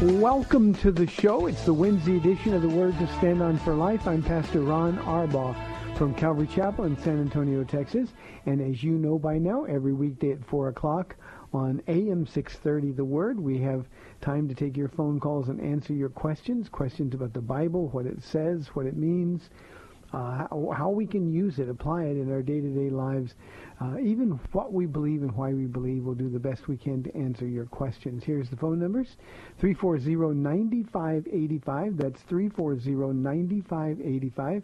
Welcome 0.00 0.74
to 0.74 0.92
the 0.92 1.08
show. 1.08 1.48
It's 1.48 1.64
the 1.64 1.74
Wednesday 1.74 2.18
edition 2.18 2.54
of 2.54 2.62
the 2.62 2.68
Word 2.68 2.96
to 3.00 3.06
Stand 3.18 3.42
On 3.42 3.58
for 3.58 3.74
Life. 3.74 4.06
I'm 4.06 4.22
Pastor 4.22 4.60
Ron 4.60 4.96
Arbaugh 4.98 5.56
from 5.96 6.14
Calvary 6.14 6.46
Chapel 6.46 6.84
in 6.84 6.96
San 6.98 7.20
Antonio, 7.20 7.64
Texas. 7.64 8.10
And 8.46 8.60
as 8.60 8.80
you 8.80 8.92
know 8.92 9.18
by 9.18 9.38
now, 9.38 9.64
every 9.64 9.92
weekday 9.92 10.30
at 10.30 10.44
4 10.44 10.68
o'clock 10.68 11.16
on 11.52 11.82
AM 11.88 12.26
630 12.26 12.92
The 12.92 13.04
Word, 13.04 13.40
we 13.40 13.58
have 13.58 13.88
time 14.20 14.46
to 14.46 14.54
take 14.54 14.76
your 14.76 14.88
phone 14.88 15.18
calls 15.18 15.48
and 15.48 15.60
answer 15.60 15.92
your 15.94 16.10
questions. 16.10 16.68
Questions 16.68 17.12
about 17.12 17.32
the 17.32 17.40
Bible, 17.40 17.88
what 17.88 18.06
it 18.06 18.22
says, 18.22 18.68
what 18.74 18.86
it 18.86 18.96
means, 18.96 19.50
uh, 20.12 20.46
how, 20.74 20.88
we 20.88 21.06
can 21.06 21.30
use 21.30 21.58
it, 21.58 21.68
apply 21.68 22.04
it 22.04 22.16
in 22.16 22.32
our 22.32 22.40
day-to-day 22.40 22.88
lives. 22.88 23.34
Uh, 23.80 23.98
even 24.00 24.30
what 24.52 24.72
we 24.72 24.86
believe 24.86 25.20
and 25.22 25.30
why 25.32 25.52
we 25.52 25.66
believe, 25.66 26.04
we'll 26.04 26.14
do 26.14 26.30
the 26.30 26.38
best 26.38 26.66
we 26.66 26.78
can 26.78 27.02
to 27.02 27.14
answer 27.14 27.46
your 27.46 27.66
questions. 27.66 28.24
Here's 28.24 28.48
the 28.48 28.56
phone 28.56 28.78
numbers, 28.78 29.18
340-9585. 29.60 31.98
That's 31.98 32.22
340-9585. 32.22 34.62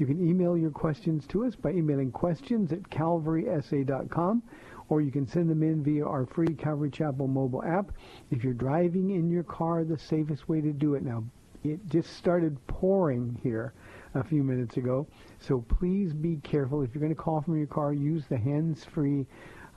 You 0.00 0.06
can 0.06 0.26
email 0.26 0.56
your 0.56 0.70
questions 0.70 1.26
to 1.26 1.44
us 1.44 1.54
by 1.54 1.72
emailing 1.72 2.10
questions 2.10 2.72
at 2.72 2.88
calvarysa.com 2.88 4.42
or 4.88 5.02
you 5.02 5.10
can 5.10 5.26
send 5.26 5.50
them 5.50 5.62
in 5.62 5.84
via 5.84 6.06
our 6.06 6.24
free 6.24 6.54
Calvary 6.54 6.90
Chapel 6.90 7.28
mobile 7.28 7.62
app. 7.62 7.92
If 8.30 8.42
you're 8.42 8.54
driving 8.54 9.10
in 9.10 9.28
your 9.28 9.42
car, 9.42 9.84
the 9.84 9.98
safest 9.98 10.48
way 10.48 10.62
to 10.62 10.72
do 10.72 10.94
it 10.94 11.02
now. 11.02 11.22
It 11.64 11.86
just 11.86 12.16
started 12.16 12.56
pouring 12.66 13.38
here 13.42 13.74
a 14.14 14.24
few 14.24 14.42
minutes 14.42 14.78
ago, 14.78 15.06
so 15.38 15.60
please 15.68 16.14
be 16.14 16.36
careful. 16.36 16.80
If 16.80 16.94
you're 16.94 17.02
going 17.02 17.14
to 17.14 17.22
call 17.22 17.42
from 17.42 17.58
your 17.58 17.66
car, 17.66 17.92
use 17.92 18.24
the 18.26 18.38
hands-free 18.38 19.26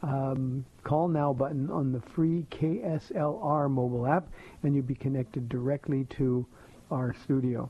um, 0.03 0.63
call 0.85 1.09
now 1.09 1.33
button 1.33 1.69
on 1.69 1.91
the 1.91 1.99
free 1.99 2.45
KSLR 2.49 3.69
mobile 3.69 4.07
app, 4.07 4.29
and 4.63 4.73
you'll 4.73 4.85
be 4.85 4.95
connected 4.95 5.49
directly 5.49 6.05
to 6.11 6.45
our 6.91 7.13
studio. 7.13 7.69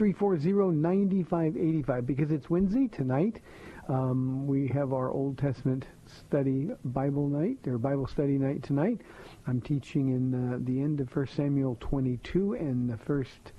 340-9585 0.00 2.06
because 2.06 2.30
it's 2.30 2.48
Wednesday 2.48 2.88
tonight. 2.88 3.42
Um, 3.90 4.46
we 4.46 4.66
have 4.68 4.94
our 4.94 5.10
Old 5.10 5.36
Testament 5.36 5.84
study 6.06 6.70
Bible 6.86 7.28
night 7.28 7.58
or 7.66 7.76
Bible 7.76 8.06
study 8.06 8.38
night 8.38 8.62
tonight. 8.62 9.02
I'm 9.46 9.60
teaching 9.60 10.08
in 10.08 10.54
uh, 10.54 10.58
the 10.62 10.80
end 10.80 11.00
of 11.00 11.14
1 11.14 11.26
Samuel 11.36 11.76
22 11.80 12.54
and 12.54 12.88
the 12.88 12.96
first 12.96 13.52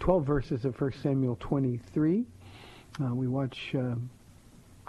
12 0.00 0.26
verses 0.26 0.64
of 0.64 0.80
1 0.80 0.94
Samuel 1.00 1.36
23. 1.38 2.24
Uh, 3.00 3.14
we 3.14 3.28
watch 3.28 3.72
uh, 3.78 3.94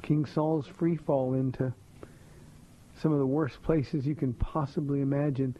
King 0.01 0.25
Saul's 0.25 0.65
free 0.65 0.95
fall 0.95 1.35
into 1.35 1.71
some 2.99 3.11
of 3.11 3.19
the 3.19 3.27
worst 3.27 3.61
places 3.61 4.07
you 4.07 4.15
can 4.15 4.33
possibly 4.33 5.01
imagine. 5.01 5.55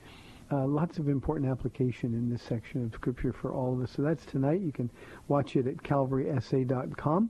Uh, 0.52 0.66
lots 0.66 1.00
of 1.00 1.10
important 1.10 1.50
application 1.50 2.14
in 2.14 2.30
this 2.30 2.42
section 2.44 2.86
of 2.86 2.94
Scripture 2.94 3.34
for 3.34 3.52
all 3.52 3.74
of 3.74 3.82
us. 3.82 3.92
So 3.92 4.04
that's 4.04 4.26
tonight. 4.26 4.62
You 4.62 4.72
can 4.72 4.92
watch 5.28 5.56
it 5.56 5.66
at 5.66 5.78
calvarysa.com 5.78 7.30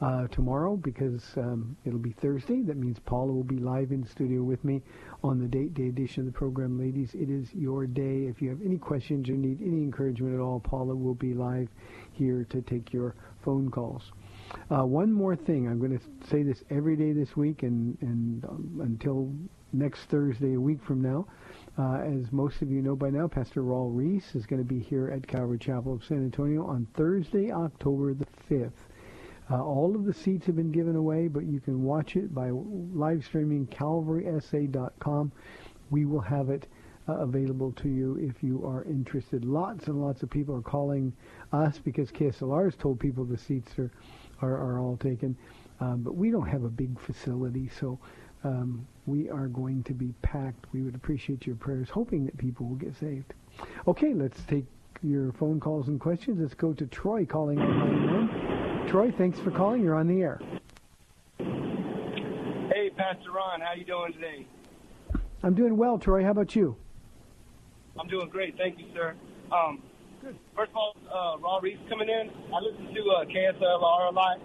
uh, 0.00 0.26
tomorrow 0.28 0.76
because 0.76 1.22
um, 1.36 1.76
it'll 1.84 1.98
be 1.98 2.12
Thursday. 2.12 2.62
That 2.62 2.76
means 2.76 2.98
Paula 2.98 3.32
will 3.32 3.44
be 3.44 3.58
live 3.58 3.92
in 3.92 4.06
studio 4.06 4.42
with 4.42 4.64
me 4.64 4.82
on 5.22 5.38
the 5.38 5.46
date 5.46 5.74
day 5.74 5.88
edition 5.88 6.26
of 6.26 6.32
the 6.32 6.38
program. 6.38 6.78
Ladies, 6.78 7.14
it 7.14 7.30
is 7.30 7.52
your 7.54 7.86
day. 7.86 8.24
If 8.24 8.42
you 8.42 8.48
have 8.48 8.60
any 8.64 8.78
questions 8.78 9.28
or 9.28 9.34
need 9.34 9.60
any 9.60 9.82
encouragement 9.82 10.34
at 10.34 10.40
all, 10.40 10.60
Paula 10.60 10.94
will 10.94 11.14
be 11.14 11.34
live 11.34 11.68
here 12.12 12.46
to 12.50 12.62
take 12.62 12.92
your 12.92 13.14
phone 13.44 13.70
calls. 13.70 14.12
Uh, 14.70 14.84
one 14.84 15.12
more 15.12 15.36
thing. 15.36 15.68
I'm 15.68 15.78
going 15.78 15.98
to 15.98 16.04
say 16.28 16.42
this 16.42 16.62
every 16.70 16.96
day 16.96 17.12
this 17.12 17.36
week 17.36 17.62
and, 17.62 17.96
and 18.00 18.44
um, 18.44 18.80
until 18.82 19.32
next 19.72 20.04
Thursday, 20.04 20.54
a 20.54 20.60
week 20.60 20.82
from 20.84 21.02
now. 21.02 21.26
Uh, 21.76 21.96
as 21.96 22.30
most 22.30 22.62
of 22.62 22.70
you 22.70 22.80
know 22.80 22.94
by 22.94 23.10
now, 23.10 23.26
Pastor 23.26 23.60
Raul 23.60 23.90
Ries 23.92 24.36
is 24.36 24.46
going 24.46 24.62
to 24.62 24.68
be 24.68 24.78
here 24.78 25.08
at 25.08 25.26
Calvary 25.26 25.58
Chapel 25.58 25.94
of 25.94 26.04
San 26.04 26.18
Antonio 26.18 26.64
on 26.64 26.86
Thursday, 26.94 27.50
October 27.50 28.14
the 28.14 28.26
5th. 28.48 28.70
Uh, 29.50 29.60
all 29.60 29.96
of 29.96 30.04
the 30.04 30.14
seats 30.14 30.46
have 30.46 30.54
been 30.54 30.70
given 30.70 30.94
away, 30.94 31.26
but 31.26 31.44
you 31.44 31.58
can 31.58 31.82
watch 31.82 32.14
it 32.14 32.32
by 32.32 32.50
live 32.50 33.24
streaming 33.24 33.66
calvarysa.com. 33.66 35.32
We 35.90 36.04
will 36.04 36.20
have 36.20 36.48
it 36.48 36.68
uh, 37.08 37.14
available 37.14 37.72
to 37.72 37.88
you 37.88 38.16
if 38.16 38.40
you 38.40 38.64
are 38.64 38.84
interested. 38.84 39.44
Lots 39.44 39.88
and 39.88 40.00
lots 40.00 40.22
of 40.22 40.30
people 40.30 40.54
are 40.54 40.62
calling 40.62 41.12
us 41.52 41.78
because 41.78 42.12
KSLR 42.12 42.66
has 42.66 42.76
told 42.76 43.00
people 43.00 43.24
the 43.24 43.36
seats 43.36 43.76
are, 43.80 43.90
are, 44.40 44.56
are 44.56 44.78
all 44.78 44.96
taken. 44.96 45.36
Um, 45.80 46.02
but 46.02 46.14
we 46.14 46.30
don't 46.30 46.46
have 46.46 46.62
a 46.62 46.68
big 46.68 47.00
facility, 47.00 47.68
so 47.68 47.98
um, 48.44 48.86
we 49.06 49.28
are 49.30 49.48
going 49.48 49.82
to 49.84 49.92
be 49.92 50.14
packed. 50.22 50.66
We 50.72 50.82
would 50.82 50.94
appreciate 50.94 51.46
your 51.46 51.56
prayers, 51.56 51.88
hoping 51.90 52.24
that 52.26 52.36
people 52.38 52.66
will 52.66 52.76
get 52.76 52.94
saved. 52.98 53.32
Okay, 53.88 54.14
let's 54.14 54.42
take 54.42 54.64
your 55.02 55.32
phone 55.32 55.58
calls 55.60 55.88
and 55.88 55.98
questions. 56.00 56.38
Let's 56.40 56.54
go 56.54 56.72
to 56.74 56.86
Troy 56.86 57.24
calling 57.24 57.58
on 57.58 57.78
line 57.78 58.28
one. 58.28 58.88
Troy, 58.88 59.10
thanks 59.10 59.38
for 59.38 59.50
calling. 59.50 59.82
You're 59.82 59.96
on 59.96 60.06
the 60.06 60.20
air. 60.20 60.40
Hey, 61.38 62.90
Pastor 62.96 63.32
Ron, 63.32 63.60
how 63.60 63.74
you 63.74 63.84
doing 63.84 64.12
today? 64.12 64.46
I'm 65.42 65.54
doing 65.54 65.76
well, 65.76 65.98
Troy. 65.98 66.22
How 66.22 66.30
about 66.30 66.54
you? 66.54 66.76
I'm 67.98 68.08
doing 68.08 68.28
great, 68.28 68.56
thank 68.56 68.78
you, 68.78 68.86
sir. 68.94 69.14
Um, 69.52 69.82
First 70.56 70.70
of 70.70 70.76
all, 70.76 70.96
uh, 71.04 71.36
Raul 71.36 71.60
Ries 71.60 71.76
coming 71.90 72.08
in. 72.08 72.30
I 72.48 72.58
listen 72.60 72.94
to 72.94 73.10
uh, 73.10 73.24
KSLR 73.26 74.08
a 74.08 74.14
lot 74.14 74.40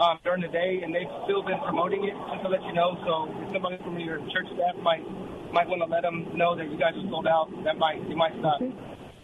um, 0.00 0.18
during 0.24 0.40
the 0.42 0.48
day, 0.48 0.80
and 0.82 0.94
they've 0.94 1.10
still 1.24 1.42
been 1.42 1.60
promoting 1.60 2.04
it. 2.04 2.14
Just 2.32 2.42
to 2.42 2.48
let 2.48 2.62
you 2.64 2.72
know, 2.72 2.96
so 3.04 3.28
if 3.44 3.52
somebody 3.52 3.76
from 3.84 3.98
your 4.00 4.18
church 4.32 4.46
staff 4.54 4.74
might 4.82 5.04
might 5.52 5.68
want 5.68 5.82
to 5.82 5.86
let 5.86 6.02
them 6.02 6.26
know 6.36 6.54
that 6.56 6.70
you 6.70 6.78
guys 6.78 6.94
are 6.96 7.08
sold 7.10 7.26
out. 7.26 7.50
That 7.64 7.76
might 7.78 8.00
you 8.08 8.16
might 8.16 8.32
stop. 8.38 8.62
Okay. 8.62 8.72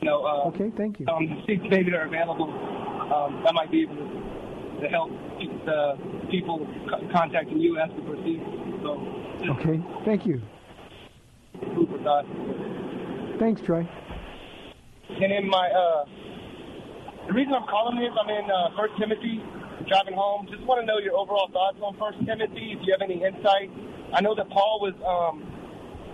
You 0.01 0.09
know, 0.11 0.25
uh, 0.25 0.49
Okay, 0.49 0.71
thank 0.77 1.01
you. 1.01 1.07
um, 1.09 1.43
seats 1.47 1.63
maybe 1.71 1.93
are 1.95 2.05
available. 2.07 2.51
Um, 2.53 3.43
that 3.45 3.55
might 3.55 3.71
be 3.71 3.83
able 3.83 3.97
to, 3.97 4.81
to 4.83 4.89
help 4.89 5.11
keep 5.41 5.51
the 5.65 5.97
people 6.31 6.67
co- 6.91 7.09
contacting 7.13 7.59
you 7.59 7.79
asking 7.79 8.05
for 8.05 8.17
seats. 8.25 8.45
So, 8.83 9.01
Okay, 9.57 9.81
thank 10.05 10.27
you. 10.27 10.43
Thanks, 13.39 13.61
Troy. 13.63 13.89
And 15.09 15.33
then 15.33 15.49
my 15.49 15.71
uh, 15.71 16.05
the 17.27 17.35
reason 17.35 17.55
I'm 17.55 17.67
calling 17.67 17.99
is 17.99 18.15
I'm 18.15 18.31
in 18.31 18.47
uh, 18.51 18.71
First 18.79 18.95
Timothy, 18.99 19.43
driving 19.91 20.15
home. 20.15 20.47
Just 20.47 20.63
want 20.63 20.79
to 20.79 20.87
know 20.87 20.99
your 21.03 21.19
overall 21.19 21.51
thoughts 21.51 21.79
on 21.83 21.99
First 21.99 22.23
Timothy. 22.23 22.79
If 22.79 22.87
you 22.87 22.95
have 22.95 23.03
any 23.03 23.19
insight, 23.19 23.67
I 24.15 24.23
know 24.23 24.35
that 24.39 24.47
Paul 24.51 24.79
was 24.79 24.95
um, 25.03 25.43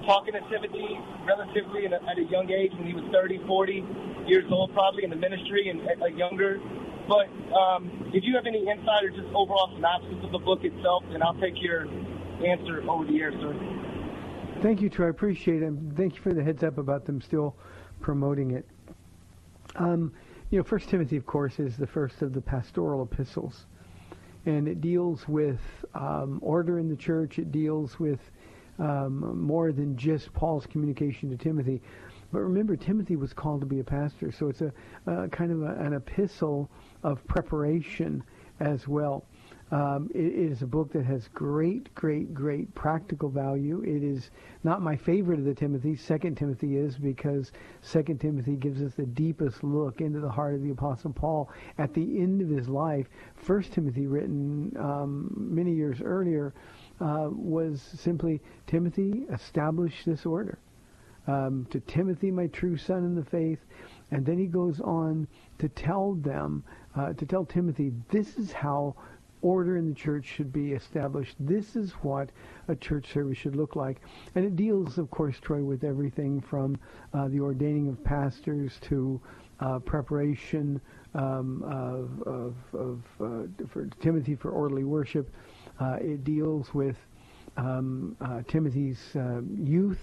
talking 0.08 0.32
to 0.32 0.40
Timothy 0.48 0.96
relatively 1.28 1.84
a, 1.84 2.00
at 2.00 2.16
a 2.16 2.24
young 2.32 2.48
age 2.48 2.72
when 2.72 2.88
he 2.88 2.94
was 2.96 3.04
30, 3.12 3.44
40 3.44 3.84
years 4.26 4.48
old, 4.50 4.72
probably 4.72 5.04
in 5.04 5.10
the 5.10 5.20
ministry 5.20 5.68
and 5.68 5.84
a, 5.84 6.08
a 6.08 6.10
younger. 6.16 6.56
But 7.04 7.28
um, 7.52 8.08
if 8.14 8.24
you 8.24 8.34
have 8.36 8.46
any 8.46 8.64
insight 8.64 9.04
or 9.04 9.10
just 9.10 9.28
overall 9.36 9.68
synopsis 9.76 10.16
of 10.24 10.32
the 10.32 10.40
book 10.40 10.64
itself, 10.64 11.04
then 11.12 11.22
I'll 11.22 11.36
take 11.36 11.60
your 11.60 11.84
answer 12.40 12.80
over 12.88 13.04
the 13.04 13.20
air, 13.20 13.32
sir. 13.36 13.52
Thank 14.62 14.80
you, 14.80 14.88
Troy. 14.88 15.06
I 15.06 15.10
appreciate 15.10 15.62
it. 15.62 15.72
Thank 15.96 16.16
you 16.16 16.22
for 16.22 16.32
the 16.32 16.42
heads 16.42 16.62
up 16.62 16.78
about 16.78 17.04
them 17.04 17.20
still 17.20 17.56
promoting 18.00 18.52
it. 18.52 18.64
Um, 19.76 20.12
you 20.52 20.58
know, 20.58 20.64
First 20.64 20.90
Timothy, 20.90 21.16
of 21.16 21.24
course, 21.24 21.58
is 21.58 21.78
the 21.78 21.86
first 21.86 22.20
of 22.20 22.34
the 22.34 22.40
pastoral 22.42 23.02
epistles, 23.02 23.64
and 24.44 24.68
it 24.68 24.82
deals 24.82 25.26
with 25.26 25.58
um, 25.94 26.40
order 26.42 26.78
in 26.78 26.90
the 26.90 26.96
church. 26.96 27.38
It 27.38 27.50
deals 27.50 27.98
with 27.98 28.20
um, 28.78 29.40
more 29.40 29.72
than 29.72 29.96
just 29.96 30.30
Paul's 30.34 30.66
communication 30.66 31.30
to 31.30 31.38
Timothy. 31.38 31.80
But 32.32 32.40
remember, 32.40 32.76
Timothy 32.76 33.16
was 33.16 33.32
called 33.32 33.62
to 33.62 33.66
be 33.66 33.80
a 33.80 33.84
pastor, 33.84 34.30
so 34.30 34.50
it's 34.50 34.60
a, 34.60 35.28
kind 35.28 35.52
of 35.52 35.62
a, 35.62 35.74
an 35.82 35.94
epistle 35.94 36.70
of 37.02 37.26
preparation 37.26 38.22
as 38.60 38.86
well. 38.86 39.24
Um, 39.72 40.10
it, 40.14 40.26
it 40.26 40.52
is 40.52 40.60
a 40.60 40.66
book 40.66 40.92
that 40.92 41.06
has 41.06 41.28
great, 41.28 41.94
great, 41.94 42.34
great 42.34 42.74
practical 42.74 43.30
value. 43.30 43.82
It 43.82 44.04
is 44.04 44.30
not 44.64 44.82
my 44.82 44.96
favorite 44.96 45.38
of 45.38 45.46
the 45.46 45.54
Timothy. 45.54 45.96
Second 45.96 46.36
Timothy 46.36 46.76
is 46.76 46.98
because 46.98 47.52
Second 47.80 48.20
Timothy 48.20 48.54
gives 48.56 48.82
us 48.82 48.92
the 48.94 49.06
deepest 49.06 49.64
look 49.64 50.02
into 50.02 50.20
the 50.20 50.28
heart 50.28 50.54
of 50.54 50.62
the 50.62 50.72
Apostle 50.72 51.14
Paul 51.14 51.50
at 51.78 51.94
the 51.94 52.20
end 52.20 52.42
of 52.42 52.50
his 52.50 52.68
life. 52.68 53.06
First 53.34 53.72
Timothy, 53.72 54.06
written 54.06 54.76
um, 54.78 55.32
many 55.34 55.72
years 55.72 56.02
earlier, 56.02 56.52
uh, 57.00 57.28
was 57.30 57.80
simply 57.80 58.42
Timothy, 58.66 59.24
establish 59.32 60.04
this 60.04 60.26
order. 60.26 60.58
Um, 61.26 61.66
to 61.70 61.80
Timothy, 61.80 62.30
my 62.30 62.48
true 62.48 62.76
son 62.76 63.04
in 63.04 63.14
the 63.14 63.24
faith, 63.24 63.60
and 64.10 64.26
then 64.26 64.38
he 64.38 64.46
goes 64.46 64.80
on 64.80 65.28
to 65.60 65.68
tell 65.68 66.14
them, 66.14 66.64
uh, 66.94 67.12
to 67.14 67.24
tell 67.24 67.46
Timothy, 67.46 67.92
this 68.10 68.36
is 68.36 68.52
how 68.52 68.96
order 69.42 69.76
in 69.76 69.88
the 69.88 69.94
church 69.94 70.24
should 70.24 70.52
be 70.52 70.72
established. 70.72 71.36
This 71.38 71.76
is 71.76 71.92
what 72.02 72.30
a 72.68 72.76
church 72.76 73.12
service 73.12 73.36
should 73.36 73.56
look 73.56 73.76
like. 73.76 74.00
And 74.34 74.44
it 74.44 74.56
deals, 74.56 74.98
of 74.98 75.10
course, 75.10 75.38
Troy, 75.40 75.62
with 75.62 75.84
everything 75.84 76.40
from 76.40 76.78
uh, 77.12 77.28
the 77.28 77.40
ordaining 77.40 77.88
of 77.88 78.02
pastors 78.02 78.78
to 78.82 79.20
uh, 79.60 79.78
preparation 79.80 80.80
um, 81.14 81.62
of, 81.64 82.22
of, 82.26 82.54
of 82.72 83.02
uh, 83.20 83.66
for 83.68 83.86
Timothy 84.00 84.34
for 84.34 84.50
orderly 84.50 84.84
worship. 84.84 85.30
Uh, 85.80 85.98
it 86.00 86.24
deals 86.24 86.72
with 86.72 86.96
um, 87.56 88.16
uh, 88.20 88.42
Timothy's 88.48 89.14
uh, 89.16 89.40
youth 89.56 90.00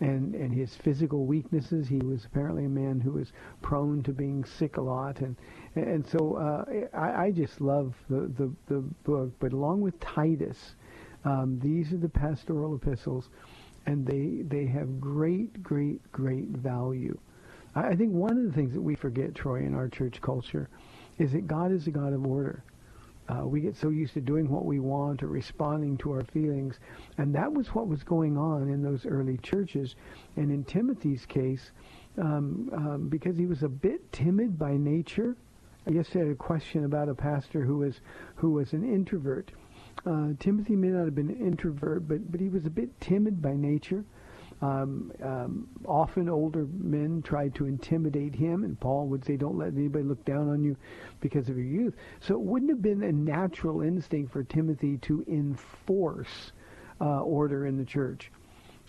and 0.00 0.34
and 0.34 0.52
his 0.52 0.74
physical 0.74 1.24
weaknesses. 1.24 1.88
He 1.88 1.98
was 1.98 2.24
apparently 2.24 2.64
a 2.64 2.68
man 2.68 3.00
who 3.00 3.12
was 3.12 3.32
prone 3.62 4.02
to 4.04 4.12
being 4.12 4.44
sick 4.44 4.76
a 4.76 4.80
lot, 4.80 5.20
and 5.20 5.36
and 5.74 6.06
so 6.06 6.34
uh, 6.36 6.96
I, 6.96 7.26
I 7.26 7.30
just 7.30 7.60
love 7.60 7.94
the, 8.08 8.30
the 8.36 8.52
the 8.66 8.80
book. 9.04 9.32
But 9.38 9.52
along 9.52 9.80
with 9.80 9.98
Titus, 10.00 10.76
um, 11.24 11.58
these 11.60 11.92
are 11.92 11.98
the 11.98 12.08
pastoral 12.08 12.74
epistles, 12.74 13.28
and 13.86 14.06
they 14.06 14.42
they 14.46 14.66
have 14.66 15.00
great 15.00 15.62
great 15.62 16.00
great 16.12 16.48
value. 16.48 17.18
I, 17.74 17.88
I 17.88 17.96
think 17.96 18.12
one 18.12 18.36
of 18.38 18.44
the 18.44 18.52
things 18.52 18.72
that 18.74 18.82
we 18.82 18.94
forget, 18.94 19.34
Troy, 19.34 19.60
in 19.60 19.74
our 19.74 19.88
church 19.88 20.20
culture, 20.20 20.68
is 21.18 21.32
that 21.32 21.46
God 21.46 21.72
is 21.72 21.86
a 21.86 21.90
God 21.90 22.12
of 22.12 22.26
order. 22.26 22.64
Uh, 23.26 23.46
we 23.46 23.60
get 23.60 23.74
so 23.74 23.88
used 23.88 24.12
to 24.12 24.20
doing 24.20 24.50
what 24.50 24.66
we 24.66 24.80
want 24.80 25.22
or 25.22 25.28
responding 25.28 25.96
to 25.96 26.12
our 26.12 26.24
feelings. 26.24 26.78
And 27.16 27.34
that 27.34 27.50
was 27.50 27.68
what 27.68 27.88
was 27.88 28.02
going 28.02 28.36
on 28.36 28.68
in 28.68 28.82
those 28.82 29.06
early 29.06 29.38
churches. 29.38 29.96
And 30.36 30.50
in 30.50 30.62
Timothy's 30.64 31.24
case, 31.24 31.70
um, 32.18 32.70
um, 32.74 33.08
because 33.08 33.38
he 33.38 33.46
was 33.46 33.62
a 33.62 33.68
bit 33.68 34.12
timid 34.12 34.58
by 34.58 34.76
nature, 34.76 35.36
I 35.86 35.90
I 35.90 36.18
had 36.18 36.28
a 36.28 36.34
question 36.34 36.84
about 36.84 37.08
a 37.08 37.14
pastor 37.14 37.62
who 37.62 37.78
was 37.78 38.00
who 38.36 38.52
was 38.52 38.72
an 38.72 38.84
introvert. 38.84 39.52
Uh, 40.06 40.28
Timothy 40.38 40.76
may 40.76 40.88
not 40.88 41.04
have 41.04 41.14
been 41.14 41.30
an 41.30 41.40
introvert, 41.40 42.08
but 42.08 42.30
but 42.30 42.40
he 42.40 42.48
was 42.48 42.66
a 42.66 42.70
bit 42.70 43.00
timid 43.00 43.40
by 43.42 43.54
nature. 43.54 44.04
Um, 44.62 45.12
um, 45.22 45.68
often 45.84 46.28
older 46.28 46.66
men 46.72 47.22
tried 47.22 47.54
to 47.56 47.66
intimidate 47.66 48.34
him, 48.34 48.64
and 48.64 48.78
Paul 48.78 49.08
would 49.08 49.24
say, 49.24 49.36
don't 49.36 49.58
let 49.58 49.74
anybody 49.74 50.04
look 50.04 50.24
down 50.24 50.48
on 50.48 50.62
you 50.62 50.76
because 51.20 51.48
of 51.48 51.58
your 51.58 51.66
youth. 51.66 51.94
So 52.20 52.34
it 52.34 52.40
wouldn't 52.40 52.70
have 52.70 52.80
been 52.80 53.02
a 53.02 53.12
natural 53.12 53.82
instinct 53.82 54.32
for 54.32 54.42
Timothy 54.44 54.96
to 54.98 55.24
enforce 55.28 56.52
uh, 57.00 57.20
order 57.20 57.66
in 57.66 57.76
the 57.76 57.84
church. 57.84 58.30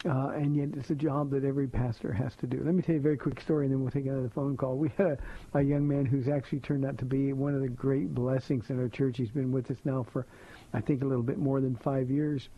Uh, 0.08 0.30
and 0.36 0.56
yet 0.56 0.70
it's 0.78 0.92
a 0.92 0.96
job 0.96 1.32
that 1.32 1.44
every 1.44 1.68
pastor 1.68 2.14
has 2.14 2.36
to 2.36 2.46
do. 2.46 2.62
Let 2.64 2.76
me 2.76 2.84
tell 2.84 2.94
you 2.94 3.00
a 3.00 3.04
very 3.04 3.18
quick 3.18 3.42
story, 3.42 3.66
and 3.66 3.74
then 3.74 3.82
we'll 3.82 3.90
take 3.90 4.06
another 4.06 4.30
phone 4.30 4.56
call. 4.56 4.78
We 4.78 4.90
had 4.98 5.18
a, 5.54 5.58
a 5.58 5.62
young 5.64 5.88
man 5.88 6.06
who's 6.06 6.28
actually 6.28 6.60
turned 6.60 6.86
out 6.86 7.00
to 7.00 7.06
be 7.06 7.34
one 7.34 7.56
of 7.56 7.62
the 7.62 7.70
great 7.70 8.14
blessings 8.14 8.70
in 8.70 8.80
our 8.80 8.88
church. 8.88 9.18
He's 9.18 9.32
been 9.32 9.52
with 9.52 9.72
us 9.72 9.78
now 9.84 10.06
for, 10.14 10.28
I 10.74 10.82
think, 10.82 11.02
a 11.02 11.06
little 11.06 11.24
bit 11.24 11.40
more 11.40 11.60
than 11.60 11.76
five 11.76 12.12
years. 12.12 12.50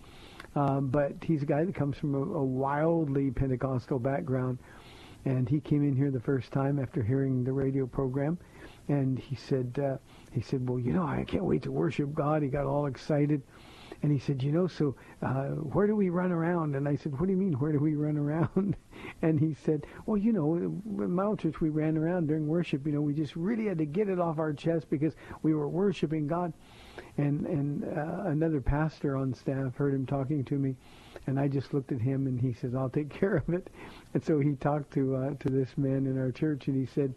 Um, 0.55 0.89
but 0.89 1.13
he's 1.21 1.41
a 1.41 1.45
guy 1.45 1.63
that 1.63 1.73
comes 1.73 1.97
from 1.97 2.15
a, 2.15 2.21
a 2.21 2.43
wildly 2.43 3.31
Pentecostal 3.31 3.99
background. 3.99 4.59
And 5.25 5.47
he 5.47 5.59
came 5.59 5.83
in 5.83 5.95
here 5.95 6.11
the 6.11 6.21
first 6.21 6.51
time 6.51 6.79
after 6.79 7.03
hearing 7.03 7.43
the 7.43 7.51
radio 7.51 7.85
program, 7.85 8.37
and 8.87 9.19
he 9.19 9.35
said, 9.35 9.77
uh, 9.77 9.97
he 10.31 10.39
said, 10.39 10.67
well, 10.67 10.79
you 10.79 10.93
know, 10.93 11.03
I 11.03 11.25
can't 11.27 11.43
wait 11.43 11.63
to 11.63 11.71
worship 11.71 12.13
God. 12.13 12.43
He 12.43 12.47
got 12.47 12.65
all 12.65 12.85
excited, 12.85 13.41
and 14.03 14.11
he 14.11 14.19
said, 14.19 14.43
you 14.43 14.51
know, 14.51 14.67
so 14.67 14.95
uh, 15.21 15.47
where 15.49 15.87
do 15.87 15.95
we 15.95 16.09
run 16.09 16.31
around? 16.31 16.75
And 16.75 16.87
I 16.87 16.95
said, 16.95 17.19
what 17.19 17.25
do 17.25 17.31
you 17.31 17.37
mean, 17.37 17.53
where 17.53 17.71
do 17.71 17.79
we 17.79 17.95
run 17.95 18.17
around? 18.17 18.75
and 19.21 19.39
he 19.39 19.55
said, 19.65 19.85
well, 20.05 20.17
you 20.17 20.33
know, 20.33 20.55
in 20.55 21.11
my 21.11 21.35
church 21.35 21.59
we 21.61 21.69
ran 21.69 21.97
around 21.97 22.27
during 22.27 22.47
worship. 22.47 22.85
You 22.85 22.93
know, 22.93 23.01
we 23.01 23.13
just 23.13 23.35
really 23.35 23.65
had 23.65 23.77
to 23.79 23.85
get 23.85 24.09
it 24.09 24.19
off 24.19 24.39
our 24.39 24.53
chest 24.53 24.89
because 24.89 25.13
we 25.41 25.53
were 25.53 25.67
worshiping 25.67 26.27
God 26.27 26.53
and 27.17 27.45
and 27.45 27.83
uh, 27.83 28.29
another 28.29 28.61
pastor 28.61 29.17
on 29.17 29.33
staff 29.33 29.75
heard 29.75 29.93
him 29.93 30.05
talking 30.05 30.43
to 30.45 30.55
me, 30.55 30.75
and 31.25 31.39
I 31.39 31.47
just 31.47 31.73
looked 31.73 31.91
at 31.91 32.01
him 32.01 32.27
and 32.27 32.39
he 32.39 32.53
says, 32.53 32.75
"I'll 32.75 32.89
take 32.89 33.09
care 33.19 33.37
of 33.37 33.49
it." 33.49 33.69
And 34.13 34.23
so 34.23 34.39
he 34.39 34.53
talked 34.53 34.93
to 34.93 35.15
uh, 35.15 35.33
to 35.39 35.49
this 35.49 35.77
man 35.77 36.05
in 36.05 36.17
our 36.17 36.31
church, 36.31 36.67
and 36.67 36.75
he 36.75 36.85
said. 36.93 37.13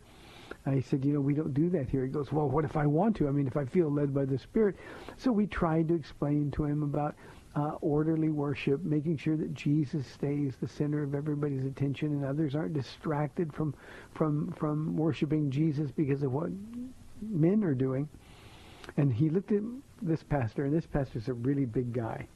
I 0.66 0.80
said, 0.80 1.04
you 1.04 1.14
know, 1.14 1.20
we 1.20 1.34
don't 1.34 1.54
do 1.54 1.70
that 1.70 1.88
here. 1.88 2.04
He 2.04 2.10
goes, 2.10 2.30
well, 2.32 2.48
what 2.48 2.64
if 2.64 2.76
I 2.76 2.86
want 2.86 3.16
to? 3.16 3.28
I 3.28 3.30
mean, 3.30 3.46
if 3.46 3.56
I 3.56 3.64
feel 3.64 3.90
led 3.90 4.14
by 4.14 4.26
the 4.26 4.38
Spirit. 4.38 4.76
So 5.16 5.32
we 5.32 5.46
tried 5.46 5.88
to 5.88 5.94
explain 5.94 6.50
to 6.52 6.64
him 6.64 6.82
about 6.82 7.14
uh, 7.56 7.72
orderly 7.80 8.28
worship, 8.28 8.82
making 8.84 9.16
sure 9.16 9.36
that 9.36 9.54
Jesus 9.54 10.06
stays 10.06 10.54
the 10.60 10.68
center 10.68 11.02
of 11.02 11.14
everybody's 11.14 11.64
attention 11.64 12.08
and 12.08 12.24
others 12.24 12.54
aren't 12.54 12.74
distracted 12.74 13.52
from 13.52 13.74
from 14.14 14.52
from 14.52 14.96
worshiping 14.96 15.50
Jesus 15.50 15.90
because 15.90 16.22
of 16.22 16.32
what 16.32 16.50
men 17.20 17.64
are 17.64 17.74
doing. 17.74 18.08
And 18.96 19.12
he 19.12 19.30
looked 19.30 19.52
at 19.52 19.62
this 20.02 20.22
pastor, 20.22 20.64
and 20.64 20.74
this 20.74 20.86
pastor's 20.86 21.28
a 21.28 21.34
really 21.34 21.64
big 21.64 21.92
guy. 21.92 22.26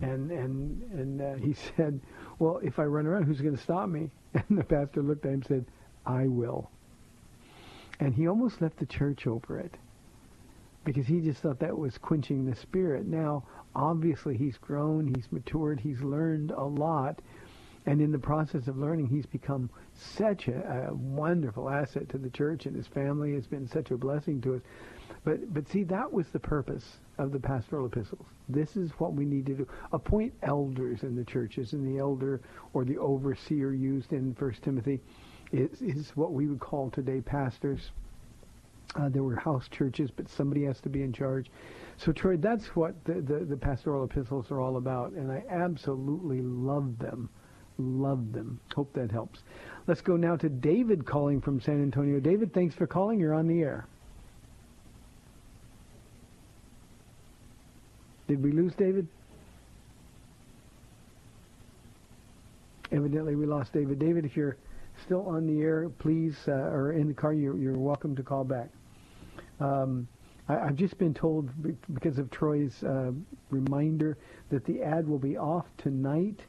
And 0.00 0.30
and 0.30 0.82
and 0.92 1.22
uh, 1.22 1.34
he 1.34 1.52
said, 1.76 2.00
"Well, 2.38 2.60
if 2.62 2.78
I 2.78 2.84
run 2.84 3.06
around, 3.06 3.24
who's 3.24 3.40
going 3.40 3.56
to 3.56 3.62
stop 3.62 3.88
me?" 3.88 4.10
And 4.34 4.58
the 4.58 4.64
pastor 4.64 5.02
looked 5.02 5.24
at 5.24 5.28
him 5.28 5.34
and 5.34 5.46
said, 5.46 5.64
"I 6.04 6.26
will." 6.26 6.70
And 8.00 8.14
he 8.14 8.26
almost 8.26 8.62
left 8.62 8.78
the 8.78 8.86
church 8.86 9.26
over 9.26 9.58
it 9.58 9.76
because 10.84 11.06
he 11.06 11.20
just 11.20 11.42
thought 11.42 11.58
that 11.60 11.76
was 11.76 11.98
quenching 11.98 12.46
the 12.46 12.56
spirit. 12.56 13.06
Now, 13.06 13.44
obviously, 13.74 14.38
he's 14.38 14.56
grown, 14.56 15.06
he's 15.14 15.30
matured, 15.30 15.78
he's 15.80 16.00
learned 16.00 16.50
a 16.50 16.64
lot, 16.64 17.20
and 17.84 18.00
in 18.00 18.10
the 18.10 18.18
process 18.18 18.68
of 18.68 18.78
learning, 18.78 19.08
he's 19.08 19.26
become 19.26 19.68
such 19.94 20.48
a, 20.48 20.88
a 20.88 20.94
wonderful 20.94 21.68
asset 21.68 22.08
to 22.08 22.18
the 22.18 22.30
church, 22.30 22.64
and 22.64 22.74
his 22.74 22.86
family 22.86 23.34
has 23.34 23.46
been 23.46 23.68
such 23.68 23.90
a 23.90 23.98
blessing 23.98 24.40
to 24.40 24.54
us. 24.54 24.62
But 25.22 25.52
but 25.52 25.68
see, 25.68 25.82
that 25.84 26.10
was 26.10 26.28
the 26.28 26.40
purpose 26.40 26.98
of 27.18 27.32
the 27.32 27.40
pastoral 27.40 27.86
epistles. 27.86 28.26
This 28.48 28.76
is 28.76 28.90
what 28.92 29.12
we 29.12 29.26
need 29.26 29.44
to 29.46 29.54
do. 29.54 29.68
Appoint 29.92 30.32
elders 30.42 31.02
in 31.02 31.16
the 31.16 31.24
churches, 31.24 31.74
and 31.74 31.86
the 31.86 31.98
elder 31.98 32.40
or 32.72 32.86
the 32.86 32.96
overseer 32.96 33.74
used 33.74 34.14
in 34.14 34.34
First 34.34 34.62
Timothy 34.62 35.00
is, 35.52 35.82
is 35.82 36.10
what 36.16 36.32
we 36.32 36.46
would 36.46 36.60
call 36.60 36.90
today 36.90 37.20
pastors. 37.20 37.90
Uh, 38.96 39.08
there 39.08 39.22
were 39.22 39.36
house 39.36 39.68
churches, 39.68 40.10
but 40.10 40.28
somebody 40.28 40.64
has 40.64 40.80
to 40.80 40.88
be 40.88 41.02
in 41.02 41.12
charge. 41.12 41.46
So, 41.96 42.12
Troy, 42.12 42.36
that's 42.36 42.74
what 42.74 42.94
the, 43.04 43.14
the, 43.14 43.44
the 43.44 43.56
pastoral 43.56 44.04
epistles 44.04 44.50
are 44.50 44.60
all 44.60 44.76
about, 44.76 45.12
and 45.12 45.30
I 45.30 45.44
absolutely 45.48 46.40
love 46.40 46.98
them. 46.98 47.28
Love 47.78 48.32
them. 48.32 48.60
Hope 48.74 48.92
that 48.94 49.10
helps. 49.10 49.40
Let's 49.86 50.00
go 50.00 50.16
now 50.16 50.36
to 50.36 50.48
David 50.48 51.06
calling 51.06 51.40
from 51.40 51.60
San 51.60 51.82
Antonio. 51.82 52.20
David, 52.20 52.52
thanks 52.52 52.74
for 52.74 52.86
calling. 52.86 53.20
You're 53.20 53.34
on 53.34 53.48
the 53.48 53.62
air. 53.62 53.86
Did 58.28 58.42
we 58.42 58.52
lose 58.52 58.74
David? 58.74 59.08
Evidently 62.92 63.34
we 63.34 63.46
lost 63.46 63.72
David. 63.72 63.98
David, 63.98 64.24
if 64.24 64.36
you're 64.36 64.56
still 65.04 65.26
on 65.26 65.46
the 65.46 65.62
air, 65.62 65.88
please, 65.98 66.36
uh, 66.48 66.52
or 66.52 66.92
in 66.92 67.08
the 67.08 67.14
car, 67.14 67.32
you're, 67.32 67.58
you're 67.58 67.78
welcome 67.78 68.14
to 68.16 68.22
call 68.22 68.44
back. 68.44 68.70
Um, 69.60 70.08
I, 70.48 70.58
I've 70.58 70.76
just 70.76 70.98
been 70.98 71.14
told 71.14 71.50
because 71.94 72.18
of 72.18 72.30
Troy's 72.30 72.82
uh, 72.84 73.12
reminder 73.50 74.18
that 74.50 74.64
the 74.64 74.82
ad 74.82 75.08
will 75.08 75.18
be 75.18 75.36
off 75.36 75.66
tonight. 75.78 76.40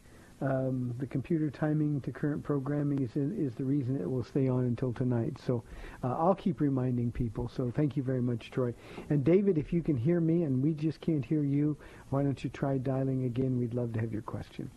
Um, 0.41 0.95
the 0.97 1.05
computer 1.05 1.51
timing 1.51 2.01
to 2.01 2.11
current 2.11 2.43
programming 2.43 3.03
is, 3.03 3.15
is 3.15 3.53
the 3.55 3.63
reason 3.63 4.01
it 4.01 4.09
will 4.09 4.23
stay 4.23 4.49
on 4.49 4.61
until 4.63 4.91
tonight. 4.91 5.37
So 5.45 5.63
uh, 6.03 6.15
I'll 6.17 6.33
keep 6.33 6.61
reminding 6.61 7.11
people. 7.11 7.47
So 7.47 7.71
thank 7.75 7.95
you 7.95 8.01
very 8.01 8.23
much, 8.23 8.49
Troy. 8.49 8.73
And 9.11 9.23
David, 9.23 9.59
if 9.59 9.71
you 9.71 9.83
can 9.83 9.95
hear 9.95 10.19
me 10.19 10.41
and 10.43 10.63
we 10.63 10.73
just 10.73 10.99
can't 10.99 11.23
hear 11.23 11.43
you, 11.43 11.77
why 12.09 12.23
don't 12.23 12.43
you 12.43 12.49
try 12.49 12.79
dialing 12.79 13.25
again? 13.25 13.55
We'd 13.59 13.75
love 13.75 13.93
to 13.93 13.99
have 13.99 14.11
your 14.11 14.23
question. 14.23 14.71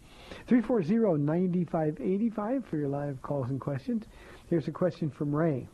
340-9585 0.48 2.64
for 2.64 2.76
your 2.76 2.88
live 2.88 3.20
calls 3.22 3.50
and 3.50 3.60
questions. 3.60 4.04
Here's 4.48 4.68
a 4.68 4.72
question 4.72 5.10
from 5.10 5.34
Ray. 5.34 5.68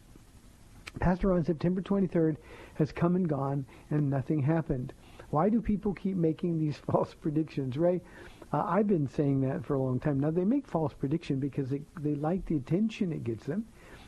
Pastor, 0.99 1.33
on 1.33 1.45
September 1.45 1.81
23rd 1.81 2.37
has 2.75 2.91
come 2.91 3.15
and 3.15 3.29
gone 3.29 3.65
and 3.91 4.11
nothing 4.11 4.43
happened. 4.43 4.93
Why 5.31 5.49
do 5.49 5.63
people 5.63 5.95
keep 5.95 6.17
making 6.17 6.59
these 6.59 6.77
false 6.91 7.15
predictions? 7.15 7.77
Ray, 7.77 8.01
uh, 8.53 8.65
I've 8.67 8.89
been 8.89 9.09
saying 9.09 9.41
that 9.43 9.65
for 9.65 9.75
a 9.75 9.83
long 9.83 10.01
time. 10.01 10.19
Now, 10.19 10.31
they 10.31 10.45
make 10.45 10.67
false 10.67 10.93
prediction 10.93 11.39
because 11.39 11.71
they, 11.71 11.83
they 12.01 12.17
like 12.17 12.45
the 12.47 12.57
attention 12.57 13.13
it 13.13 13.23
gets 13.23 13.47
them. 13.47 13.65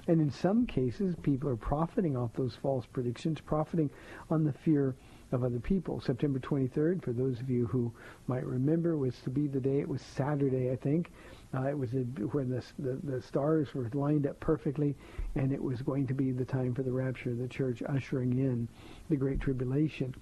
And 0.09 0.21
in 0.21 0.31
some 0.31 0.67
cases, 0.67 1.15
people 1.23 1.49
are 1.49 1.57
profiting 1.57 2.17
off 2.17 2.33
those 2.33 2.57
false 2.57 2.87
predictions, 2.87 3.41
profiting 3.41 3.89
on 4.31 4.43
the 4.43 4.53
fear 4.53 4.97
of 5.33 5.43
other 5.43 5.59
people. 5.59 6.01
September 6.01 6.39
23rd, 6.39 7.03
for 7.03 7.13
those 7.13 7.41
of 7.41 7.51
you 7.51 7.67
who 7.67 7.93
might 8.27 8.45
remember, 8.45 8.97
was 8.97 9.19
to 9.25 9.31
be 9.31 9.49
the 9.49 9.61
day. 9.61 9.81
It 9.81 9.89
was 9.89 10.03
Saturday, 10.03 10.71
I 10.71 10.77
think. 10.77 11.11
Uh, 11.55 11.69
it 11.69 11.77
was 11.77 11.93
a, 11.95 12.01
where 12.31 12.45
the, 12.45 12.63
the 12.79 12.99
the 13.03 13.23
stars 13.23 13.75
were 13.75 13.91
lined 13.93 14.27
up 14.27 14.39
perfectly, 14.41 14.95
and 15.35 15.53
it 15.53 15.63
was 15.63 15.83
going 15.83 16.07
to 16.07 16.15
be 16.15 16.31
the 16.33 16.45
time 16.45 16.75
for 16.75 16.83
the 16.83 16.93
rapture 16.93 17.31
of 17.31 17.39
the 17.39 17.49
church, 17.49 17.83
ushering 17.89 18.39
in 18.39 18.69
the 19.11 19.17
Great 19.17 19.41
Tribulation. 19.41 20.15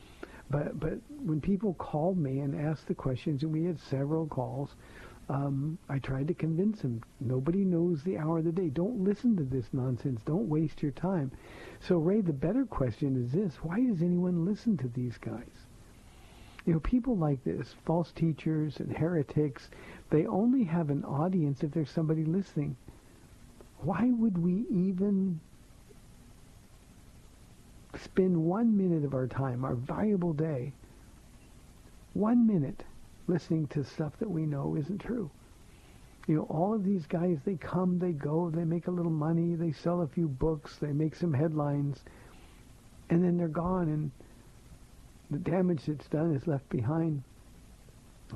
But 0.50 0.80
but 0.80 0.94
when 1.24 1.40
people 1.40 1.74
called 1.74 2.18
me 2.18 2.40
and 2.40 2.60
asked 2.60 2.88
the 2.88 2.94
questions, 2.94 3.44
and 3.44 3.52
we 3.52 3.64
had 3.64 3.78
several 3.78 4.26
calls, 4.26 4.70
um, 5.30 5.78
I 5.88 6.00
tried 6.00 6.26
to 6.26 6.34
convince 6.34 6.80
him. 6.80 7.02
Nobody 7.20 7.64
knows 7.64 8.02
the 8.02 8.18
hour 8.18 8.38
of 8.38 8.44
the 8.44 8.52
day. 8.52 8.68
Don't 8.68 9.04
listen 9.04 9.36
to 9.36 9.44
this 9.44 9.66
nonsense. 9.72 10.20
Don't 10.24 10.48
waste 10.48 10.82
your 10.82 10.90
time. 10.90 11.30
So 11.78 11.98
Ray, 11.98 12.20
the 12.20 12.32
better 12.32 12.64
question 12.64 13.14
is 13.22 13.30
this: 13.30 13.54
Why 13.62 13.80
does 13.80 14.02
anyone 14.02 14.44
listen 14.44 14.76
to 14.78 14.88
these 14.88 15.18
guys? 15.18 15.68
You 16.66 16.72
know, 16.72 16.80
people 16.80 17.16
like 17.16 17.44
this, 17.44 17.76
false 17.84 18.10
teachers 18.10 18.80
and 18.80 18.96
heretics, 18.96 19.70
they 20.10 20.26
only 20.26 20.64
have 20.64 20.90
an 20.90 21.04
audience 21.04 21.62
if 21.62 21.70
there's 21.70 21.90
somebody 21.90 22.24
listening. 22.24 22.76
Why 23.78 24.10
would 24.10 24.36
we 24.36 24.66
even 24.68 25.38
spend 28.02 28.36
one 28.36 28.76
minute 28.76 29.04
of 29.04 29.14
our 29.14 29.28
time, 29.28 29.64
our 29.64 29.76
valuable 29.76 30.32
day, 30.32 30.72
one 32.14 32.48
minute 32.48 32.82
listening 33.30 33.66
to 33.68 33.84
stuff 33.84 34.12
that 34.18 34.30
we 34.30 34.44
know 34.44 34.76
isn't 34.76 34.98
true? 34.98 35.30
You 36.26 36.36
know, 36.36 36.42
all 36.50 36.74
of 36.74 36.84
these 36.84 37.06
guys, 37.06 37.38
they 37.44 37.56
come, 37.56 37.98
they 37.98 38.12
go, 38.12 38.50
they 38.50 38.64
make 38.64 38.86
a 38.86 38.90
little 38.90 39.10
money, 39.10 39.54
they 39.54 39.72
sell 39.72 40.02
a 40.02 40.06
few 40.06 40.28
books, 40.28 40.76
they 40.76 40.92
make 40.92 41.14
some 41.14 41.32
headlines, 41.32 42.04
and 43.08 43.24
then 43.24 43.36
they're 43.36 43.48
gone, 43.48 43.88
and 43.88 44.10
the 45.30 45.38
damage 45.38 45.86
that's 45.86 46.08
done 46.08 46.34
is 46.34 46.46
left 46.46 46.68
behind. 46.68 47.22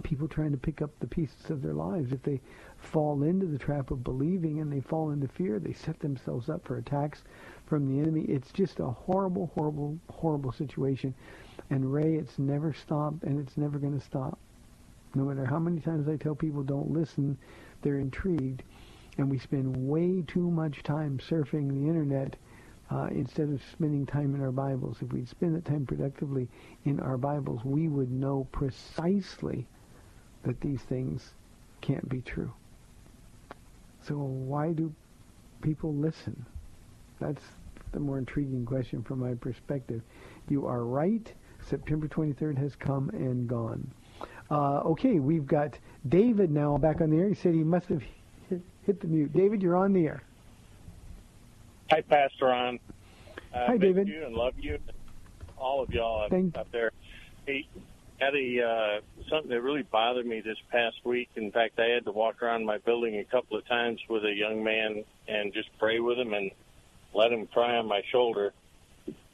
People 0.03 0.27
trying 0.27 0.51
to 0.51 0.57
pick 0.57 0.83
up 0.83 0.91
the 0.99 1.07
pieces 1.07 1.51
of 1.51 1.63
their 1.63 1.73
lives. 1.75 2.11
If 2.11 2.23
they 2.25 2.41
fall 2.79 3.23
into 3.23 3.47
the 3.47 3.59
trap 3.59 3.93
of 3.93 4.03
believing 4.03 4.61
and 4.61 4.73
they 4.73 4.81
fall 4.81 5.11
into 5.11 5.29
fear, 5.29 5.61
they 5.61 5.73
set 5.73 6.01
themselves 6.01 6.49
up 6.49 6.65
for 6.65 6.79
attacks 6.79 7.23
from 7.67 7.87
the 7.87 8.01
enemy. 8.01 8.23
It's 8.23 8.51
just 8.51 8.81
a 8.81 8.87
horrible, 8.87 9.53
horrible, 9.55 9.97
horrible 10.11 10.51
situation. 10.51 11.15
And 11.71 11.93
Ray, 11.93 12.17
it's 12.17 12.41
never 12.41 12.73
stopped 12.73 13.23
and 13.23 13.39
it's 13.39 13.57
never 13.57 13.79
going 13.79 13.97
to 13.97 14.05
stop. 14.05 14.37
No 15.15 15.25
matter 15.25 15.45
how 15.45 15.59
many 15.59 15.81
times 15.81 16.09
I 16.09 16.17
tell 16.17 16.35
people 16.35 16.63
don't 16.63 16.91
listen, 16.91 17.39
they're 17.83 17.99
intrigued. 17.99 18.63
And 19.17 19.31
we 19.31 19.39
spend 19.39 19.77
way 19.77 20.25
too 20.27 20.51
much 20.51 20.83
time 20.83 21.19
surfing 21.19 21.69
the 21.69 21.89
internet 21.89 22.35
uh, 22.91 23.09
instead 23.13 23.49
of 23.49 23.63
spending 23.73 24.07
time 24.07 24.35
in 24.35 24.43
our 24.43 24.51
Bibles. 24.51 24.99
If 25.01 25.13
we'd 25.13 25.29
spend 25.29 25.55
that 25.55 25.65
time 25.65 25.87
productively 25.87 26.49
in 26.85 26.99
our 27.01 27.17
Bibles, 27.17 27.65
we 27.65 27.89
would 27.89 28.11
know 28.11 28.49
precisely 28.51 29.67
that 30.43 30.61
these 30.61 30.83
things 30.83 31.35
can't 31.81 32.09
be 32.09 32.21
true. 32.21 32.53
So 34.03 34.17
why 34.17 34.73
do 34.73 34.93
people 35.63 35.95
listen? 35.95 36.45
That's 37.21 37.43
the 37.93 38.01
more 38.01 38.19
intriguing 38.19 38.67
question 38.67 39.03
from 39.03 39.21
my 39.21 39.35
perspective. 39.35 40.03
You 40.49 40.67
are 40.67 40.85
right. 40.85 41.33
September 41.61 42.09
23rd 42.09 42.59
has 42.59 42.75
come 42.77 43.09
and 43.11 43.49
gone. 43.49 43.91
Uh, 44.55 44.81
okay, 44.85 45.19
we've 45.19 45.47
got 45.47 45.77
David 46.09 46.51
now 46.53 46.79
back 46.79 47.01
on 47.01 47.11
the 47.11 47.17
air. 47.17 47.29
He 47.29 47.35
said 47.35 47.55
he 47.55 47.65
must 47.65 47.89
have 47.89 48.03
hit, 48.49 49.01
the 49.01 49.07
mute. 49.09 49.33
David, 49.33 49.61
you're 49.63 49.75
on 49.75 49.93
the 49.93 50.07
air. 50.07 50.23
Hi, 51.91 52.03
Pastor 52.03 52.47
Ron. 52.47 52.79
Uh, 53.53 53.67
Hi, 53.67 53.77
David. 53.77 54.07
You 54.07 54.25
and 54.25 54.35
love 54.35 54.55
you, 54.57 54.79
all 55.59 55.83
of 55.83 55.91
y'all 55.91 56.23
up, 56.23 56.31
Thank- 56.31 56.57
up 56.57 56.71
there. 56.71 56.93
Hey, 57.47 57.67
had 58.21 58.37
a 58.37 58.63
uh, 58.63 59.01
something 59.29 59.51
that 59.51 59.61
really 59.61 59.83
bothered 59.83 60.25
me 60.25 60.41
this 60.41 60.57
past 60.71 60.97
week. 61.05 61.31
In 61.35 61.51
fact, 61.51 61.81
I 61.81 61.87
had 61.87 62.05
to 62.05 62.13
walk 62.13 62.41
around 62.41 62.65
my 62.65 62.79
building 62.79 63.19
a 63.19 63.25
couple 63.25 63.59
of 63.59 63.67
times 63.67 64.01
with 64.09 64.25
a 64.25 64.33
young 64.33 64.63
man 64.63 65.05
and 65.27 65.53
just 65.53 65.69
pray 65.81 65.99
with 65.99 66.17
him 66.17 66.33
and 66.33 66.53
let 67.13 67.33
him 67.33 67.49
cry 67.49 67.77
on 67.77 67.89
my 67.89 68.03
shoulder. 68.13 68.53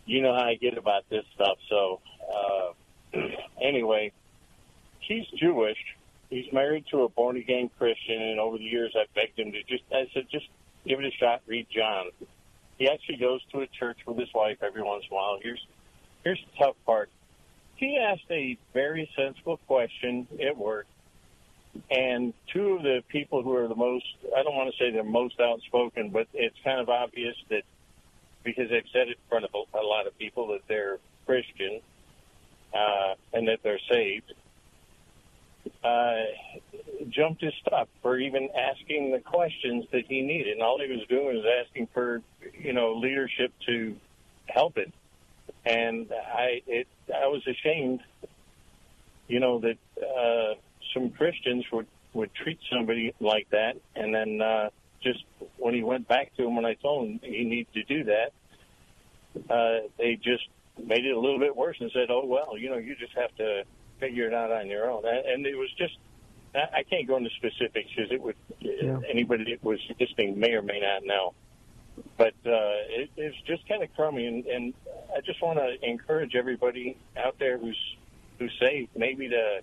You 0.06 0.22
know 0.22 0.34
how 0.34 0.44
I 0.44 0.54
get 0.54 0.78
about 0.78 1.02
this 1.10 1.24
stuff. 1.34 1.58
So, 1.68 2.00
uh, 2.34 3.18
anyway, 3.62 4.12
he's 5.10 5.26
Jewish. 5.38 5.78
He's 6.30 6.50
married 6.52 6.84
to 6.92 7.02
a 7.02 7.08
born 7.08 7.36
again 7.36 7.70
Christian, 7.76 8.22
and 8.22 8.38
over 8.38 8.56
the 8.56 8.64
years, 8.64 8.94
I 8.96 9.04
begged 9.14 9.38
him 9.38 9.52
to 9.52 9.62
just. 9.64 9.82
I 9.92 10.08
said, 10.14 10.26
just 10.30 10.46
give 10.86 11.00
it 11.00 11.04
a 11.04 11.10
shot. 11.10 11.42
Read 11.46 11.66
John. 11.74 12.10
He 12.78 12.88
actually 12.88 13.16
goes 13.16 13.40
to 13.52 13.60
a 13.60 13.66
church 13.66 13.98
with 14.06 14.16
his 14.16 14.32
wife 14.32 14.58
every 14.62 14.82
once 14.82 15.04
in 15.10 15.12
a 15.12 15.16
while. 15.16 15.38
Here's 15.42 15.66
here's 16.24 16.38
the 16.38 16.64
tough 16.64 16.76
part. 16.86 17.10
He 17.76 17.98
asked 17.98 18.30
a 18.30 18.56
very 18.72 19.10
sensible 19.16 19.58
question 19.66 20.28
at 20.40 20.56
work, 20.56 20.86
and 21.90 22.32
two 22.52 22.76
of 22.76 22.82
the 22.82 23.02
people 23.08 23.42
who 23.42 23.56
are 23.56 23.66
the 23.66 23.74
most 23.74 24.06
I 24.36 24.42
don't 24.44 24.54
want 24.54 24.72
to 24.72 24.78
say 24.78 24.92
they're 24.92 25.02
most 25.02 25.40
outspoken, 25.40 26.10
but 26.10 26.28
it's 26.32 26.56
kind 26.62 26.80
of 26.80 26.88
obvious 26.88 27.34
that 27.48 27.64
because 28.44 28.70
they've 28.70 28.88
said 28.92 29.08
it 29.08 29.18
in 29.18 29.28
front 29.28 29.44
of 29.44 29.50
a, 29.54 29.82
lot 29.84 30.06
of 30.06 30.16
people 30.16 30.48
that 30.48 30.60
they're 30.68 30.98
Christian 31.26 31.80
uh, 32.72 33.14
and 33.34 33.48
that 33.48 33.58
they're 33.62 33.80
saved. 33.90 34.32
Uh, 35.82 36.24
jumped 37.08 37.42
his 37.42 37.52
stuff 37.66 37.88
for 38.02 38.18
even 38.18 38.48
asking 38.56 39.12
the 39.12 39.18
questions 39.18 39.84
that 39.92 40.04
he 40.08 40.22
needed. 40.22 40.52
And 40.54 40.62
all 40.62 40.78
he 40.80 40.90
was 40.90 41.06
doing 41.08 41.36
was 41.36 41.44
asking 41.66 41.88
for, 41.92 42.22
you 42.58 42.72
know, 42.72 42.94
leadership 42.94 43.52
to 43.66 43.96
help 44.46 44.76
it. 44.76 44.92
And 45.64 46.10
I, 46.12 46.62
it, 46.66 46.86
I 47.14 47.26
was 47.26 47.42
ashamed, 47.46 48.00
you 49.28 49.40
know, 49.40 49.60
that 49.60 49.78
uh, 50.02 50.54
some 50.94 51.10
Christians 51.10 51.64
would 51.72 51.86
would 52.12 52.34
treat 52.34 52.58
somebody 52.72 53.14
like 53.20 53.48
that, 53.50 53.76
and 53.94 54.12
then 54.12 54.40
uh, 54.42 54.70
just 55.00 55.22
when 55.58 55.74
he 55.74 55.82
went 55.84 56.08
back 56.08 56.34
to 56.36 56.44
him, 56.44 56.56
when 56.56 56.64
I 56.64 56.74
told 56.74 57.08
him 57.08 57.20
he 57.22 57.44
needed 57.44 57.72
to 57.74 57.82
do 57.84 58.04
that, 58.04 58.32
uh, 59.48 59.86
they 59.96 60.16
just 60.16 60.48
made 60.82 61.04
it 61.04 61.14
a 61.14 61.20
little 61.20 61.38
bit 61.38 61.54
worse 61.54 61.76
and 61.78 61.90
said, 61.92 62.10
"Oh 62.10 62.24
well, 62.24 62.58
you 62.58 62.68
know, 62.68 62.78
you 62.78 62.96
just 62.96 63.12
have 63.12 63.34
to 63.36 63.62
figure 64.00 64.26
it 64.26 64.34
out 64.34 64.50
on 64.50 64.68
your 64.68 64.90
own." 64.90 65.04
And 65.06 65.46
it 65.46 65.56
was 65.56 65.70
just 65.78 65.94
I 66.54 66.82
can't 66.88 67.06
go 67.06 67.16
into 67.16 67.30
specifics 67.36 67.90
because 67.94 68.10
it 68.10 68.20
would 68.20 68.36
Yeah. 68.60 68.98
anybody 69.08 69.44
that 69.52 69.62
was 69.62 69.78
listening 70.00 70.38
may 70.38 70.52
or 70.52 70.62
may 70.62 70.80
not 70.80 71.04
know. 71.04 71.34
But 72.16 72.34
uh, 72.44 72.74
it, 72.88 73.10
it's 73.16 73.36
just 73.46 73.66
kind 73.68 73.82
of 73.82 73.94
crummy, 73.94 74.26
and, 74.26 74.44
and 74.46 74.74
I 75.16 75.20
just 75.20 75.40
want 75.42 75.58
to 75.58 75.76
encourage 75.88 76.34
everybody 76.34 76.96
out 77.16 77.38
there 77.38 77.58
who's 77.58 77.78
who's 78.38 78.52
saved, 78.58 78.90
maybe 78.96 79.28
to 79.28 79.60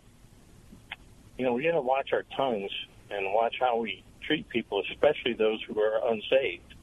you 1.38 1.46
know 1.46 1.54
we 1.54 1.64
got 1.64 1.72
to 1.72 1.82
watch 1.82 2.14
our 2.14 2.24
tongues 2.36 2.72
and 3.10 3.34
watch 3.34 3.56
how 3.60 3.78
we 3.78 4.04
treat 4.22 4.48
people, 4.50 4.84
especially 4.92 5.34
those 5.34 5.62
who 5.64 5.80
are 5.80 6.00
unsaved 6.12 6.74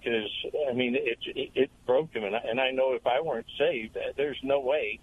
because 0.00 0.30
I 0.68 0.72
mean 0.72 0.94
it, 0.96 1.18
it 1.26 1.50
it 1.54 1.70
broke 1.86 2.14
him, 2.14 2.24
and 2.24 2.34
I, 2.34 2.40
and 2.48 2.60
I 2.60 2.70
know 2.70 2.94
if 2.94 3.06
I 3.06 3.20
weren't 3.20 3.46
saved, 3.58 3.96
there's 4.16 4.38
no 4.42 4.60
way 4.60 4.98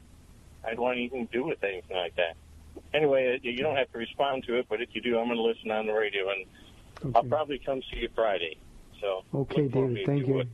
I'd 0.65 0.79
want 0.79 0.97
anything 0.97 1.27
to 1.27 1.33
do 1.33 1.43
with 1.45 1.61
anything 1.63 1.97
like 1.97 2.15
that. 2.15 2.35
Anyway, 2.93 3.35
uh, 3.35 3.39
you 3.41 3.57
don't 3.57 3.75
have 3.75 3.91
to 3.91 3.97
respond 3.97 4.43
to 4.45 4.55
it, 4.55 4.67
but 4.69 4.81
if 4.81 4.89
you 4.93 5.01
do, 5.01 5.19
I'm 5.19 5.25
going 5.27 5.37
to 5.37 5.43
listen 5.43 5.69
on 5.71 5.85
the 5.85 5.93
radio, 5.93 6.29
and 6.29 7.15
I'll 7.15 7.23
probably 7.23 7.59
come 7.59 7.81
see 7.91 7.99
you 8.01 8.09
Friday. 8.15 8.57
So 9.01 9.23
Okay, 9.33 9.63
look 9.63 9.73
for 9.73 9.87
me 9.87 9.95
David, 9.95 10.05
thank 10.05 10.27
you. 10.27 10.33
would. 10.35 10.49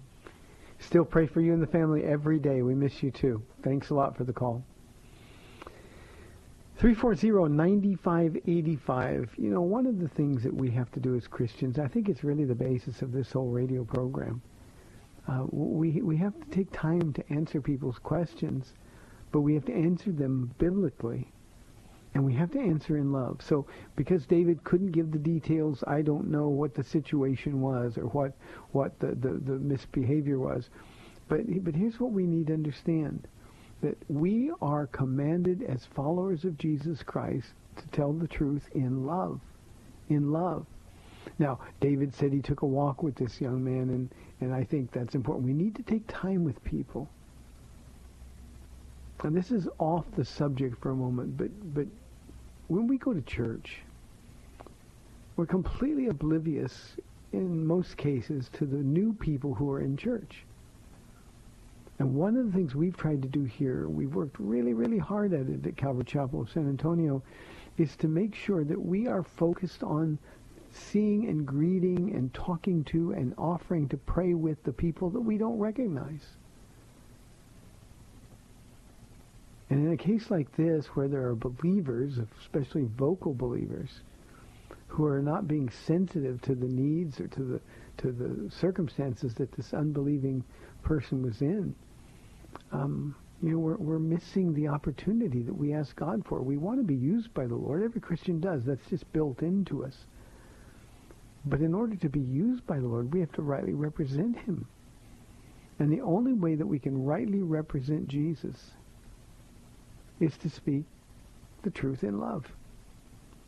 Still 0.80 1.06
pray 1.06 1.26
for 1.26 1.42
you 1.42 1.54
and 1.54 1.62
the 1.62 1.68
family 1.68 2.04
every 2.04 2.40
day. 2.40 2.62
We 2.62 2.76
miss 2.76 3.02
you 3.02 3.12
too. 3.12 3.42
Thanks 3.64 3.90
a 3.90 3.96
lot 3.96 4.16
for 4.18 4.24
the 4.26 4.34
call. 4.34 4.64
340-9585. 6.80 9.30
You 9.38 9.50
know, 9.50 9.62
one 9.62 9.86
of 9.86 10.00
the 10.00 10.10
things 10.10 10.44
that 10.44 10.54
we 10.54 10.70
have 10.72 10.92
to 10.92 11.00
do 11.00 11.16
as 11.16 11.26
Christians, 11.28 11.80
I 11.80 11.88
think 11.88 12.10
it's 12.10 12.24
really 12.24 12.44
the 12.46 12.56
basis 12.56 13.02
of 13.02 13.12
this 13.14 13.32
whole 13.32 13.50
radio 13.50 13.84
program. 13.86 14.42
Uh, 15.28 15.46
we 15.50 16.02
we 16.02 16.18
have 16.18 16.40
to 16.40 16.46
take 16.52 16.72
time 16.72 17.12
to 17.14 17.34
answer 17.34 17.60
people's 17.60 17.98
questions, 17.98 18.74
but 19.36 19.42
we 19.42 19.54
have 19.54 19.66
to 19.66 19.74
answer 19.74 20.14
them 20.14 20.50
biblically, 20.60 21.30
and 22.14 22.24
we 22.24 22.34
have 22.34 22.52
to 22.52 22.58
answer 22.58 22.96
in 22.96 23.12
love. 23.12 23.42
So 23.42 23.68
because 23.98 24.26
David 24.26 24.64
couldn't 24.64 24.94
give 24.94 25.12
the 25.12 25.18
details, 25.18 25.84
I 25.88 26.04
don't 26.04 26.32
know 26.32 26.48
what 26.48 26.74
the 26.74 26.86
situation 26.86 27.60
was 27.60 27.98
or 27.98 28.06
what 28.06 28.32
what 28.72 28.98
the 29.02 29.08
the, 29.08 29.34
the 29.34 29.60
misbehavior 29.60 30.40
was, 30.40 30.70
but 31.28 31.42
but 31.66 31.76
here's 31.76 32.00
what 32.00 32.14
we 32.14 32.26
need 32.26 32.48
to 32.48 32.54
understand: 32.54 33.28
that 33.82 33.98
we 34.08 34.54
are 34.62 34.88
commanded 34.88 35.64
as 35.64 35.86
followers 35.86 36.46
of 36.46 36.58
Jesus 36.58 37.04
Christ 37.04 37.56
to 37.76 37.88
tell 37.88 38.14
the 38.14 38.30
truth 38.30 38.70
in 38.74 39.06
love, 39.06 39.42
in 40.08 40.32
love. 40.32 40.66
Now, 41.40 41.60
David 41.82 42.14
said 42.14 42.32
he 42.32 42.42
took 42.42 42.62
a 42.62 42.66
walk 42.66 43.04
with 43.04 43.16
this 43.16 43.42
young 43.42 43.62
man, 43.62 43.90
and, 43.90 44.10
and 44.40 44.54
I 44.54 44.64
think 44.64 44.94
that's 44.94 45.14
important. 45.14 45.46
We 45.46 45.52
need 45.52 45.76
to 45.76 45.84
take 45.84 46.08
time 46.08 46.46
with 46.46 46.64
people. 46.64 47.10
And 49.26 49.36
this 49.36 49.50
is 49.50 49.68
off 49.80 50.06
the 50.16 50.24
subject 50.24 50.80
for 50.80 50.92
a 50.92 50.96
moment, 50.96 51.36
but, 51.36 51.50
but 51.74 51.88
when 52.68 52.86
we 52.86 53.00
go 53.00 53.12
to 53.12 53.24
church, 53.24 53.80
we're 55.36 55.48
completely 55.48 56.10
oblivious 56.10 56.96
in 57.34 57.66
most 57.66 57.98
cases 57.98 58.52
to 58.54 58.68
the 58.68 58.78
new 58.78 59.14
people 59.14 59.56
who 59.56 59.72
are 59.72 59.82
in 59.82 59.98
church. 59.98 60.46
And 61.98 62.14
one 62.14 62.38
of 62.38 62.46
the 62.46 62.52
things 62.52 62.76
we've 62.76 62.96
tried 62.96 63.24
to 63.24 63.28
do 63.28 63.46
here, 63.46 63.88
we've 63.88 64.14
worked 64.14 64.36
really, 64.38 64.76
really 64.76 65.00
hard 65.00 65.34
at 65.34 65.50
it 65.50 65.66
at 65.66 65.76
Calvary 65.76 66.04
Chapel 66.06 66.42
of 66.42 66.52
San 66.52 66.70
Antonio, 66.70 67.24
is 67.80 67.96
to 67.96 68.08
make 68.08 68.36
sure 68.36 68.64
that 68.64 68.80
we 68.80 69.08
are 69.08 69.24
focused 69.24 69.82
on 69.82 70.20
seeing 70.72 71.28
and 71.30 71.48
greeting 71.48 72.14
and 72.14 72.32
talking 72.32 72.84
to 72.84 73.14
and 73.14 73.34
offering 73.40 73.90
to 73.90 73.98
pray 73.98 74.36
with 74.36 74.64
the 74.64 74.74
people 74.74 75.10
that 75.10 75.22
we 75.22 75.40
don't 75.40 75.58
recognize. 75.58 76.38
And 79.70 79.88
in 79.88 79.94
a 79.94 79.98
case 79.98 80.30
like 80.30 80.56
this, 80.56 80.86
where 80.94 81.08
there 81.08 81.28
are 81.28 81.36
believers, 81.36 82.20
especially 82.42 82.86
vocal 82.96 83.34
believers, 83.34 84.02
who 84.88 85.06
are 85.06 85.22
not 85.22 85.48
being 85.48 85.70
sensitive 85.70 86.42
to 86.44 86.56
the 86.56 86.68
needs 86.68 87.20
or 87.20 87.28
to 87.28 87.44
the 87.44 87.62
to 87.98 88.12
the 88.12 88.52
circumstances 88.52 89.34
that 89.36 89.52
this 89.54 89.74
unbelieving 89.74 90.44
person 90.84 91.24
was 91.24 91.42
in, 91.42 91.74
um, 92.74 93.16
you 93.42 93.52
know, 93.52 93.58
we're, 93.58 93.78
we're 93.78 94.00
missing 94.00 94.54
the 94.54 94.68
opportunity 94.68 95.44
that 95.44 95.54
we 95.54 95.74
ask 95.74 95.96
God 95.96 96.26
for. 96.28 96.42
We 96.42 96.58
want 96.58 96.80
to 96.80 96.84
be 96.84 96.96
used 96.96 97.34
by 97.34 97.46
the 97.46 97.56
Lord. 97.56 97.84
Every 97.84 98.02
Christian 98.02 98.40
does. 98.40 98.64
That's 98.66 98.86
just 98.90 99.12
built 99.14 99.42
into 99.42 99.86
us. 99.86 99.96
But 101.46 101.62
in 101.62 101.74
order 101.74 101.96
to 101.96 102.10
be 102.10 102.22
used 102.22 102.66
by 102.66 102.80
the 102.80 102.88
Lord, 102.88 103.14
we 103.14 103.20
have 103.20 103.32
to 103.34 103.42
rightly 103.42 103.74
represent 103.74 104.38
him. 104.40 104.68
And 105.80 105.92
the 105.92 106.02
only 106.02 106.34
way 106.34 106.56
that 106.56 106.66
we 106.66 106.80
can 106.80 107.04
rightly 107.04 107.42
represent 107.42 108.08
Jesus 108.08 108.72
is 110.20 110.38
to 110.38 110.50
speak 110.50 110.84
the 111.64 111.72
truth 111.72 112.04
in 112.04 112.20
love. 112.20 112.46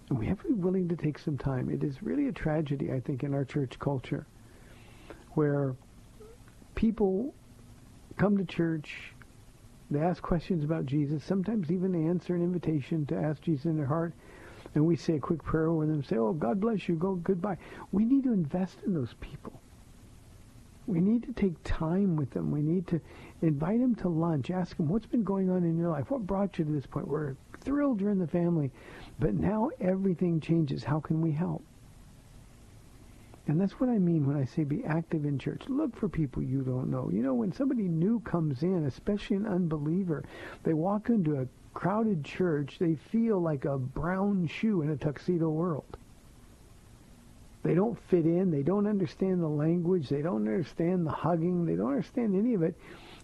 And 0.10 0.18
we 0.18 0.28
have 0.28 0.42
to 0.42 0.48
be 0.48 0.54
willing 0.54 0.88
to 0.90 0.96
take 0.96 1.20
some 1.20 1.38
time. 1.38 1.70
It 1.70 1.84
is 1.84 2.02
really 2.02 2.28
a 2.28 2.32
tragedy, 2.32 2.92
I 2.92 3.00
think, 3.00 3.24
in 3.24 3.34
our 3.34 3.46
church 3.46 3.78
culture 3.80 4.26
where 5.32 5.76
people 6.76 7.34
come 8.18 8.38
to 8.38 8.46
church 8.46 9.14
they 9.90 10.00
ask 10.00 10.22
questions 10.22 10.64
about 10.64 10.86
Jesus. 10.86 11.24
Sometimes 11.24 11.72
even 11.72 11.92
they 11.94 12.10
answer 12.10 12.36
an 12.36 12.44
invitation 12.44 13.06
to 13.08 13.16
ask 13.16 13.42
Jesus 13.42 13.66
in 13.66 13.78
their 13.78 13.86
heart. 13.86 14.14
And 14.76 14.86
we 14.86 14.98
say 14.98 15.16
a 15.16 15.20
quick 15.20 15.42
prayer 15.44 15.68
over 15.68 15.86
them, 15.86 16.04
say, 16.04 16.18
oh, 16.18 16.34
God 16.34 16.60
bless 16.60 16.90
you, 16.90 16.96
go 16.96 17.16
goodbye. 17.16 17.58
We 17.92 18.04
need 18.04 18.24
to 18.26 18.34
invest 18.34 18.78
in 18.86 18.94
those 18.94 19.16
people. 19.22 19.62
We 20.88 21.02
need 21.02 21.24
to 21.24 21.34
take 21.34 21.62
time 21.64 22.16
with 22.16 22.32
them. 22.32 22.50
We 22.50 22.62
need 22.62 22.88
to 22.88 23.02
invite 23.42 23.80
them 23.82 23.94
to 23.96 24.08
lunch. 24.08 24.50
Ask 24.50 24.78
them, 24.78 24.88
what's 24.88 25.06
been 25.06 25.24
going 25.24 25.50
on 25.50 25.64
in 25.64 25.78
your 25.78 25.90
life? 25.90 26.10
What 26.10 26.26
brought 26.26 26.58
you 26.58 26.66
to 26.66 26.72
this 26.72 26.86
point? 26.86 27.08
We're 27.08 27.36
thrilled 27.62 28.00
you're 28.00 28.10
in 28.10 28.20
the 28.20 28.28
family. 28.28 28.72
But 29.20 29.34
now 29.34 29.70
everything 29.82 30.40
changes. 30.40 30.86
How 30.86 31.02
can 31.02 31.22
we 31.22 31.32
help? 31.32 31.62
And 33.48 33.60
that's 33.60 33.80
what 33.80 33.90
I 33.90 33.98
mean 33.98 34.26
when 34.26 34.36
I 34.36 34.46
say 34.46 34.64
be 34.64 34.84
active 34.86 35.26
in 35.26 35.40
church. 35.40 35.64
Look 35.68 35.96
for 35.96 36.10
people 36.10 36.44
you 36.44 36.62
don't 36.62 36.90
know. 36.90 37.10
You 37.12 37.24
know, 37.24 37.34
when 37.34 37.54
somebody 37.54 37.84
new 37.84 38.20
comes 38.22 38.62
in, 38.62 38.86
especially 38.86 39.38
an 39.38 39.46
unbeliever, 39.46 40.26
they 40.64 40.74
walk 40.74 41.10
into 41.10 41.40
a 41.40 41.48
crowded 41.74 42.26
church, 42.26 42.78
they 42.80 42.96
feel 42.96 43.40
like 43.40 43.64
a 43.64 43.78
brown 43.78 44.48
shoe 44.48 44.82
in 44.82 44.90
a 44.90 44.98
tuxedo 44.98 45.50
world. 45.50 45.98
They 47.68 47.76
don't 47.76 48.00
fit 48.10 48.24
in. 48.24 48.50
They 48.50 48.64
don't 48.64 48.88
understand 48.88 49.42
the 49.42 49.50
language. 49.50 50.08
They 50.08 50.22
don't 50.22 50.48
understand 50.48 51.06
the 51.06 51.12
hugging. 51.12 51.66
They 51.66 51.76
don't 51.76 51.90
understand 51.90 52.34
any 52.34 52.54
of 52.54 52.64
it. 52.64 52.76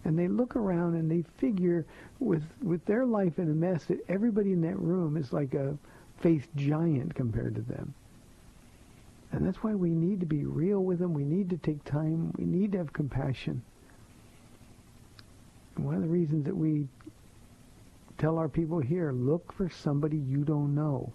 And 0.04 0.18
they 0.18 0.28
look 0.28 0.54
around 0.54 0.96
and 0.96 1.10
they 1.10 1.24
figure 1.38 1.86
with, 2.18 2.42
with 2.62 2.84
their 2.84 3.06
life 3.06 3.38
in 3.38 3.50
a 3.50 3.54
mess 3.54 3.86
that 3.86 4.04
everybody 4.06 4.52
in 4.52 4.60
that 4.60 4.78
room 4.78 5.16
is 5.16 5.32
like 5.32 5.54
a 5.54 5.78
faith 6.20 6.46
giant 6.56 7.14
compared 7.14 7.54
to 7.54 7.62
them. 7.62 7.94
And 9.32 9.46
that's 9.46 9.62
why 9.62 9.74
we 9.74 9.88
need 9.88 10.20
to 10.20 10.26
be 10.26 10.44
real 10.44 10.80
with 10.80 10.98
them. 10.98 11.14
We 11.14 11.24
need 11.24 11.48
to 11.48 11.56
take 11.56 11.82
time. 11.84 12.30
We 12.36 12.44
need 12.44 12.72
to 12.72 12.78
have 12.78 12.92
compassion. 12.92 13.62
And 15.76 15.86
one 15.86 15.94
of 15.94 16.02
the 16.02 16.08
reasons 16.08 16.44
that 16.44 16.54
we 16.54 16.86
tell 18.18 18.36
our 18.36 18.50
people 18.50 18.78
here, 18.78 19.10
look 19.10 19.54
for 19.54 19.70
somebody 19.70 20.18
you 20.18 20.44
don't 20.44 20.74
know. 20.74 21.14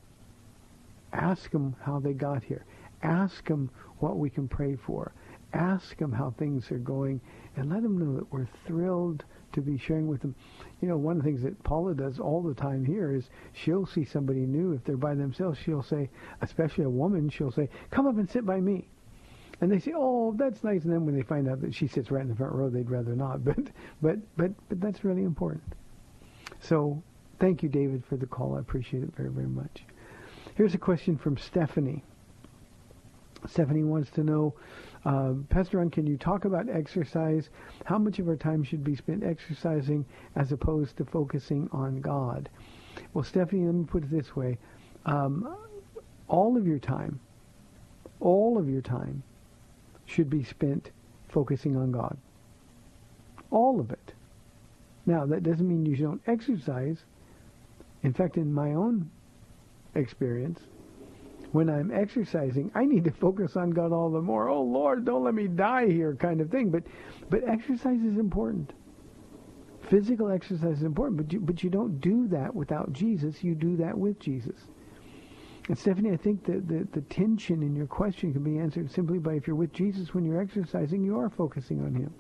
Ask 1.14 1.52
them 1.52 1.76
how 1.84 2.00
they 2.00 2.14
got 2.14 2.44
here. 2.44 2.66
Ask 3.04 3.48
them 3.48 3.70
what 4.00 4.18
we 4.18 4.30
can 4.30 4.48
pray 4.48 4.76
for. 4.76 5.14
Ask 5.54 5.98
them 5.98 6.12
how 6.12 6.32
things 6.32 6.72
are 6.72 6.78
going 6.78 7.22
and 7.56 7.70
let 7.70 7.82
them 7.82 7.98
know 7.98 8.16
that 8.16 8.32
we're 8.32 8.48
thrilled 8.68 9.24
to 9.54 9.62
be 9.62 9.78
sharing 9.78 10.08
with 10.08 10.22
them. 10.22 10.36
You 10.82 10.88
know, 10.88 10.98
one 10.98 11.18
of 11.18 11.24
the 11.24 11.30
things 11.30 11.42
that 11.44 11.62
Paula 11.64 11.96
does 11.96 12.20
all 12.20 12.42
the 12.44 12.54
time 12.54 12.86
here 12.86 13.14
is 13.14 13.30
she'll 13.54 13.86
see 13.86 14.06
somebody 14.06 14.42
new. 14.42 14.74
If 14.74 14.84
they're 14.84 14.98
by 14.98 15.16
themselves, 15.16 15.58
she'll 15.60 15.84
say, 15.84 16.10
especially 16.42 16.84
a 16.84 16.90
woman, 16.90 17.30
she'll 17.30 17.52
say, 17.52 17.70
come 17.90 18.06
up 18.06 18.18
and 18.18 18.30
sit 18.30 18.46
by 18.46 18.60
me. 18.60 18.88
And 19.62 19.72
they 19.72 19.80
say, 19.80 19.92
oh, 19.96 20.34
that's 20.38 20.64
nice. 20.64 20.84
And 20.84 20.94
then 20.94 21.06
when 21.06 21.16
they 21.16 21.24
find 21.24 21.50
out 21.50 21.62
that 21.62 21.74
she 21.74 21.88
sits 21.88 22.12
right 22.12 22.22
in 22.22 22.30
the 22.30 22.36
front 22.36 22.54
row, 22.54 22.70
they'd 22.70 22.90
rather 22.90 23.16
not. 23.16 23.44
But, 23.44 23.58
but, 24.02 24.38
but, 24.38 24.52
but 24.70 24.80
that's 24.80 25.04
really 25.04 25.24
important. 25.24 25.64
So 26.62 27.02
thank 27.40 27.64
you, 27.64 27.70
David, 27.70 28.04
for 28.08 28.18
the 28.18 28.26
call. 28.26 28.56
I 28.56 28.60
appreciate 28.60 29.04
it 29.04 29.16
very, 29.16 29.30
very 29.30 29.48
much. 29.48 29.84
Here's 30.56 30.74
a 30.76 30.78
question 30.78 31.18
from 31.18 31.38
Stephanie. 31.38 32.04
Stephanie 33.48 33.84
wants 33.84 34.12
to 34.12 34.24
know, 34.24 34.54
uh, 35.06 35.34
Pastor 35.50 35.78
Ron, 35.78 35.90
can 35.90 36.06
you 36.06 36.18
talk 36.18 36.46
about 36.46 36.70
exercise? 36.70 37.50
How 37.86 37.98
much 37.98 38.20
of 38.20 38.28
our 38.28 38.36
time 38.36 38.64
should 38.64 38.84
be 38.84 38.96
spent 38.96 39.24
exercising 39.24 40.06
as 40.36 40.52
opposed 40.52 40.98
to 40.98 41.06
focusing 41.06 41.70
on 41.72 42.02
God? 42.02 42.50
Well, 43.14 43.24
Stephanie, 43.24 43.66
let 43.66 43.76
me 43.76 43.86
put 43.86 44.04
it 44.04 44.12
this 44.12 44.36
way. 44.36 44.58
Um, 45.06 45.58
all 46.28 46.58
of 46.58 46.68
your 46.68 46.80
time, 46.80 47.20
all 48.20 48.58
of 48.58 48.70
your 48.70 48.82
time 48.82 49.24
should 50.06 50.30
be 50.30 50.44
spent 50.44 50.92
focusing 51.30 51.78
on 51.78 51.92
God. 51.92 52.18
All 53.52 53.80
of 53.80 53.92
it. 53.92 54.14
Now, 55.06 55.26
that 55.26 55.44
doesn't 55.44 55.68
mean 55.68 55.86
you 55.86 55.96
don't 55.96 56.22
exercise. 56.28 56.98
In 58.04 58.14
fact, 58.14 58.38
in 58.38 58.54
my 58.54 58.74
own 58.74 59.10
experience, 59.96 60.60
when 61.52 61.70
I'm 61.70 61.92
exercising, 61.92 62.72
I 62.76 62.86
need 62.86 63.04
to 63.06 63.12
focus 63.12 63.56
on 63.56 63.72
God 63.72 63.92
all 63.92 64.12
the 64.12 64.22
more. 64.22 64.50
Oh 64.50 64.62
Lord, 64.62 65.06
don't 65.06 65.24
let 65.24 65.34
me 65.34 65.48
die 65.48 65.88
here 65.88 66.16
kind 66.16 66.42
of 66.42 66.50
thing. 66.50 66.70
But 66.70 66.84
but 67.30 67.48
exercise 67.48 68.02
is 68.02 68.18
important. 68.18 68.74
Physical 69.90 70.32
exercise 70.32 70.78
is 70.78 70.84
important, 70.84 71.18
but 71.18 71.34
you, 71.34 71.40
but 71.40 71.64
you 71.64 71.70
don't 71.70 72.00
do 72.00 72.28
that 72.28 72.54
without 72.54 72.94
Jesus. 72.94 73.44
You 73.44 73.56
do 73.56 73.76
that 73.78 73.98
with 73.98 74.20
Jesus. 74.20 74.68
And 75.68 75.78
Stephanie, 75.78 76.12
I 76.12 76.18
think 76.18 76.46
that 76.46 76.68
the, 76.68 76.88
the 76.92 77.02
tension 77.02 77.64
in 77.64 77.76
your 77.76 77.88
question 77.88 78.34
can 78.34 78.44
be 78.44 78.60
answered 78.60 78.92
simply 78.92 79.20
by 79.20 79.34
if 79.36 79.48
you're 79.48 79.56
with 79.56 79.74
Jesus 79.74 80.14
when 80.14 80.26
you're 80.26 80.42
exercising, 80.42 81.04
you 81.04 81.18
are 81.18 81.30
focusing 81.30 81.82
on 81.82 81.94
him. 81.94 82.14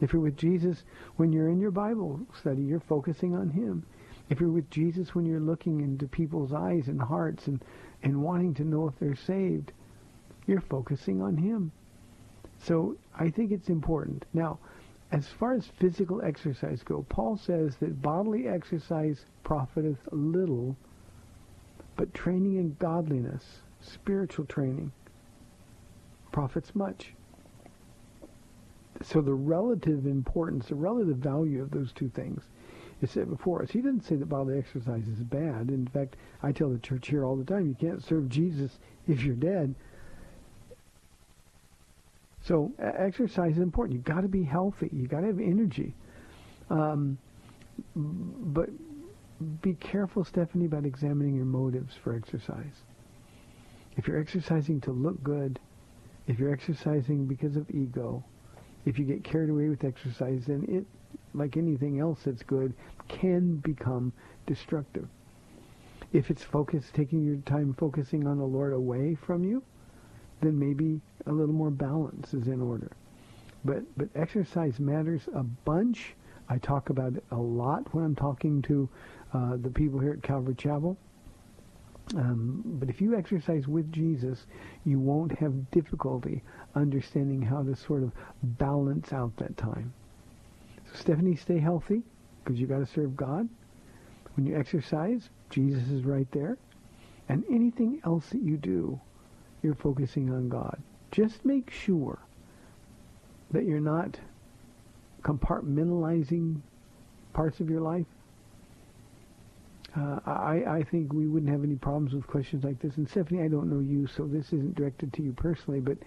If 0.00 0.12
you're 0.12 0.22
with 0.22 0.36
Jesus 0.36 0.84
when 1.16 1.32
you're 1.32 1.48
in 1.48 1.60
your 1.60 1.70
Bible 1.70 2.20
study, 2.38 2.62
you're 2.62 2.80
focusing 2.80 3.34
on 3.34 3.50
him. 3.50 3.84
If 4.30 4.40
you're 4.40 4.50
with 4.50 4.70
Jesus 4.70 5.14
when 5.14 5.26
you're 5.26 5.40
looking 5.40 5.80
into 5.80 6.06
people's 6.06 6.52
eyes 6.52 6.88
and 6.88 7.00
hearts 7.00 7.46
and 7.46 7.62
and 8.02 8.22
wanting 8.22 8.54
to 8.54 8.64
know 8.64 8.86
if 8.88 8.98
they're 8.98 9.16
saved, 9.16 9.72
you're 10.46 10.60
focusing 10.60 11.20
on 11.20 11.36
him. 11.36 11.72
So 12.58 12.96
I 13.18 13.30
think 13.30 13.52
it's 13.52 13.68
important. 13.68 14.24
Now, 14.32 14.58
as 15.10 15.26
far 15.26 15.54
as 15.54 15.66
physical 15.66 16.20
exercise 16.22 16.82
go, 16.82 17.04
Paul 17.08 17.36
says 17.36 17.76
that 17.76 18.02
bodily 18.02 18.46
exercise 18.46 19.24
profiteth 19.42 19.98
little, 20.12 20.76
but 21.96 22.12
training 22.12 22.56
in 22.56 22.76
godliness, 22.78 23.60
spiritual 23.80 24.44
training, 24.44 24.92
profits 26.30 26.74
much. 26.74 27.14
So 29.02 29.20
the 29.20 29.34
relative 29.34 30.06
importance, 30.06 30.66
the 30.68 30.74
relative 30.74 31.16
value 31.16 31.62
of 31.62 31.70
those 31.70 31.92
two 31.92 32.08
things 32.08 32.42
is 33.00 33.10
set 33.10 33.28
before 33.28 33.62
us. 33.62 33.70
He 33.70 33.80
doesn't 33.80 34.04
say 34.04 34.16
that 34.16 34.28
bodily 34.28 34.58
exercise 34.58 35.06
is 35.06 35.22
bad. 35.22 35.68
In 35.68 35.88
fact, 35.92 36.16
I 36.42 36.52
tell 36.52 36.70
the 36.70 36.78
church 36.78 37.08
here 37.08 37.24
all 37.24 37.36
the 37.36 37.44
time, 37.44 37.66
you 37.66 37.74
can't 37.74 38.02
serve 38.02 38.28
Jesus 38.28 38.78
if 39.06 39.22
you're 39.22 39.36
dead. 39.36 39.74
So 42.42 42.72
exercise 42.78 43.52
is 43.52 43.62
important. 43.62 43.94
You've 43.94 44.04
got 44.04 44.22
to 44.22 44.28
be 44.28 44.42
healthy. 44.42 44.88
You've 44.92 45.10
got 45.10 45.20
to 45.20 45.26
have 45.26 45.38
energy. 45.38 45.94
Um, 46.70 47.18
but 47.94 48.70
be 49.62 49.74
careful, 49.74 50.24
Stephanie, 50.24 50.66
about 50.66 50.84
examining 50.84 51.36
your 51.36 51.44
motives 51.44 51.94
for 52.02 52.14
exercise. 52.14 52.82
If 53.96 54.06
you're 54.08 54.20
exercising 54.20 54.80
to 54.82 54.92
look 54.92 55.22
good, 55.22 55.58
if 56.26 56.38
you're 56.38 56.52
exercising 56.52 57.26
because 57.26 57.56
of 57.56 57.70
ego, 57.70 58.24
if 58.84 58.98
you 58.98 59.04
get 59.04 59.24
carried 59.24 59.50
away 59.50 59.68
with 59.68 59.84
exercise, 59.84 60.44
then 60.46 60.64
it, 60.68 60.86
like 61.34 61.56
anything 61.56 62.00
else 62.00 62.20
that's 62.24 62.42
good, 62.42 62.74
can 63.08 63.56
become 63.56 64.12
destructive. 64.46 65.08
If 66.12 66.30
it's 66.30 66.42
focused, 66.42 66.94
taking 66.94 67.24
your 67.24 67.36
time 67.36 67.74
focusing 67.74 68.26
on 68.26 68.38
the 68.38 68.44
Lord 68.44 68.72
away 68.72 69.14
from 69.14 69.44
you, 69.44 69.62
then 70.40 70.58
maybe 70.58 71.00
a 71.26 71.32
little 71.32 71.54
more 71.54 71.70
balance 71.70 72.32
is 72.32 72.46
in 72.48 72.60
order. 72.60 72.90
But 73.64 73.82
but 73.96 74.08
exercise 74.14 74.78
matters 74.78 75.28
a 75.34 75.42
bunch. 75.42 76.14
I 76.48 76.58
talk 76.58 76.88
about 76.88 77.14
it 77.14 77.24
a 77.30 77.36
lot 77.36 77.92
when 77.94 78.04
I'm 78.04 78.14
talking 78.14 78.62
to 78.62 78.88
uh, 79.34 79.56
the 79.56 79.68
people 79.70 80.00
here 80.00 80.12
at 80.12 80.22
Calvary 80.22 80.54
Chapel. 80.54 80.96
Um, 82.16 82.62
but 82.64 82.88
if 82.88 83.02
you 83.02 83.14
exercise 83.14 83.68
with 83.68 83.92
Jesus, 83.92 84.46
you 84.86 84.98
won't 84.98 85.32
have 85.38 85.70
difficulty 85.70 86.42
understanding 86.74 87.42
how 87.42 87.62
to 87.62 87.76
sort 87.76 88.02
of 88.02 88.12
balance 88.42 89.12
out 89.12 89.36
that 89.36 89.56
time. 89.58 89.92
Stephanie, 90.98 91.36
stay 91.36 91.58
healthy 91.58 92.02
because 92.42 92.60
you 92.60 92.66
got 92.66 92.78
to 92.78 92.86
serve 92.86 93.16
God. 93.16 93.48
When 94.36 94.46
you 94.46 94.56
exercise, 94.56 95.28
Jesus 95.50 95.88
is 95.88 96.04
right 96.04 96.30
there. 96.32 96.58
And 97.28 97.44
anything 97.50 98.00
else 98.04 98.28
that 98.30 98.42
you 98.42 98.56
do, 98.56 99.00
you're 99.62 99.74
focusing 99.74 100.30
on 100.30 100.48
God. 100.48 100.80
Just 101.12 101.44
make 101.44 101.70
sure 101.70 102.18
that 103.50 103.64
you're 103.64 103.80
not 103.80 104.18
compartmentalizing 105.22 106.60
parts 107.32 107.60
of 107.60 107.70
your 107.70 107.80
life. 107.80 108.06
Uh, 109.96 110.20
I, 110.26 110.62
I 110.66 110.82
think 110.90 111.12
we 111.12 111.26
wouldn't 111.26 111.50
have 111.50 111.64
any 111.64 111.74
problems 111.76 112.12
with 112.12 112.26
questions 112.26 112.64
like 112.64 112.80
this. 112.80 112.96
And 112.96 113.08
Stephanie, 113.08 113.42
I 113.42 113.48
don't 113.48 113.70
know 113.70 113.80
you, 113.80 114.06
so 114.06 114.26
this 114.26 114.46
isn't 114.46 114.74
directed 114.74 115.12
to 115.14 115.22
you 115.22 115.32
personally, 115.32 115.80
but 115.80 115.98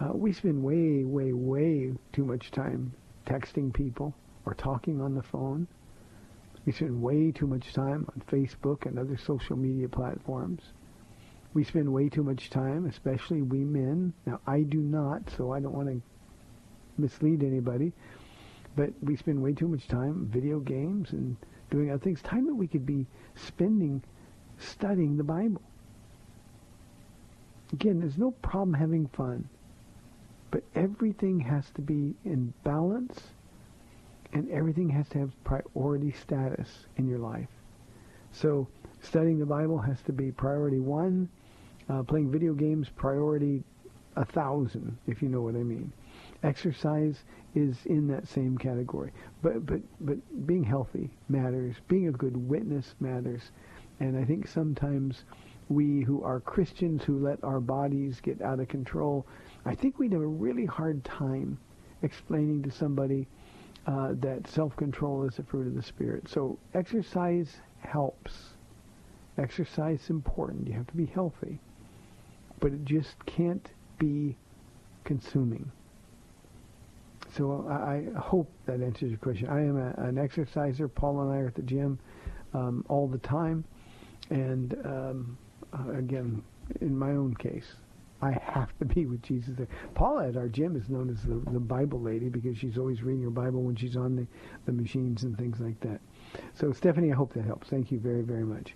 uh, 0.00 0.12
we 0.12 0.32
spend 0.32 0.62
way, 0.62 1.04
way, 1.04 1.32
way 1.32 1.92
too 2.12 2.24
much 2.24 2.50
time 2.50 2.92
texting 3.30 3.72
people 3.72 4.12
or 4.44 4.54
talking 4.54 5.00
on 5.00 5.14
the 5.14 5.22
phone. 5.22 5.66
We 6.66 6.72
spend 6.72 7.00
way 7.00 7.30
too 7.30 7.46
much 7.46 7.72
time 7.72 8.06
on 8.08 8.22
Facebook 8.30 8.86
and 8.86 8.98
other 8.98 9.16
social 9.16 9.56
media 9.56 9.88
platforms. 9.88 10.62
We 11.54 11.64
spend 11.64 11.92
way 11.92 12.08
too 12.08 12.22
much 12.22 12.50
time, 12.50 12.86
especially 12.86 13.42
we 13.42 13.64
men. 13.64 14.12
Now, 14.26 14.40
I 14.46 14.62
do 14.62 14.78
not, 14.78 15.30
so 15.36 15.52
I 15.52 15.60
don't 15.60 15.74
want 15.74 15.88
to 15.88 16.02
mislead 16.98 17.42
anybody, 17.42 17.92
but 18.76 18.90
we 19.02 19.16
spend 19.16 19.42
way 19.42 19.52
too 19.52 19.68
much 19.68 19.88
time 19.88 20.28
video 20.30 20.60
games 20.60 21.12
and 21.12 21.36
doing 21.70 21.90
other 21.90 22.02
things. 22.02 22.22
Time 22.22 22.46
that 22.46 22.54
we 22.54 22.66
could 22.66 22.86
be 22.86 23.06
spending 23.34 24.02
studying 24.58 25.16
the 25.16 25.24
Bible. 25.24 25.62
Again, 27.72 28.00
there's 28.00 28.18
no 28.18 28.32
problem 28.32 28.74
having 28.74 29.06
fun, 29.08 29.48
but 30.50 30.62
everything 30.74 31.40
has 31.40 31.70
to 31.70 31.80
be 31.80 32.14
in 32.24 32.52
balance 32.64 33.20
and 34.32 34.50
everything 34.50 34.88
has 34.88 35.08
to 35.10 35.18
have 35.18 35.44
priority 35.44 36.12
status 36.12 36.86
in 36.96 37.08
your 37.08 37.18
life. 37.18 37.48
So 38.32 38.68
studying 39.02 39.38
the 39.38 39.46
Bible 39.46 39.78
has 39.78 40.00
to 40.02 40.12
be 40.12 40.30
priority 40.30 40.78
one. 40.78 41.28
Uh, 41.88 42.04
playing 42.04 42.30
video 42.30 42.54
games, 42.54 42.88
priority 42.88 43.64
a 44.16 44.24
thousand, 44.24 44.96
if 45.06 45.22
you 45.22 45.28
know 45.28 45.40
what 45.40 45.54
I 45.54 45.62
mean. 45.62 45.92
Exercise 46.42 47.24
is 47.54 47.76
in 47.86 48.06
that 48.08 48.28
same 48.28 48.56
category. 48.58 49.12
But 49.42 49.66
but 49.66 49.80
but 50.00 50.46
being 50.46 50.64
healthy 50.64 51.10
matters. 51.28 51.76
Being 51.88 52.08
a 52.08 52.12
good 52.12 52.36
witness 52.48 52.94
matters. 53.00 53.50
And 53.98 54.16
I 54.16 54.24
think 54.24 54.46
sometimes 54.46 55.24
we 55.68 56.02
who 56.02 56.22
are 56.22 56.40
Christians 56.40 57.04
who 57.04 57.18
let 57.18 57.42
our 57.44 57.60
bodies 57.60 58.20
get 58.20 58.40
out 58.42 58.60
of 58.60 58.68
control, 58.68 59.26
I 59.64 59.74
think 59.74 59.98
we'd 59.98 60.12
have 60.12 60.22
a 60.22 60.26
really 60.26 60.66
hard 60.66 61.04
time 61.04 61.58
explaining 62.02 62.62
to 62.62 62.70
somebody 62.70 63.26
uh, 63.86 64.12
that 64.20 64.46
self-control 64.48 65.26
is 65.28 65.38
a 65.38 65.42
fruit 65.42 65.66
of 65.66 65.74
the 65.74 65.82
Spirit. 65.82 66.28
So 66.28 66.58
exercise 66.74 67.56
helps. 67.80 68.32
Exercise 69.38 70.02
is 70.02 70.10
important. 70.10 70.66
You 70.66 70.74
have 70.74 70.86
to 70.86 70.96
be 70.96 71.06
healthy. 71.06 71.58
But 72.58 72.72
it 72.72 72.84
just 72.84 73.24
can't 73.26 73.68
be 73.98 74.36
consuming. 75.04 75.70
So 77.36 77.66
I, 77.70 78.04
I 78.16 78.20
hope 78.20 78.50
that 78.66 78.80
answers 78.82 79.10
your 79.10 79.18
question. 79.18 79.48
I 79.48 79.60
am 79.60 79.76
a, 79.76 79.94
an 80.02 80.18
exerciser. 80.18 80.88
Paul 80.88 81.20
and 81.22 81.32
I 81.32 81.38
are 81.38 81.46
at 81.46 81.54
the 81.54 81.62
gym 81.62 81.98
um, 82.54 82.84
all 82.88 83.06
the 83.06 83.18
time. 83.18 83.64
And 84.30 84.74
um, 84.84 85.38
uh, 85.72 85.92
again, 85.92 86.42
in 86.80 86.96
my 86.96 87.10
own 87.10 87.34
case, 87.34 87.74
I 88.22 88.32
have 88.32 88.76
to 88.78 88.84
be 88.84 89.06
with 89.06 89.22
Jesus 89.22 89.54
there. 89.56 89.68
Paula 89.94 90.28
at 90.28 90.36
our 90.36 90.48
gym 90.48 90.76
is 90.76 90.88
known 90.90 91.08
as 91.08 91.22
the, 91.22 91.40
the 91.52 91.60
Bible 91.60 92.00
lady 92.00 92.28
because 92.28 92.58
she's 92.58 92.76
always 92.76 93.02
reading 93.02 93.22
her 93.22 93.30
Bible 93.30 93.62
when 93.62 93.76
she's 93.76 93.96
on 93.96 94.14
the, 94.14 94.26
the 94.66 94.72
machines 94.72 95.22
and 95.22 95.36
things 95.38 95.58
like 95.58 95.80
that. 95.80 96.00
So 96.54 96.72
Stephanie, 96.72 97.12
I 97.12 97.14
hope 97.14 97.32
that 97.32 97.44
helps. 97.44 97.68
Thank 97.68 97.90
you 97.90 97.98
very, 97.98 98.22
very 98.22 98.44
much. 98.44 98.74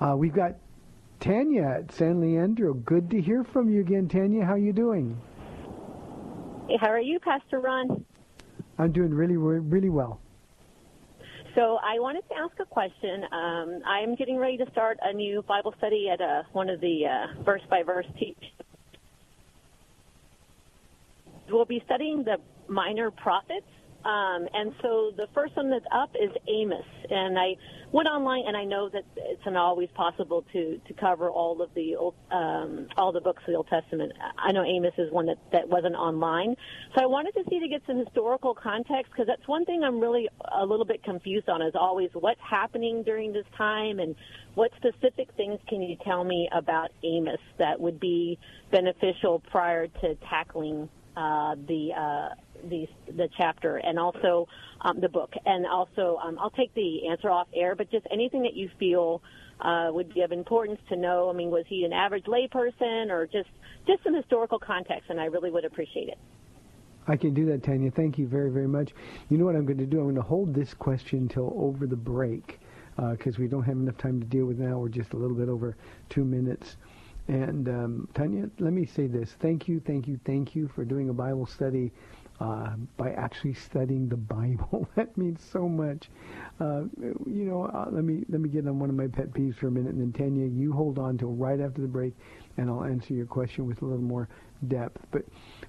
Uh, 0.00 0.14
we've 0.16 0.32
got 0.32 0.54
Tanya 1.20 1.62
at 1.62 1.92
San 1.92 2.20
Leandro. 2.20 2.72
Good 2.72 3.10
to 3.10 3.20
hear 3.20 3.44
from 3.44 3.68
you 3.68 3.80
again, 3.80 4.08
Tanya. 4.08 4.44
How 4.44 4.54
are 4.54 4.58
you 4.58 4.72
doing? 4.72 5.20
Hey, 6.68 6.78
how 6.80 6.88
are 6.88 7.00
you, 7.00 7.20
Pastor 7.20 7.60
Ron? 7.60 8.04
I'm 8.78 8.92
doing 8.92 9.12
really, 9.12 9.36
really 9.36 9.90
well. 9.90 10.20
So 11.54 11.78
I 11.82 11.98
wanted 11.98 12.22
to 12.30 12.36
ask 12.36 12.58
a 12.60 12.64
question. 12.64 13.24
Um, 13.32 13.82
I'm 13.84 14.14
getting 14.14 14.38
ready 14.38 14.56
to 14.56 14.70
start 14.70 14.98
a 15.02 15.12
new 15.12 15.42
Bible 15.42 15.74
study 15.76 16.08
at 16.10 16.20
uh, 16.20 16.44
one 16.52 16.70
of 16.70 16.80
the 16.80 17.02
uh, 17.06 17.42
verse 17.42 17.62
by 17.68 17.82
verse 17.82 18.06
teach 18.18 18.38
we'll 21.52 21.64
be 21.64 21.82
studying 21.86 22.24
the 22.24 22.38
minor 22.68 23.10
prophets. 23.10 23.66
Um, 24.04 24.48
and 24.54 24.72
so 24.80 25.12
the 25.14 25.26
first 25.34 25.54
one 25.56 25.68
that's 25.68 25.84
up 25.92 26.14
is 26.14 26.30
Amos. 26.48 26.86
And 27.10 27.38
I 27.38 27.56
went 27.92 28.08
online, 28.08 28.44
and 28.46 28.56
I 28.56 28.64
know 28.64 28.88
that 28.88 29.02
it's 29.16 29.44
not 29.44 29.56
always 29.56 29.90
possible 29.94 30.44
to, 30.54 30.80
to 30.86 30.94
cover 30.94 31.28
all 31.28 31.60
of 31.60 31.68
the 31.74 31.96
old, 31.96 32.14
um, 32.30 32.88
all 32.96 33.12
the 33.12 33.20
books 33.20 33.42
of 33.42 33.52
the 33.52 33.56
Old 33.56 33.68
Testament. 33.68 34.12
I 34.38 34.52
know 34.52 34.64
Amos 34.64 34.94
is 34.96 35.12
one 35.12 35.26
that, 35.26 35.36
that 35.52 35.68
wasn't 35.68 35.96
online. 35.96 36.56
So 36.94 37.02
I 37.02 37.06
wanted 37.06 37.32
to 37.32 37.44
see 37.50 37.60
to 37.60 37.68
get 37.68 37.82
some 37.86 37.98
historical 37.98 38.54
context 38.54 39.12
because 39.12 39.26
that's 39.26 39.46
one 39.46 39.66
thing 39.66 39.82
I'm 39.84 40.00
really 40.00 40.28
a 40.50 40.64
little 40.64 40.86
bit 40.86 41.02
confused 41.04 41.50
on 41.50 41.60
is 41.60 41.74
always 41.74 42.08
what's 42.14 42.40
happening 42.48 43.02
during 43.02 43.32
this 43.34 43.46
time 43.58 43.98
and 43.98 44.14
what 44.54 44.70
specific 44.76 45.28
things 45.36 45.58
can 45.68 45.82
you 45.82 45.96
tell 46.04 46.24
me 46.24 46.48
about 46.52 46.90
Amos 47.04 47.40
that 47.58 47.78
would 47.78 48.00
be 48.00 48.38
beneficial 48.70 49.42
prior 49.50 49.88
to 49.88 50.14
tackling 50.28 50.88
uh, 51.20 51.54
the 51.68 51.90
uh, 51.94 52.28
the 52.70 52.86
the 53.14 53.28
chapter 53.36 53.76
and 53.76 53.98
also 53.98 54.48
um, 54.80 55.00
the 55.00 55.08
book, 55.08 55.32
and 55.44 55.66
also 55.66 56.18
um, 56.24 56.38
I'll 56.38 56.50
take 56.50 56.72
the 56.74 57.08
answer 57.08 57.30
off 57.30 57.48
air, 57.54 57.74
but 57.76 57.90
just 57.90 58.06
anything 58.10 58.42
that 58.44 58.54
you 58.54 58.70
feel 58.78 59.22
uh, 59.60 59.88
would 59.90 60.14
be 60.14 60.22
of 60.22 60.32
importance 60.32 60.80
to 60.88 60.96
know. 60.96 61.28
I 61.28 61.34
mean, 61.34 61.50
was 61.50 61.64
he 61.68 61.84
an 61.84 61.92
average 61.92 62.24
layperson, 62.24 63.10
or 63.10 63.26
just 63.26 63.50
just 63.86 64.02
some 64.02 64.14
historical 64.14 64.58
context? 64.58 65.10
And 65.10 65.20
I 65.20 65.26
really 65.26 65.50
would 65.50 65.66
appreciate 65.66 66.08
it. 66.08 66.18
I 67.06 67.16
can 67.16 67.34
do 67.34 67.44
that, 67.46 67.62
Tanya. 67.62 67.90
Thank 67.90 68.18
you 68.18 68.26
very, 68.26 68.50
very 68.50 68.68
much. 68.68 68.92
You 69.28 69.36
know 69.36 69.44
what 69.44 69.56
I'm 69.56 69.66
going 69.66 69.78
to 69.78 69.86
do? 69.86 69.98
I'm 69.98 70.04
going 70.04 70.14
to 70.14 70.22
hold 70.22 70.54
this 70.54 70.72
question 70.72 71.28
till 71.28 71.52
over 71.56 71.86
the 71.86 71.96
break 71.96 72.60
because 72.96 73.34
uh, 73.36 73.40
we 73.40 73.48
don't 73.48 73.64
have 73.64 73.76
enough 73.76 73.98
time 73.98 74.20
to 74.20 74.26
deal 74.26 74.46
with 74.46 74.58
now. 74.58 74.78
We're 74.78 74.88
just 74.88 75.12
a 75.12 75.16
little 75.16 75.36
bit 75.36 75.48
over 75.48 75.76
two 76.08 76.24
minutes. 76.24 76.76
And 77.30 77.68
um, 77.68 78.08
Tanya, 78.12 78.50
let 78.58 78.72
me 78.72 78.84
say 78.84 79.06
this: 79.06 79.36
thank 79.38 79.68
you, 79.68 79.78
thank 79.86 80.08
you, 80.08 80.18
thank 80.24 80.56
you 80.56 80.66
for 80.66 80.84
doing 80.84 81.10
a 81.10 81.12
Bible 81.12 81.46
study 81.46 81.92
uh, 82.40 82.70
by 82.96 83.12
actually 83.12 83.54
studying 83.54 84.08
the 84.08 84.16
Bible. 84.16 84.88
that 84.96 85.16
means 85.16 85.40
so 85.40 85.68
much. 85.68 86.10
Uh, 86.58 86.82
you 86.98 87.44
know, 87.44 87.66
uh, 87.72 87.86
let 87.92 88.02
me 88.02 88.24
let 88.30 88.40
me 88.40 88.48
get 88.48 88.66
on 88.66 88.80
one 88.80 88.90
of 88.90 88.96
my 88.96 89.06
pet 89.06 89.30
peeves 89.32 89.54
for 89.54 89.68
a 89.68 89.70
minute, 89.70 89.94
and 89.94 90.00
then 90.00 90.12
Tanya, 90.12 90.44
you 90.44 90.72
hold 90.72 90.98
on 90.98 91.18
till 91.18 91.30
right 91.30 91.60
after 91.60 91.80
the 91.80 91.86
break, 91.86 92.14
and 92.56 92.68
I'll 92.68 92.82
answer 92.82 93.14
your 93.14 93.26
question 93.26 93.64
with 93.64 93.80
a 93.82 93.84
little 93.84 94.02
more 94.02 94.28
depth. 94.66 95.06
But 95.12 95.22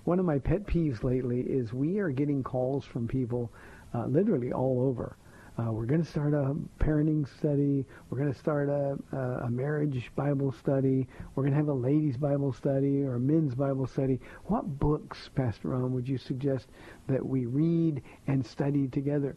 one 0.06 0.18
of 0.18 0.26
my 0.26 0.40
pet 0.40 0.66
peeves 0.66 1.04
lately 1.04 1.42
is 1.42 1.74
we 1.74 2.00
are 2.00 2.10
getting 2.10 2.42
calls 2.42 2.86
from 2.86 3.08
people, 3.08 3.52
uh, 3.94 4.08
literally 4.08 4.52
all 4.52 4.82
over, 4.82 5.16
uh, 5.58 5.70
we're 5.70 5.86
going 5.86 6.04
to 6.04 6.10
start 6.10 6.34
a 6.34 6.56
parenting 6.80 7.28
study. 7.38 7.86
We're 8.10 8.20
going 8.20 8.34
to 8.34 8.40
start 8.40 8.70
a, 8.70 8.98
a, 9.44 9.50
marriage 9.50 10.10
Bible 10.16 10.54
study. 10.54 11.08
We're 11.36 11.44
going 11.44 11.52
to 11.52 11.58
have 11.58 11.68
a 11.68 11.74
ladies 11.74 12.16
Bible 12.16 12.54
study 12.54 13.04
or 13.04 13.16
a 13.16 13.20
men's 13.20 13.54
Bible 13.54 13.86
study. 13.86 14.20
What 14.46 14.80
books, 14.80 15.30
Pastor 15.36 15.70
Ron, 15.70 15.94
would 15.94 16.08
you 16.08 16.18
suggest 16.18 16.68
that 17.08 17.26
we 17.26 17.48
read 17.48 18.02
and 18.28 18.46
study 18.46 18.88
together? 18.88 19.36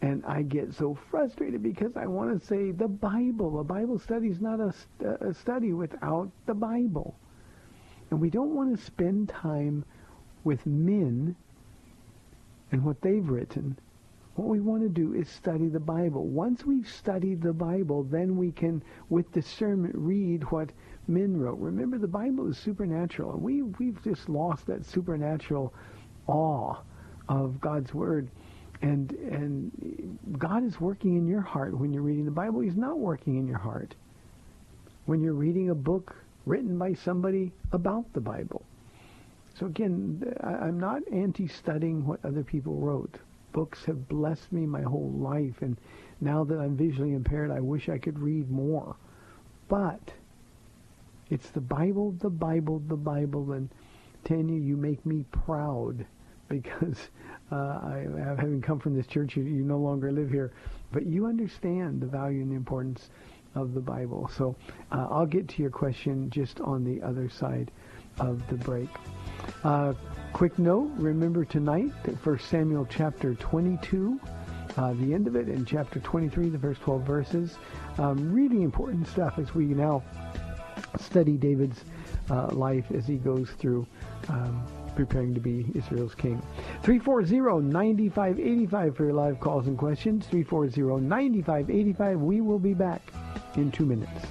And 0.00 0.24
I 0.26 0.42
get 0.42 0.72
so 0.74 0.98
frustrated 1.10 1.62
because 1.62 1.96
I 1.96 2.06
want 2.06 2.40
to 2.40 2.46
say 2.46 2.70
the 2.72 2.88
Bible. 2.88 3.60
A 3.60 3.64
Bible 3.64 3.98
study 3.98 4.28
is 4.28 4.40
not 4.40 4.58
a, 4.58 4.74
a 5.20 5.34
study 5.34 5.74
without 5.74 6.30
the 6.46 6.54
Bible. 6.54 7.14
And 8.10 8.20
we 8.20 8.30
don't 8.30 8.54
want 8.54 8.76
to 8.76 8.82
spend 8.82 9.28
time 9.28 9.84
with 10.44 10.64
men 10.66 11.36
and 12.72 12.84
what 12.84 13.00
they've 13.02 13.28
written. 13.28 13.76
What 14.34 14.48
we 14.48 14.60
want 14.60 14.82
to 14.82 14.88
do 14.88 15.14
is 15.14 15.28
study 15.28 15.68
the 15.68 15.80
Bible. 15.80 16.26
Once 16.26 16.64
we've 16.64 16.88
studied 16.88 17.42
the 17.42 17.52
Bible, 17.52 18.04
then 18.04 18.36
we 18.36 18.50
can, 18.50 18.82
with 19.10 19.30
discernment, 19.32 19.94
read 19.94 20.42
what 20.50 20.70
men 21.06 21.36
wrote. 21.36 21.58
Remember, 21.58 21.98
the 21.98 22.08
Bible 22.08 22.48
is 22.48 22.56
supernatural, 22.56 23.38
we, 23.38 23.62
we've 23.62 24.02
just 24.02 24.28
lost 24.28 24.66
that 24.66 24.86
supernatural 24.86 25.74
awe 26.26 26.76
of 27.28 27.60
God's 27.60 27.92
Word. 27.92 28.28
And, 28.80 29.12
and 29.12 30.18
God 30.38 30.64
is 30.64 30.80
working 30.80 31.16
in 31.16 31.26
your 31.26 31.40
heart 31.40 31.76
when 31.78 31.92
you're 31.92 32.02
reading 32.02 32.24
the 32.24 32.30
Bible. 32.30 32.60
He's 32.60 32.76
not 32.76 32.98
working 32.98 33.36
in 33.36 33.46
your 33.46 33.58
heart 33.58 33.94
when 35.04 35.20
you're 35.20 35.34
reading 35.34 35.70
a 35.70 35.74
book 35.74 36.16
written 36.46 36.78
by 36.78 36.94
somebody 36.94 37.52
about 37.72 38.12
the 38.12 38.20
Bible. 38.20 38.64
So 39.54 39.66
again, 39.66 40.34
I'm 40.42 40.80
not 40.80 41.02
anti-studying 41.12 42.06
what 42.06 42.24
other 42.24 42.42
people 42.42 42.74
wrote. 42.74 43.18
Books 43.52 43.84
have 43.84 44.08
blessed 44.08 44.52
me 44.52 44.66
my 44.66 44.82
whole 44.82 45.12
life, 45.12 45.62
and 45.62 45.76
now 46.20 46.44
that 46.44 46.58
I'm 46.58 46.76
visually 46.76 47.12
impaired, 47.12 47.50
I 47.50 47.60
wish 47.60 47.88
I 47.88 47.98
could 47.98 48.18
read 48.18 48.50
more. 48.50 48.96
But 49.68 50.12
it's 51.30 51.50
the 51.50 51.60
Bible, 51.60 52.12
the 52.12 52.30
Bible, 52.30 52.82
the 52.88 52.96
Bible, 52.96 53.52
and 53.52 53.68
Tanya, 54.24 54.58
you 54.58 54.76
make 54.76 55.04
me 55.04 55.24
proud 55.32 56.06
because 56.48 57.08
uh, 57.50 57.56
I, 57.56 58.06
having 58.36 58.60
come 58.60 58.78
from 58.78 58.94
this 58.94 59.06
church, 59.06 59.36
you, 59.36 59.42
you 59.44 59.64
no 59.64 59.78
longer 59.78 60.12
live 60.12 60.30
here, 60.30 60.52
but 60.92 61.06
you 61.06 61.26
understand 61.26 62.00
the 62.00 62.06
value 62.06 62.42
and 62.42 62.50
the 62.50 62.56
importance 62.56 63.10
of 63.54 63.74
the 63.74 63.80
Bible. 63.80 64.30
So 64.36 64.56
uh, 64.90 65.06
I'll 65.10 65.26
get 65.26 65.48
to 65.48 65.62
your 65.62 65.70
question 65.70 66.30
just 66.30 66.60
on 66.60 66.84
the 66.84 67.02
other 67.02 67.28
side 67.28 67.70
of 68.18 68.46
the 68.48 68.56
break. 68.56 68.88
Uh, 69.64 69.94
quick 70.32 70.58
note, 70.58 70.90
remember 70.96 71.44
tonight 71.44 71.92
that 72.04 72.14
1 72.24 72.38
Samuel 72.38 72.86
chapter 72.88 73.34
22, 73.34 74.18
uh, 74.76 74.92
the 74.94 75.14
end 75.14 75.26
of 75.26 75.36
it, 75.36 75.48
and 75.48 75.66
chapter 75.66 76.00
23, 76.00 76.48
the 76.48 76.58
first 76.58 76.80
12 76.80 77.02
verses. 77.02 77.58
Um, 77.98 78.32
really 78.32 78.62
important 78.62 79.06
stuff 79.08 79.38
as 79.38 79.54
we 79.54 79.66
now 79.66 80.02
study 80.98 81.36
David's 81.36 81.84
uh, 82.30 82.48
life 82.48 82.86
as 82.94 83.06
he 83.06 83.16
goes 83.16 83.50
through 83.58 83.86
um, 84.28 84.64
preparing 84.96 85.34
to 85.34 85.40
be 85.40 85.66
Israel's 85.74 86.14
king. 86.14 86.42
340-9585 86.82 88.96
for 88.96 89.04
your 89.04 89.14
live 89.14 89.40
calls 89.40 89.66
and 89.66 89.76
questions. 89.76 90.26
340-9585. 90.26 92.18
We 92.18 92.40
will 92.40 92.58
be 92.58 92.74
back 92.74 93.02
in 93.56 93.70
two 93.70 93.86
minutes. 93.86 94.26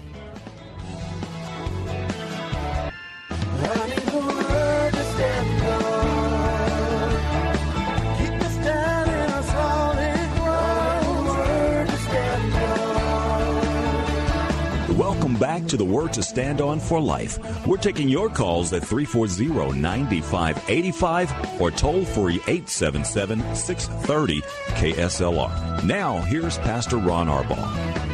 Back 15.42 15.66
to 15.66 15.76
the 15.76 15.84
Word 15.84 16.14
to 16.14 16.22
Stand 16.22 16.62
On 16.62 16.80
for 16.80 17.02
Life. 17.02 17.40
We're 17.66 17.78
taking 17.78 18.08
your 18.08 18.30
calls 18.30 18.72
at 18.74 18.86
340 18.86 19.80
9585 19.80 21.60
or 21.60 21.72
toll 21.72 22.06
free 22.06 22.36
877 22.48 23.56
630 23.56 24.42
KSLR. 24.42 25.84
Now, 25.84 26.20
here's 26.20 26.60
Pastor 26.60 26.98
Ron 26.98 27.28
Arbaugh. 27.28 28.12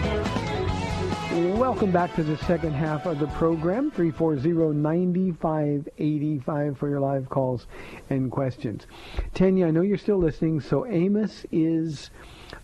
Welcome 1.57 1.91
back 1.91 2.15
to 2.15 2.23
the 2.23 2.37
second 2.37 2.71
half 2.71 3.05
of 3.05 3.19
the 3.19 3.27
program, 3.27 3.91
340-9585 3.91 6.77
for 6.77 6.87
your 6.87 7.01
live 7.01 7.27
calls 7.27 7.67
and 8.09 8.31
questions. 8.31 8.87
Tanya, 9.33 9.67
I 9.67 9.71
know 9.71 9.81
you're 9.81 9.97
still 9.97 10.17
listening, 10.17 10.61
so 10.61 10.87
Amos 10.87 11.45
is 11.51 12.09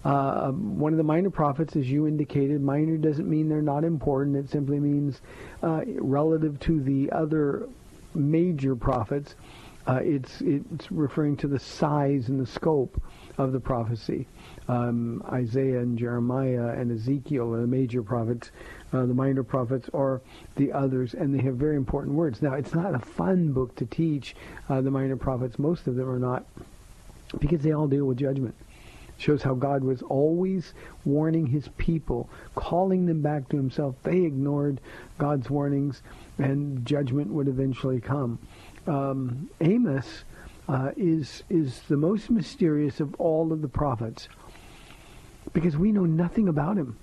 uh, 0.04 0.52
one 0.52 0.94
of 0.94 0.98
the 0.98 1.04
minor 1.04 1.30
prophets, 1.30 1.76
as 1.76 1.90
you 1.90 2.08
indicated. 2.08 2.62
Minor 2.62 2.98
doesn't 2.98 3.30
mean 3.30 3.50
they're 3.50 3.62
not 3.62 3.84
important. 3.84 4.36
It 4.38 4.50
simply 4.50 4.80
means 4.80 5.22
uh, 5.62 5.82
relative 6.00 6.60
to 6.62 6.82
the 6.82 7.12
other 7.12 7.68
major 8.14 8.76
prophets, 8.76 9.36
uh, 9.86 10.00
it's, 10.02 10.40
it's 10.42 10.90
referring 10.92 11.36
to 11.36 11.48
the 11.48 11.60
size 11.60 12.30
and 12.30 12.40
the 12.40 12.46
scope 12.46 13.02
of 13.38 13.52
the 13.52 13.60
prophecy. 13.60 14.28
Um, 14.70 15.22
Isaiah 15.30 15.80
and 15.80 15.98
Jeremiah 15.98 16.70
and 16.78 16.92
Ezekiel 16.92 17.54
are 17.54 17.62
the 17.62 17.68
major 17.68 18.02
prophets 18.02 18.52
uh, 18.94 19.06
the 19.06 19.14
minor 19.14 19.44
prophets, 19.44 19.90
are 19.94 20.22
the 20.56 20.72
others, 20.72 21.14
and 21.14 21.34
they 21.34 21.42
have 21.44 21.56
very 21.56 21.76
important 21.76 22.16
words. 22.16 22.42
Now, 22.42 22.54
it's 22.54 22.74
not 22.74 22.94
a 22.94 23.00
fun 23.00 23.52
book 23.52 23.76
to 23.78 23.86
teach 23.86 24.36
uh, 24.70 24.82
the 24.82 24.92
minor 24.92 25.18
prophets. 25.18 25.58
Most 25.58 25.88
of 25.88 25.96
them 25.96 26.10
are 26.10 26.20
not, 26.20 26.46
because 27.40 27.62
they 27.62 27.72
all 27.72 27.88
deal 27.88 28.06
with 28.06 28.18
judgment. 28.18 28.56
Shows 29.24 29.42
how 29.42 29.54
God 29.54 29.86
was 29.86 30.02
always 30.02 30.74
warning 31.06 31.48
his 31.48 31.70
people, 31.78 32.30
calling 32.56 33.06
them 33.06 33.22
back 33.22 33.48
to 33.50 33.56
himself. 33.56 33.96
They 34.04 34.18
ignored 34.18 34.82
God's 35.18 35.50
warnings, 35.50 36.02
and 36.40 36.86
judgment 36.86 37.32
would 37.32 37.48
eventually 37.48 38.02
come. 38.02 38.38
Um, 38.86 39.50
Amos 39.62 40.26
uh, 40.68 40.92
is 40.98 41.44
is 41.50 41.84
the 41.84 41.96
most 41.96 42.30
mysterious 42.30 43.00
of 43.00 43.16
all 43.16 43.54
of 43.54 43.62
the 43.62 43.70
prophets 43.70 44.28
because 45.54 45.78
we 45.78 45.94
know 45.94 46.04
nothing 46.04 46.50
about 46.50 46.76
him. 46.76 46.98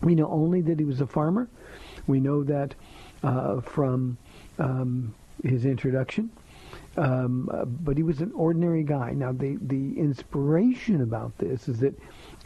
We 0.00 0.16
know 0.16 0.28
only 0.28 0.60
that 0.62 0.80
he 0.80 0.84
was 0.84 1.00
a 1.00 1.06
farmer. 1.06 1.48
We 2.08 2.18
know 2.18 2.42
that 2.42 2.74
uh, 3.22 3.60
from 3.60 4.18
um, 4.58 5.14
his 5.44 5.66
introduction. 5.66 6.30
Um, 6.96 7.48
but 7.82 7.96
he 7.96 8.02
was 8.02 8.20
an 8.20 8.32
ordinary 8.32 8.82
guy. 8.82 9.12
Now, 9.12 9.32
the, 9.32 9.56
the 9.62 9.98
inspiration 9.98 11.02
about 11.02 11.38
this 11.38 11.68
is 11.68 11.78
that 11.80 11.94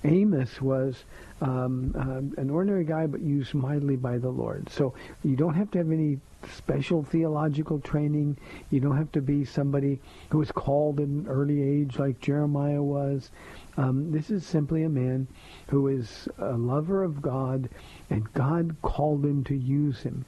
Amos 0.04 0.60
was 0.60 1.04
um, 1.40 1.94
uh, 1.98 2.40
an 2.40 2.50
ordinary 2.50 2.84
guy, 2.84 3.06
but 3.06 3.22
used 3.22 3.54
mightily 3.54 3.96
by 3.96 4.18
the 4.18 4.28
Lord. 4.28 4.68
So 4.68 4.94
you 5.22 5.34
don't 5.34 5.54
have 5.54 5.70
to 5.72 5.78
have 5.78 5.90
any 5.90 6.18
special 6.52 7.02
theological 7.02 7.80
training. 7.80 8.36
You 8.70 8.80
don't 8.80 8.98
have 8.98 9.12
to 9.12 9.22
be 9.22 9.46
somebody 9.46 9.98
who 10.30 10.38
was 10.38 10.52
called 10.52 11.00
at 11.00 11.06
an 11.06 11.26
early 11.26 11.62
age 11.62 11.98
like 11.98 12.20
Jeremiah 12.20 12.82
was. 12.82 13.30
Um, 13.78 14.12
this 14.12 14.30
is 14.30 14.44
simply 14.44 14.82
a 14.82 14.90
man 14.90 15.26
who 15.68 15.88
is 15.88 16.28
a 16.38 16.52
lover 16.52 17.02
of 17.02 17.22
God, 17.22 17.70
and 18.10 18.32
God 18.34 18.76
called 18.82 19.24
him 19.24 19.42
to 19.44 19.56
use 19.56 20.00
him. 20.02 20.26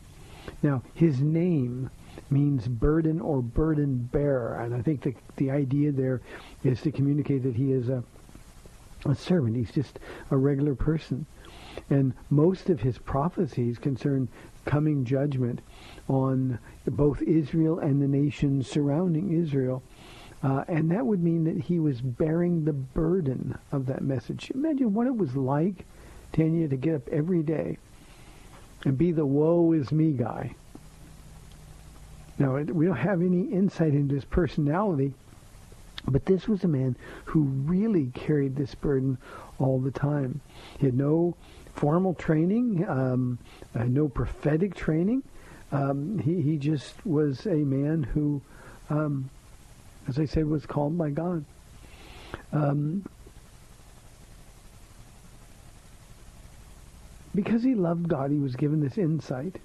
Now, 0.62 0.83
his 0.94 1.20
name 1.20 1.90
means 2.31 2.68
burden 2.68 3.20
or 3.20 3.42
burden 3.42 4.09
bearer, 4.12 4.61
and 4.61 4.74
I 4.74 4.83
think 4.83 5.02
the, 5.02 5.14
the 5.37 5.50
idea 5.50 5.92
there 5.92 6.20
is 6.64 6.81
to 6.83 6.92
communicate 6.92 7.42
that 7.44 7.57
he 7.57 7.72
is 7.72 7.88
a, 7.88 8.02
a 9.05 9.14
servant. 9.14 9.57
He's 9.57 9.70
just 9.70 9.98
a 10.31 10.37
regular 10.37 10.74
person. 10.74 11.26
And 11.90 12.14
most 12.31 12.70
of 12.70 12.81
his 12.81 12.98
prophecies 12.98 13.79
concern 13.79 14.29
coming 14.64 15.05
judgment 15.05 15.61
on 16.09 16.59
both 16.87 17.22
Israel 17.22 17.79
and 17.79 18.02
the 18.02 18.09
nations 18.09 18.68
surrounding 18.68 19.33
Israel. 19.33 19.83
Uh, 20.42 20.64
and 20.68 20.90
that 20.90 21.07
would 21.07 21.22
mean 21.22 21.44
that 21.44 21.64
he 21.64 21.79
was 21.79 22.00
bearing 22.00 22.64
the 22.64 22.72
burden 22.72 23.57
of 23.72 23.87
that 23.87 24.02
message. 24.02 24.50
Imagine 24.55 24.92
what 24.94 25.07
it 25.07 25.16
was 25.16 25.35
like, 25.35 25.85
Tanya, 26.33 26.68
to 26.68 26.76
get 26.76 26.94
up 26.94 27.09
every 27.09 27.42
day 27.42 27.79
and 28.85 28.98
be 28.98 29.12
the 29.12 29.26
woe 29.26 29.72
is 29.72 29.90
me 29.90 30.12
guy. 30.12 30.55
Now, 32.38 32.57
we 32.57 32.87
don't 32.87 32.96
have 32.96 33.22
any 33.22 33.42
insight 33.42 33.94
into 33.94 34.14
his 34.14 34.25
personality, 34.25 35.14
but 36.07 36.27
this 36.27 36.46
was 36.46 36.64
a 36.64 36.68
man 36.68 36.96
who 37.25 37.42
really 37.42 38.11
carried 38.14 38.57
this 38.57 38.75
burden 38.75 39.18
all 39.59 39.81
the 39.81 39.90
time. 39.90 40.40
He 40.79 40.87
had 40.87 40.96
no 40.96 41.35
formal 41.75 42.14
training, 42.14 42.87
um, 42.88 43.38
uh, 43.75 43.85
no 43.85 44.09
prophetic 44.09 44.75
training. 44.75 45.22
Um, 45.72 46.18
he, 46.18 46.42
he 46.42 46.59
just 46.59 47.05
was 47.07 47.46
a 47.46 47.57
man 47.57 48.03
who 48.03 48.42
um, 48.90 49.31
as 50.09 50.18
I 50.18 50.25
said, 50.25 50.46
was 50.46 50.66
called 50.66 50.96
by 50.96 51.11
God. 51.11 51.44
Um, 52.53 53.05
because 57.35 57.62
he 57.62 57.75
loved 57.75 58.09
God, 58.09 58.31
he 58.31 58.38
was 58.38 58.57
given 58.57 58.81
this 58.81 58.99
insight. 58.99 59.57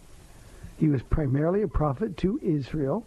He 0.82 0.89
was 0.89 1.04
primarily 1.04 1.62
a 1.62 1.67
prophet 1.67 2.17
to 2.17 2.39
Israel, 2.41 3.06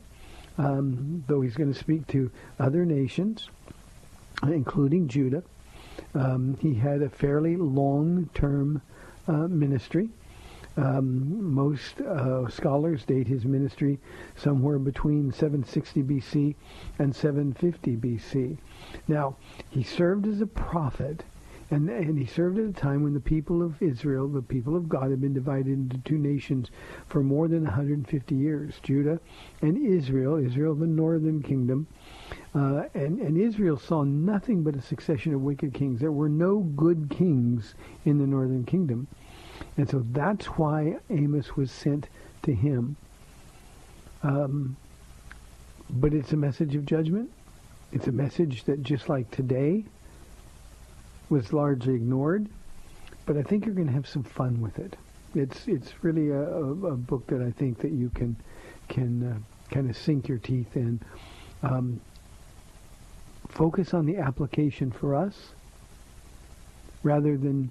um, 0.58 1.24
though 1.26 1.40
he's 1.40 1.56
going 1.56 1.72
to 1.72 1.78
speak 1.78 2.06
to 2.06 2.30
other 2.60 2.84
nations, 2.84 3.48
including 4.44 5.08
Judah. 5.08 5.42
Um, 6.14 6.56
he 6.60 6.74
had 6.74 7.02
a 7.02 7.08
fairly 7.08 7.56
long-term 7.56 8.80
uh, 9.26 9.48
ministry. 9.48 10.10
Um, 10.76 11.52
most 11.52 12.00
uh, 12.00 12.48
scholars 12.48 13.04
date 13.04 13.26
his 13.26 13.44
ministry 13.44 13.98
somewhere 14.36 14.78
between 14.78 15.32
760 15.32 16.04
BC 16.04 16.54
and 17.00 17.12
750 17.12 17.96
BC. 17.96 18.56
Now, 19.08 19.34
he 19.68 19.82
served 19.82 20.28
as 20.28 20.40
a 20.40 20.46
prophet 20.46 21.24
And, 21.70 21.88
and 21.88 22.18
he 22.18 22.26
served 22.26 22.58
at 22.58 22.66
a 22.66 22.72
time 22.72 23.02
when 23.02 23.14
the 23.14 23.20
people 23.20 23.62
of 23.62 23.80
Israel, 23.82 24.28
the 24.28 24.42
people 24.42 24.76
of 24.76 24.88
God, 24.88 25.10
had 25.10 25.20
been 25.20 25.32
divided 25.32 25.68
into 25.68 25.98
two 25.98 26.18
nations 26.18 26.70
for 27.08 27.22
more 27.22 27.48
than 27.48 27.64
150 27.64 28.34
years, 28.34 28.74
Judah 28.82 29.18
and 29.62 29.78
Israel, 29.78 30.36
Israel 30.36 30.74
the 30.74 30.86
northern 30.86 31.42
kingdom. 31.42 31.86
Uh, 32.54 32.84
and, 32.94 33.18
and 33.18 33.38
Israel 33.38 33.78
saw 33.78 34.04
nothing 34.04 34.62
but 34.62 34.76
a 34.76 34.82
succession 34.82 35.34
of 35.34 35.40
wicked 35.40 35.72
kings. 35.74 36.00
There 36.00 36.12
were 36.12 36.28
no 36.28 36.58
good 36.58 37.08
kings 37.10 37.74
in 38.04 38.18
the 38.18 38.26
northern 38.26 38.64
kingdom. 38.64 39.08
And 39.76 39.88
so 39.88 40.04
that's 40.12 40.46
why 40.46 40.98
Amos 41.10 41.56
was 41.56 41.70
sent 41.70 42.08
to 42.42 42.54
him. 42.54 42.96
Um, 44.22 44.76
but 45.90 46.14
it's 46.14 46.32
a 46.32 46.36
message 46.36 46.74
of 46.74 46.86
judgment. 46.86 47.30
It's 47.92 48.06
a 48.06 48.12
message 48.12 48.64
that 48.64 48.82
just 48.82 49.08
like 49.08 49.30
today 49.30 49.84
was 51.28 51.52
largely 51.52 51.94
ignored. 51.94 52.48
But 53.26 53.36
I 53.36 53.42
think 53.42 53.64
you're 53.64 53.74
going 53.74 53.86
to 53.86 53.92
have 53.92 54.08
some 54.08 54.22
fun 54.22 54.60
with 54.60 54.78
it. 54.78 54.96
It's 55.34 55.66
it's 55.66 55.92
really 56.02 56.30
a, 56.30 56.42
a, 56.42 56.92
a 56.92 56.96
book 56.96 57.26
that 57.28 57.42
I 57.42 57.50
think 57.50 57.78
that 57.78 57.90
you 57.90 58.10
can 58.10 58.36
can 58.88 59.32
uh, 59.32 59.74
kind 59.74 59.88
of 59.88 59.96
sink 59.96 60.28
your 60.28 60.38
teeth 60.38 60.76
in. 60.76 61.00
Um, 61.62 62.00
focus 63.48 63.94
on 63.94 64.06
the 64.06 64.18
application 64.18 64.90
for 64.90 65.14
us 65.14 65.52
rather 67.02 67.36
than 67.36 67.70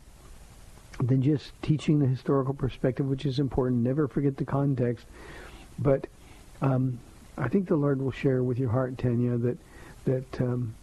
than 0.99 1.21
just 1.21 1.51
teaching 1.61 1.99
the 1.99 2.07
historical 2.07 2.53
perspective, 2.53 3.07
which 3.07 3.25
is 3.25 3.39
important. 3.39 3.81
Never 3.81 4.07
forget 4.07 4.37
the 4.37 4.45
context. 4.45 5.05
But 5.79 6.07
um, 6.61 6.99
I 7.37 7.47
think 7.47 7.67
the 7.67 7.75
Lord 7.75 8.01
will 8.01 8.11
share 8.11 8.43
with 8.43 8.59
your 8.59 8.69
heart, 8.69 8.97
Tanya, 8.97 9.37
that 9.37 9.57
that 10.05 10.41
um, 10.41 10.75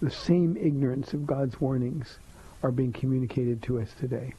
the 0.00 0.10
same 0.10 0.56
ignorance 0.56 1.12
of 1.12 1.26
God's 1.26 1.60
warnings 1.60 2.18
are 2.62 2.70
being 2.70 2.92
communicated 2.92 3.62
to 3.62 3.80
us 3.80 3.92
today. 3.98 4.34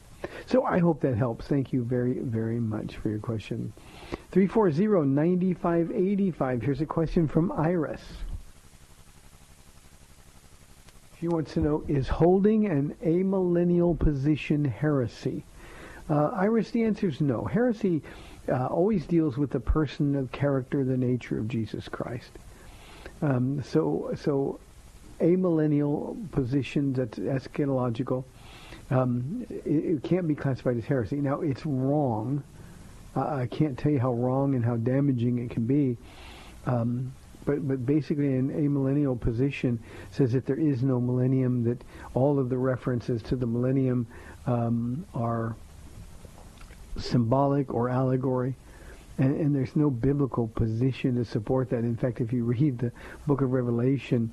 So 0.46 0.64
I 0.64 0.78
hope 0.78 1.00
that 1.00 1.16
helps. 1.16 1.46
Thank 1.46 1.72
you 1.72 1.84
very, 1.84 2.18
very 2.20 2.60
much 2.60 2.96
for 2.96 3.08
your 3.08 3.18
question. 3.18 3.72
340-9585. 4.32 6.62
Here's 6.62 6.80
a 6.80 6.86
question 6.86 7.26
from 7.26 7.50
Iris. 7.52 8.02
She 11.20 11.28
wants 11.28 11.54
to 11.54 11.60
know, 11.60 11.84
is 11.86 12.08
holding 12.08 12.66
an 12.66 12.96
amillennial 13.04 13.98
position 13.98 14.64
heresy? 14.64 15.44
Uh, 16.10 16.30
Iris, 16.34 16.72
the 16.72 16.82
answer 16.82 17.08
is 17.08 17.20
no. 17.20 17.44
Heresy 17.44 18.02
uh, 18.48 18.66
always 18.66 19.06
deals 19.06 19.38
with 19.38 19.50
the 19.50 19.60
person, 19.60 20.12
the 20.12 20.26
character, 20.32 20.84
the 20.84 20.96
nature 20.96 21.38
of 21.38 21.46
Jesus 21.46 21.88
Christ. 21.88 22.32
Um, 23.20 23.62
so, 23.62 24.10
so 24.16 24.58
amillennial 25.22 26.30
position 26.32 26.92
that's 26.92 27.18
eschatological, 27.18 28.24
um, 28.90 29.46
it, 29.48 29.66
it, 29.66 30.02
can't 30.02 30.28
be 30.28 30.34
classified 30.34 30.76
as 30.76 30.84
heresy. 30.84 31.16
Now, 31.16 31.40
it's 31.40 31.64
wrong. 31.64 32.42
Uh, 33.16 33.26
I 33.26 33.46
can't 33.46 33.78
tell 33.78 33.92
you 33.92 34.00
how 34.00 34.12
wrong 34.12 34.54
and 34.54 34.64
how 34.64 34.76
damaging 34.76 35.38
it 35.38 35.50
can 35.50 35.66
be. 35.66 35.96
Um, 36.66 37.12
but 37.44 37.66
but 37.66 37.84
basically 37.84 38.36
an 38.36 38.50
amillennial 38.50 39.18
position 39.18 39.78
says 40.10 40.32
that 40.32 40.46
there 40.46 40.58
is 40.58 40.82
no 40.82 41.00
millennium, 41.00 41.64
that 41.64 41.82
all 42.14 42.38
of 42.38 42.48
the 42.48 42.58
references 42.58 43.22
to 43.22 43.36
the 43.36 43.46
millennium 43.46 44.06
um, 44.46 45.04
are 45.14 45.56
symbolic 46.96 47.72
or 47.72 47.88
allegory. 47.88 48.54
And, 49.18 49.38
and, 49.38 49.54
there's 49.54 49.76
no 49.76 49.90
biblical 49.90 50.48
position 50.48 51.16
to 51.16 51.24
support 51.24 51.68
that. 51.70 51.80
In 51.80 51.96
fact, 51.96 52.20
if 52.20 52.32
you 52.32 52.44
read 52.44 52.78
the 52.78 52.90
book 53.26 53.42
of 53.42 53.52
Revelation, 53.52 54.32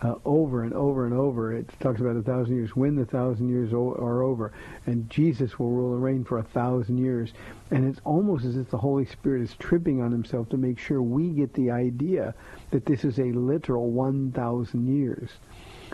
uh, 0.00 0.14
over 0.24 0.62
and 0.62 0.72
over 0.74 1.04
and 1.06 1.14
over. 1.14 1.52
It 1.52 1.68
talks 1.80 2.00
about 2.00 2.16
a 2.16 2.22
thousand 2.22 2.56
years, 2.56 2.76
when 2.76 2.94
the 2.94 3.04
thousand 3.04 3.48
years 3.48 3.72
o- 3.72 3.94
are 3.94 4.22
over, 4.22 4.52
and 4.86 5.10
Jesus 5.10 5.58
will 5.58 5.70
rule 5.70 5.94
and 5.94 6.02
reign 6.02 6.24
for 6.24 6.38
a 6.38 6.42
thousand 6.42 6.98
years. 6.98 7.32
And 7.70 7.88
it's 7.88 8.00
almost 8.04 8.44
as 8.44 8.56
if 8.56 8.70
the 8.70 8.78
Holy 8.78 9.06
Spirit 9.06 9.42
is 9.42 9.54
tripping 9.58 10.00
on 10.00 10.12
himself 10.12 10.48
to 10.50 10.56
make 10.56 10.78
sure 10.78 11.02
we 11.02 11.30
get 11.30 11.54
the 11.54 11.70
idea 11.70 12.34
that 12.70 12.86
this 12.86 13.04
is 13.04 13.18
a 13.18 13.32
literal 13.32 13.90
1,000 13.90 14.86
years. 14.86 15.30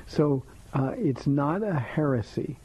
So 0.06 0.42
uh, 0.74 0.92
it's 0.98 1.26
not 1.26 1.62
a 1.62 1.74
heresy, 1.74 2.58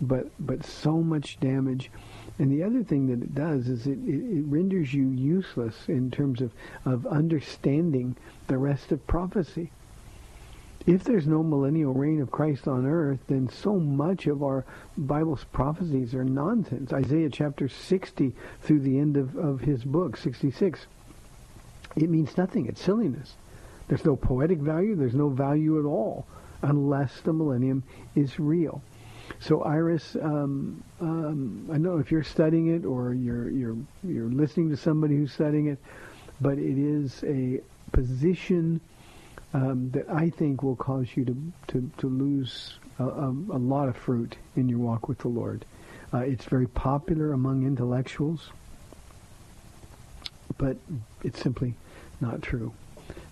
but 0.00 0.30
but 0.38 0.64
so 0.64 1.02
much 1.02 1.38
damage. 1.40 1.90
And 2.38 2.50
the 2.50 2.62
other 2.62 2.82
thing 2.82 3.08
that 3.08 3.22
it 3.22 3.34
does 3.34 3.68
is 3.68 3.86
it, 3.86 3.98
it, 4.06 4.38
it 4.38 4.44
renders 4.46 4.94
you 4.94 5.10
useless 5.10 5.88
in 5.88 6.10
terms 6.10 6.40
of, 6.40 6.52
of 6.86 7.06
understanding 7.06 8.16
the 8.46 8.56
rest 8.56 8.92
of 8.92 9.06
prophecy 9.06 9.70
if 10.86 11.04
there's 11.04 11.26
no 11.26 11.42
millennial 11.42 11.92
reign 11.92 12.20
of 12.20 12.30
Christ 12.30 12.66
on 12.66 12.86
earth, 12.86 13.20
then 13.28 13.48
so 13.48 13.74
much 13.78 14.26
of 14.26 14.42
our 14.42 14.64
Bible's 14.96 15.44
prophecies 15.52 16.14
are 16.14 16.24
nonsense. 16.24 16.92
Isaiah 16.92 17.28
chapter 17.30 17.68
60 17.68 18.32
through 18.62 18.80
the 18.80 18.98
end 18.98 19.16
of, 19.16 19.36
of 19.36 19.60
his 19.60 19.84
book, 19.84 20.16
66, 20.16 20.86
it 21.96 22.08
means 22.08 22.36
nothing. 22.36 22.66
It's 22.66 22.80
silliness. 22.80 23.34
There's 23.88 24.04
no 24.04 24.16
poetic 24.16 24.58
value. 24.58 24.94
There's 24.94 25.14
no 25.14 25.28
value 25.28 25.78
at 25.78 25.84
all 25.84 26.26
unless 26.62 27.20
the 27.20 27.32
millennium 27.32 27.82
is 28.14 28.38
real. 28.38 28.82
So 29.38 29.62
Iris, 29.62 30.16
um, 30.20 30.82
um, 31.00 31.68
I 31.72 31.78
know 31.78 31.98
if 31.98 32.10
you're 32.10 32.22
studying 32.22 32.74
it 32.74 32.84
or 32.84 33.14
you're 33.14 33.48
you're 33.50 33.76
you're 34.02 34.28
listening 34.28 34.70
to 34.70 34.76
somebody 34.76 35.16
who's 35.16 35.32
studying 35.32 35.66
it, 35.66 35.78
but 36.40 36.58
it 36.58 36.78
is 36.78 37.22
a 37.24 37.60
position 37.92 38.80
um, 39.52 39.90
that 39.90 40.08
I 40.08 40.30
think 40.30 40.62
will 40.62 40.76
cause 40.76 41.08
you 41.14 41.24
to, 41.24 41.52
to, 41.68 41.90
to 41.98 42.08
lose 42.08 42.78
a, 42.98 43.04
a, 43.04 43.28
a, 43.28 43.58
lot 43.58 43.88
of 43.88 43.96
fruit 43.96 44.36
in 44.56 44.68
your 44.68 44.78
walk 44.78 45.08
with 45.08 45.18
the 45.18 45.28
Lord. 45.28 45.64
Uh, 46.12 46.18
it's 46.18 46.44
very 46.44 46.66
popular 46.66 47.32
among 47.32 47.64
intellectuals, 47.64 48.50
but 50.58 50.76
it's 51.24 51.40
simply 51.40 51.74
not 52.20 52.42
true. 52.42 52.72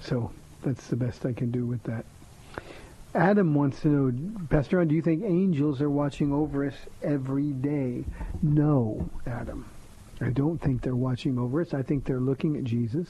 So 0.00 0.32
that's 0.62 0.86
the 0.88 0.96
best 0.96 1.24
I 1.24 1.32
can 1.32 1.50
do 1.50 1.66
with 1.66 1.82
that. 1.84 2.04
Adam 3.14 3.54
wants 3.54 3.80
to 3.80 3.88
know, 3.88 4.46
Pastor 4.50 4.78
Ron, 4.78 4.88
do 4.88 4.94
you 4.94 5.02
think 5.02 5.24
angels 5.24 5.80
are 5.80 5.90
watching 5.90 6.32
over 6.32 6.66
us 6.66 6.74
every 7.02 7.52
day? 7.52 8.04
No, 8.42 9.08
Adam. 9.26 9.66
I 10.20 10.30
don't 10.30 10.58
think 10.58 10.82
they're 10.82 10.96
watching 10.96 11.38
over 11.38 11.60
us. 11.60 11.72
I 11.72 11.82
think 11.82 12.04
they're 12.04 12.20
looking 12.20 12.56
at 12.56 12.64
Jesus. 12.64 13.08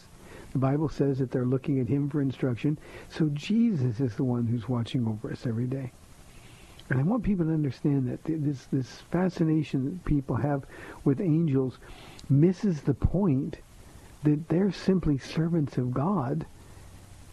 The 0.58 0.66
Bible 0.66 0.88
says 0.88 1.18
that 1.18 1.30
they're 1.30 1.46
looking 1.46 1.78
at 1.78 1.86
him 1.86 2.10
for 2.10 2.20
instruction. 2.20 2.80
So 3.08 3.28
Jesus 3.28 4.00
is 4.00 4.16
the 4.16 4.24
one 4.24 4.44
who's 4.44 4.68
watching 4.68 5.06
over 5.06 5.30
us 5.30 5.46
every 5.46 5.68
day. 5.68 5.92
And 6.90 6.98
I 6.98 7.04
want 7.04 7.22
people 7.22 7.44
to 7.44 7.52
understand 7.52 8.08
that 8.08 8.24
this 8.24 8.66
this 8.72 9.02
fascination 9.12 9.84
that 9.84 10.04
people 10.04 10.34
have 10.34 10.64
with 11.04 11.20
angels 11.20 11.78
misses 12.28 12.80
the 12.80 12.94
point 12.94 13.58
that 14.24 14.48
they're 14.48 14.72
simply 14.72 15.16
servants 15.16 15.78
of 15.78 15.94
God. 15.94 16.44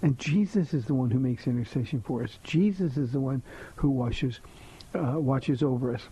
And 0.04 0.20
Jesus 0.20 0.76
is 0.76 0.86
the 0.86 0.94
one 0.94 1.10
who 1.10 1.18
makes 1.18 1.48
intercession 1.48 2.02
for 2.02 2.22
us. 2.22 2.38
Jesus 2.44 2.96
is 2.96 3.12
the 3.12 3.20
one 3.20 3.42
who 3.78 3.90
washes, 3.90 4.40
uh, 4.94 5.20
watches 5.20 5.64
over 5.64 5.96
us 5.96 6.10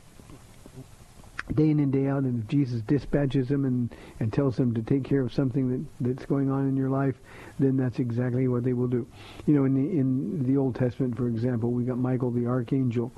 day 1.52 1.70
in 1.70 1.80
and 1.80 1.92
day 1.92 2.08
out, 2.08 2.24
and 2.24 2.42
if 2.42 2.48
Jesus 2.48 2.82
dispatches 2.82 3.50
them 3.50 3.66
and, 3.66 3.94
and 4.20 4.32
tells 4.32 4.56
them 4.56 4.74
to 4.74 4.82
take 4.82 5.04
care 5.04 5.22
of 5.22 5.34
something 5.34 5.70
that, 5.70 5.86
that's 6.00 6.26
going 6.26 6.50
on 6.50 6.68
in 6.68 6.78
your 6.78 6.90
life, 6.90 7.16
then 7.60 7.76
that's 7.76 8.00
exactly 8.00 8.48
what 8.48 8.64
they 8.64 8.74
will 8.74 8.88
do. 8.88 9.06
You 9.46 9.56
know, 9.56 9.66
in 9.66 9.74
the 9.74 10.00
in 10.00 10.44
the 10.44 10.58
Old 10.58 10.76
Testament, 10.76 11.18
for 11.18 11.28
example, 11.28 11.72
we 11.72 11.84
got 11.84 11.98
Michael 11.98 12.32
the 12.32 12.48
archangel, 12.48 13.12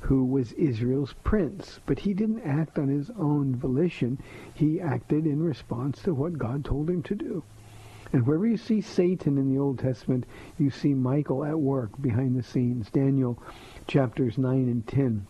who 0.00 0.24
was 0.24 0.52
Israel's 0.52 1.14
prince, 1.24 1.80
but 1.86 2.00
he 2.00 2.14
didn't 2.14 2.42
act 2.42 2.78
on 2.78 2.88
his 2.88 3.10
own 3.18 3.54
volition. 3.54 4.18
He 4.54 4.80
acted 4.80 5.26
in 5.26 5.42
response 5.42 6.02
to 6.02 6.14
what 6.14 6.38
God 6.38 6.64
told 6.64 6.90
him 6.90 7.02
to 7.04 7.14
do. 7.14 7.44
And 8.12 8.26
wherever 8.26 8.46
you 8.46 8.56
see 8.56 8.80
Satan 8.80 9.36
in 9.36 9.52
the 9.52 9.60
Old 9.60 9.78
Testament, 9.78 10.24
you 10.58 10.70
see 10.70 10.94
Michael 10.94 11.44
at 11.44 11.58
work 11.58 11.90
behind 12.00 12.36
the 12.36 12.42
scenes. 12.42 12.90
Daniel 12.90 13.40
chapters 13.86 14.38
9 14.38 14.52
and 14.54 14.86
10 14.86 15.26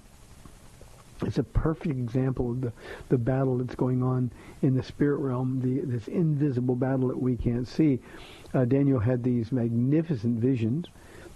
it's 1.23 1.39
a 1.39 1.43
perfect 1.43 1.99
example 1.99 2.51
of 2.53 2.61
the, 2.61 2.73
the 3.09 3.19
battle 3.19 3.59
that's 3.59 3.75
going 3.75 4.03
on 4.03 4.31
in 4.63 4.75
the 4.75 4.83
spirit 4.83 5.19
realm, 5.19 5.61
the, 5.61 5.81
this 5.85 6.09
invisible 6.09 6.77
battle 6.77 7.09
that 7.09 7.21
we 7.21 7.37
can't 7.37 7.67
see. 7.67 7.99
Uh, 8.55 8.65
Daniel 8.65 9.01
had 9.01 9.23
these 9.23 9.51
magnificent 9.53 10.39
visions, 10.39 10.87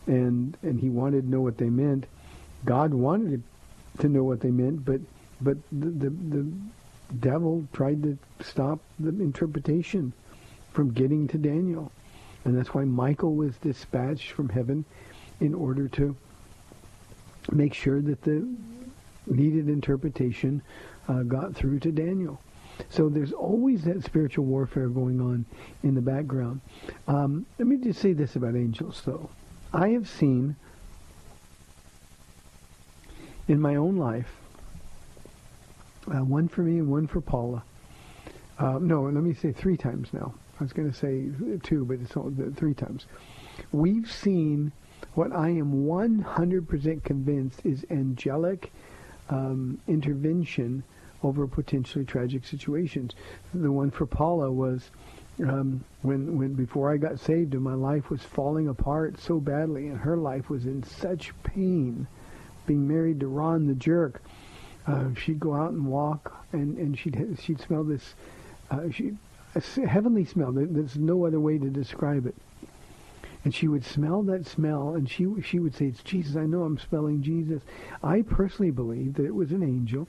and 0.06 0.56
and 0.62 0.80
he 0.80 0.88
wanted 0.88 1.22
to 1.22 1.30
know 1.30 1.40
what 1.40 1.58
they 1.58 1.70
meant. 1.70 2.06
God 2.64 2.94
wanted 2.94 3.42
to 3.98 4.08
know 4.08 4.24
what 4.24 4.40
they 4.40 4.50
meant, 4.50 4.84
but 4.84 5.00
but 5.40 5.56
the, 5.72 5.86
the, 5.86 6.10
the 6.10 6.52
devil 7.20 7.66
tried 7.72 8.02
to 8.04 8.16
stop 8.40 8.78
the 8.98 9.10
interpretation 9.10 10.12
from 10.72 10.92
getting 10.92 11.28
to 11.28 11.38
Daniel, 11.38 11.92
and 12.44 12.56
that's 12.56 12.72
why 12.72 12.84
Michael 12.84 13.34
was 13.34 13.56
dispatched 13.56 14.30
from 14.30 14.48
heaven 14.48 14.84
in 15.40 15.54
order 15.54 15.88
to 15.88 16.16
make 17.50 17.74
sure 17.74 18.00
that 18.00 18.22
the 18.22 18.48
needed 19.26 19.68
interpretation 19.68 20.62
uh, 21.08 21.22
got 21.22 21.54
through 21.54 21.80
to 21.80 21.92
Daniel. 21.92 22.40
So 22.88 23.08
there's 23.08 23.32
always 23.32 23.84
that 23.84 24.02
spiritual 24.02 24.44
warfare 24.44 24.88
going 24.88 25.20
on 25.20 25.44
in 25.82 25.94
the 25.94 26.00
background. 26.00 26.60
Um, 27.06 27.46
let 27.58 27.68
me 27.68 27.76
just 27.76 28.00
say 28.00 28.12
this 28.12 28.36
about 28.36 28.56
angels, 28.56 29.02
though. 29.04 29.28
I 29.72 29.90
have 29.90 30.08
seen 30.08 30.56
in 33.48 33.60
my 33.60 33.76
own 33.76 33.96
life, 33.96 34.34
uh, 36.08 36.24
one 36.24 36.48
for 36.48 36.62
me 36.62 36.78
and 36.78 36.88
one 36.88 37.06
for 37.06 37.20
Paula. 37.20 37.62
Uh, 38.58 38.78
no, 38.80 39.02
let 39.02 39.14
me 39.14 39.34
say 39.34 39.52
three 39.52 39.76
times 39.76 40.12
now. 40.12 40.34
I 40.60 40.62
was 40.62 40.72
going 40.72 40.90
to 40.90 40.96
say 40.96 41.28
two, 41.62 41.84
but 41.84 41.98
it's 42.00 42.16
all, 42.16 42.32
three 42.56 42.74
times. 42.74 43.06
We've 43.72 44.10
seen 44.10 44.72
what 45.14 45.32
I 45.32 45.48
am 45.48 45.86
100% 45.86 47.04
convinced 47.04 47.60
is 47.64 47.84
angelic 47.90 48.72
um, 49.32 49.80
intervention 49.88 50.82
over 51.22 51.46
potentially 51.46 52.04
tragic 52.04 52.44
situations. 52.44 53.12
The 53.54 53.72
one 53.72 53.90
for 53.90 54.06
Paula 54.06 54.50
was 54.50 54.90
um, 55.40 55.84
when, 56.02 56.36
when 56.36 56.54
before 56.54 56.92
I 56.92 56.96
got 56.96 57.18
saved 57.18 57.54
and 57.54 57.62
my 57.62 57.74
life 57.74 58.10
was 58.10 58.22
falling 58.22 58.68
apart 58.68 59.18
so 59.18 59.40
badly, 59.40 59.88
and 59.88 59.98
her 59.98 60.16
life 60.16 60.50
was 60.50 60.66
in 60.66 60.82
such 60.82 61.32
pain, 61.42 62.06
being 62.66 62.86
married 62.86 63.20
to 63.20 63.28
Ron 63.28 63.66
the 63.66 63.74
jerk. 63.74 64.22
Uh, 64.86 65.14
she'd 65.14 65.40
go 65.40 65.54
out 65.54 65.70
and 65.70 65.86
walk, 65.86 66.44
and, 66.52 66.76
and 66.76 66.98
she'd 66.98 67.38
she'd 67.40 67.60
smell 67.60 67.84
this 67.84 68.14
uh, 68.70 68.90
she 68.90 69.12
a 69.54 69.86
heavenly 69.86 70.24
smell. 70.24 70.50
There's 70.52 70.96
no 70.96 71.26
other 71.26 71.38
way 71.38 71.58
to 71.58 71.68
describe 71.68 72.26
it. 72.26 72.34
And 73.44 73.54
she 73.54 73.66
would 73.66 73.84
smell 73.84 74.22
that 74.24 74.46
smell, 74.46 74.94
and 74.94 75.10
she 75.10 75.26
she 75.42 75.58
would 75.58 75.74
say, 75.74 75.86
"It's 75.86 76.02
Jesus. 76.02 76.36
I 76.36 76.46
know 76.46 76.62
I'm 76.62 76.78
smelling 76.78 77.22
Jesus." 77.22 77.62
I 78.02 78.22
personally 78.22 78.70
believe 78.70 79.14
that 79.14 79.26
it 79.26 79.34
was 79.34 79.50
an 79.50 79.62
angel 79.62 80.06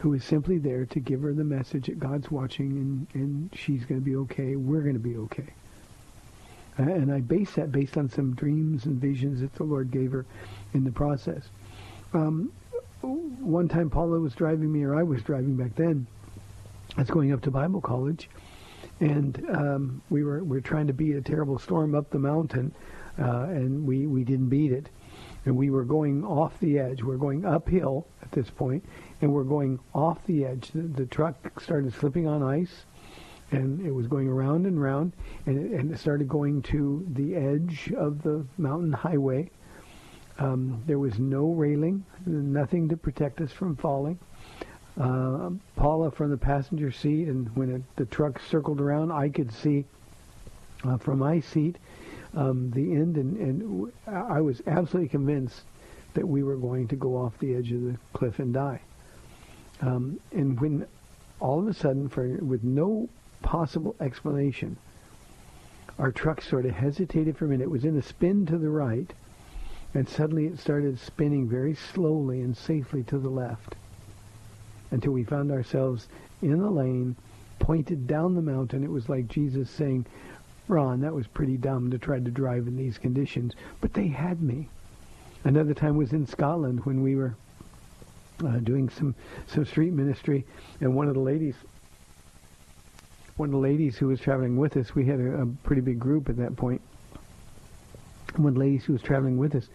who 0.00 0.14
is 0.14 0.24
simply 0.24 0.58
there 0.58 0.86
to 0.86 1.00
give 1.00 1.22
her 1.22 1.32
the 1.32 1.44
message 1.44 1.86
that 1.86 1.98
God's 1.98 2.30
watching 2.30 2.70
and, 2.72 3.06
and 3.14 3.50
she's 3.54 3.84
going 3.84 4.00
to 4.00 4.04
be 4.04 4.16
okay. 4.16 4.56
We're 4.56 4.80
going 4.80 4.94
to 4.94 4.98
be 4.98 5.16
okay. 5.16 5.52
And 6.78 7.12
I 7.12 7.20
base 7.20 7.52
that 7.52 7.70
based 7.70 7.98
on 7.98 8.08
some 8.08 8.34
dreams 8.34 8.86
and 8.86 8.98
visions 8.98 9.40
that 9.40 9.52
the 9.54 9.64
Lord 9.64 9.90
gave 9.90 10.12
her 10.12 10.24
in 10.72 10.84
the 10.84 10.90
process. 10.90 11.42
Um, 12.14 12.52
one 13.02 13.68
time 13.68 13.90
Paula 13.90 14.18
was 14.18 14.34
driving 14.34 14.72
me, 14.72 14.82
or 14.84 14.94
I 14.94 15.02
was 15.02 15.22
driving 15.22 15.56
back 15.56 15.74
then. 15.74 16.06
I 16.96 17.02
was 17.02 17.10
going 17.10 17.32
up 17.32 17.42
to 17.42 17.50
Bible 17.50 17.80
college, 17.80 18.30
and 19.00 19.42
um, 19.50 20.02
we 20.10 20.22
were 20.22 20.44
we 20.44 20.56
were 20.58 20.60
trying 20.60 20.86
to 20.86 20.92
beat 20.92 21.16
a 21.16 21.22
terrible 21.22 21.58
storm 21.58 21.94
up 21.94 22.10
the 22.10 22.18
mountain, 22.18 22.72
uh, 23.18 23.44
and 23.48 23.86
we 23.86 24.06
we 24.06 24.24
didn't 24.24 24.48
beat 24.48 24.72
it, 24.72 24.90
and 25.46 25.56
we 25.56 25.70
were 25.70 25.84
going 25.84 26.24
off 26.24 26.58
the 26.60 26.78
edge. 26.78 27.02
We 27.02 27.08
we're 27.08 27.16
going 27.16 27.44
uphill 27.44 28.06
at 28.22 28.30
this 28.32 28.50
point, 28.50 28.84
and 29.22 29.32
we're 29.32 29.44
going 29.44 29.80
off 29.94 30.24
the 30.26 30.44
edge. 30.44 30.70
The, 30.72 30.82
the 30.82 31.06
truck 31.06 31.60
started 31.60 31.94
slipping 31.94 32.26
on 32.26 32.42
ice, 32.42 32.84
and 33.50 33.84
it 33.84 33.92
was 33.92 34.06
going 34.06 34.28
around 34.28 34.66
and 34.66 34.80
round, 34.80 35.14
and 35.46 35.58
it, 35.58 35.80
and 35.80 35.92
it 35.92 35.98
started 35.98 36.28
going 36.28 36.62
to 36.62 37.06
the 37.10 37.34
edge 37.34 37.92
of 37.96 38.22
the 38.22 38.46
mountain 38.58 38.92
highway. 38.92 39.50
Um, 40.38 40.82
there 40.86 40.98
was 40.98 41.18
no 41.18 41.52
railing, 41.52 42.04
nothing 42.24 42.88
to 42.88 42.96
protect 42.96 43.40
us 43.40 43.52
from 43.52 43.76
falling. 43.76 44.18
Uh, 44.98 45.50
Paula 45.76 46.10
from 46.10 46.30
the 46.30 46.36
passenger 46.36 46.90
seat, 46.90 47.28
and 47.28 47.54
when 47.56 47.70
it, 47.70 47.82
the 47.96 48.04
truck 48.04 48.40
circled 48.40 48.80
around, 48.80 49.12
I 49.12 49.28
could 49.28 49.52
see 49.52 49.84
uh, 50.84 50.96
from 50.98 51.20
my 51.20 51.40
seat 51.40 51.76
um, 52.34 52.70
the 52.70 52.92
end, 52.92 53.16
and, 53.16 53.36
and 53.36 53.92
I 54.06 54.40
was 54.40 54.62
absolutely 54.66 55.08
convinced 55.08 55.62
that 56.14 56.26
we 56.26 56.42
were 56.42 56.56
going 56.56 56.88
to 56.88 56.96
go 56.96 57.16
off 57.16 57.38
the 57.38 57.54
edge 57.54 57.72
of 57.72 57.82
the 57.82 57.96
cliff 58.12 58.38
and 58.38 58.52
die. 58.52 58.80
Um, 59.80 60.20
and 60.32 60.60
when 60.60 60.86
all 61.38 61.60
of 61.60 61.68
a 61.68 61.74
sudden, 61.74 62.08
for 62.08 62.26
with 62.26 62.64
no 62.64 63.08
possible 63.42 63.96
explanation, 64.00 64.76
our 65.98 66.10
truck 66.10 66.42
sort 66.42 66.66
of 66.66 66.72
hesitated 66.72 67.36
for 67.36 67.44
a 67.44 67.48
minute. 67.48 67.64
It 67.64 67.70
was 67.70 67.84
in 67.84 67.96
a 67.96 68.02
spin 68.02 68.46
to 68.46 68.58
the 68.58 68.70
right, 68.70 69.12
and 69.94 70.08
suddenly 70.08 70.46
it 70.46 70.58
started 70.58 70.98
spinning 70.98 71.48
very 71.48 71.74
slowly 71.74 72.40
and 72.40 72.56
safely 72.56 73.02
to 73.04 73.18
the 73.18 73.28
left 73.28 73.76
until 74.90 75.12
we 75.12 75.24
found 75.24 75.50
ourselves 75.50 76.08
in 76.42 76.60
a 76.60 76.70
lane 76.70 77.16
pointed 77.58 78.06
down 78.06 78.34
the 78.34 78.42
mountain. 78.42 78.82
It 78.82 78.90
was 78.90 79.08
like 79.08 79.28
Jesus 79.28 79.70
saying, 79.70 80.06
Ron, 80.68 81.00
that 81.00 81.14
was 81.14 81.26
pretty 81.26 81.56
dumb 81.56 81.90
to 81.90 81.98
try 81.98 82.18
to 82.18 82.30
drive 82.30 82.66
in 82.66 82.76
these 82.76 82.98
conditions, 82.98 83.54
but 83.80 83.92
they 83.92 84.06
had 84.06 84.42
me. 84.42 84.68
Another 85.44 85.74
time 85.74 85.96
was 85.96 86.12
in 86.12 86.26
Scotland 86.26 86.84
when 86.84 87.02
we 87.02 87.16
were 87.16 87.34
uh, 88.44 88.58
doing 88.58 88.88
some 88.88 89.14
some 89.46 89.64
street 89.64 89.92
ministry, 89.92 90.46
and 90.80 90.94
one 90.94 91.08
of 91.08 91.14
the 91.14 91.20
ladies, 91.20 91.54
one 93.36 93.48
of 93.48 93.52
the 93.52 93.58
ladies 93.58 93.96
who 93.96 94.08
was 94.08 94.20
traveling 94.20 94.56
with 94.56 94.76
us, 94.76 94.94
we 94.94 95.06
had 95.06 95.20
a, 95.20 95.42
a 95.42 95.46
pretty 95.64 95.82
big 95.82 95.98
group 95.98 96.28
at 96.28 96.36
that 96.36 96.56
point. 96.56 96.80
One 98.36 98.54
lady 98.54 98.76
who 98.76 98.92
was 98.92 99.02
traveling 99.02 99.38
with 99.38 99.54
us 99.54 99.68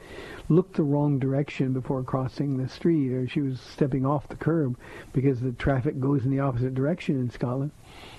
looked 0.49 0.75
the 0.75 0.83
wrong 0.83 1.19
direction 1.19 1.73
before 1.73 2.03
crossing 2.03 2.57
the 2.57 2.69
street, 2.69 3.11
or 3.11 3.27
she 3.27 3.41
was 3.41 3.59
stepping 3.59 4.05
off 4.05 4.27
the 4.27 4.35
curb 4.35 4.77
because 5.13 5.41
the 5.41 5.51
traffic 5.51 5.99
goes 5.99 6.23
in 6.23 6.31
the 6.31 6.39
opposite 6.39 6.73
direction 6.73 7.19
in 7.19 7.29
Scotland. 7.29 7.71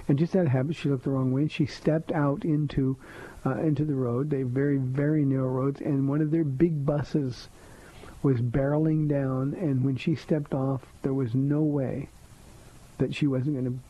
And 0.08 0.18
just 0.18 0.36
out 0.36 0.46
of 0.46 0.52
habit, 0.52 0.76
she 0.76 0.88
looked 0.88 1.04
the 1.04 1.10
wrong 1.10 1.32
way. 1.32 1.42
and 1.42 1.52
She 1.52 1.66
stepped 1.66 2.12
out 2.12 2.44
into 2.44 2.96
uh, 3.44 3.58
into 3.58 3.84
the 3.84 3.94
road. 3.94 4.30
They 4.30 4.42
very 4.42 4.76
very 4.76 5.24
narrow 5.24 5.48
roads, 5.48 5.80
and 5.80 6.08
one 6.08 6.20
of 6.20 6.30
their 6.30 6.44
big 6.44 6.84
buses 6.84 7.48
was 8.22 8.40
barreling 8.40 9.08
down, 9.08 9.54
and 9.54 9.84
when 9.84 9.96
she 9.96 10.14
stepped 10.14 10.52
off, 10.52 10.82
there 11.02 11.14
was 11.14 11.34
no 11.34 11.60
way 11.60 12.08
that 12.98 13.14
she 13.14 13.26
wasn't 13.26 13.54
going 13.54 13.80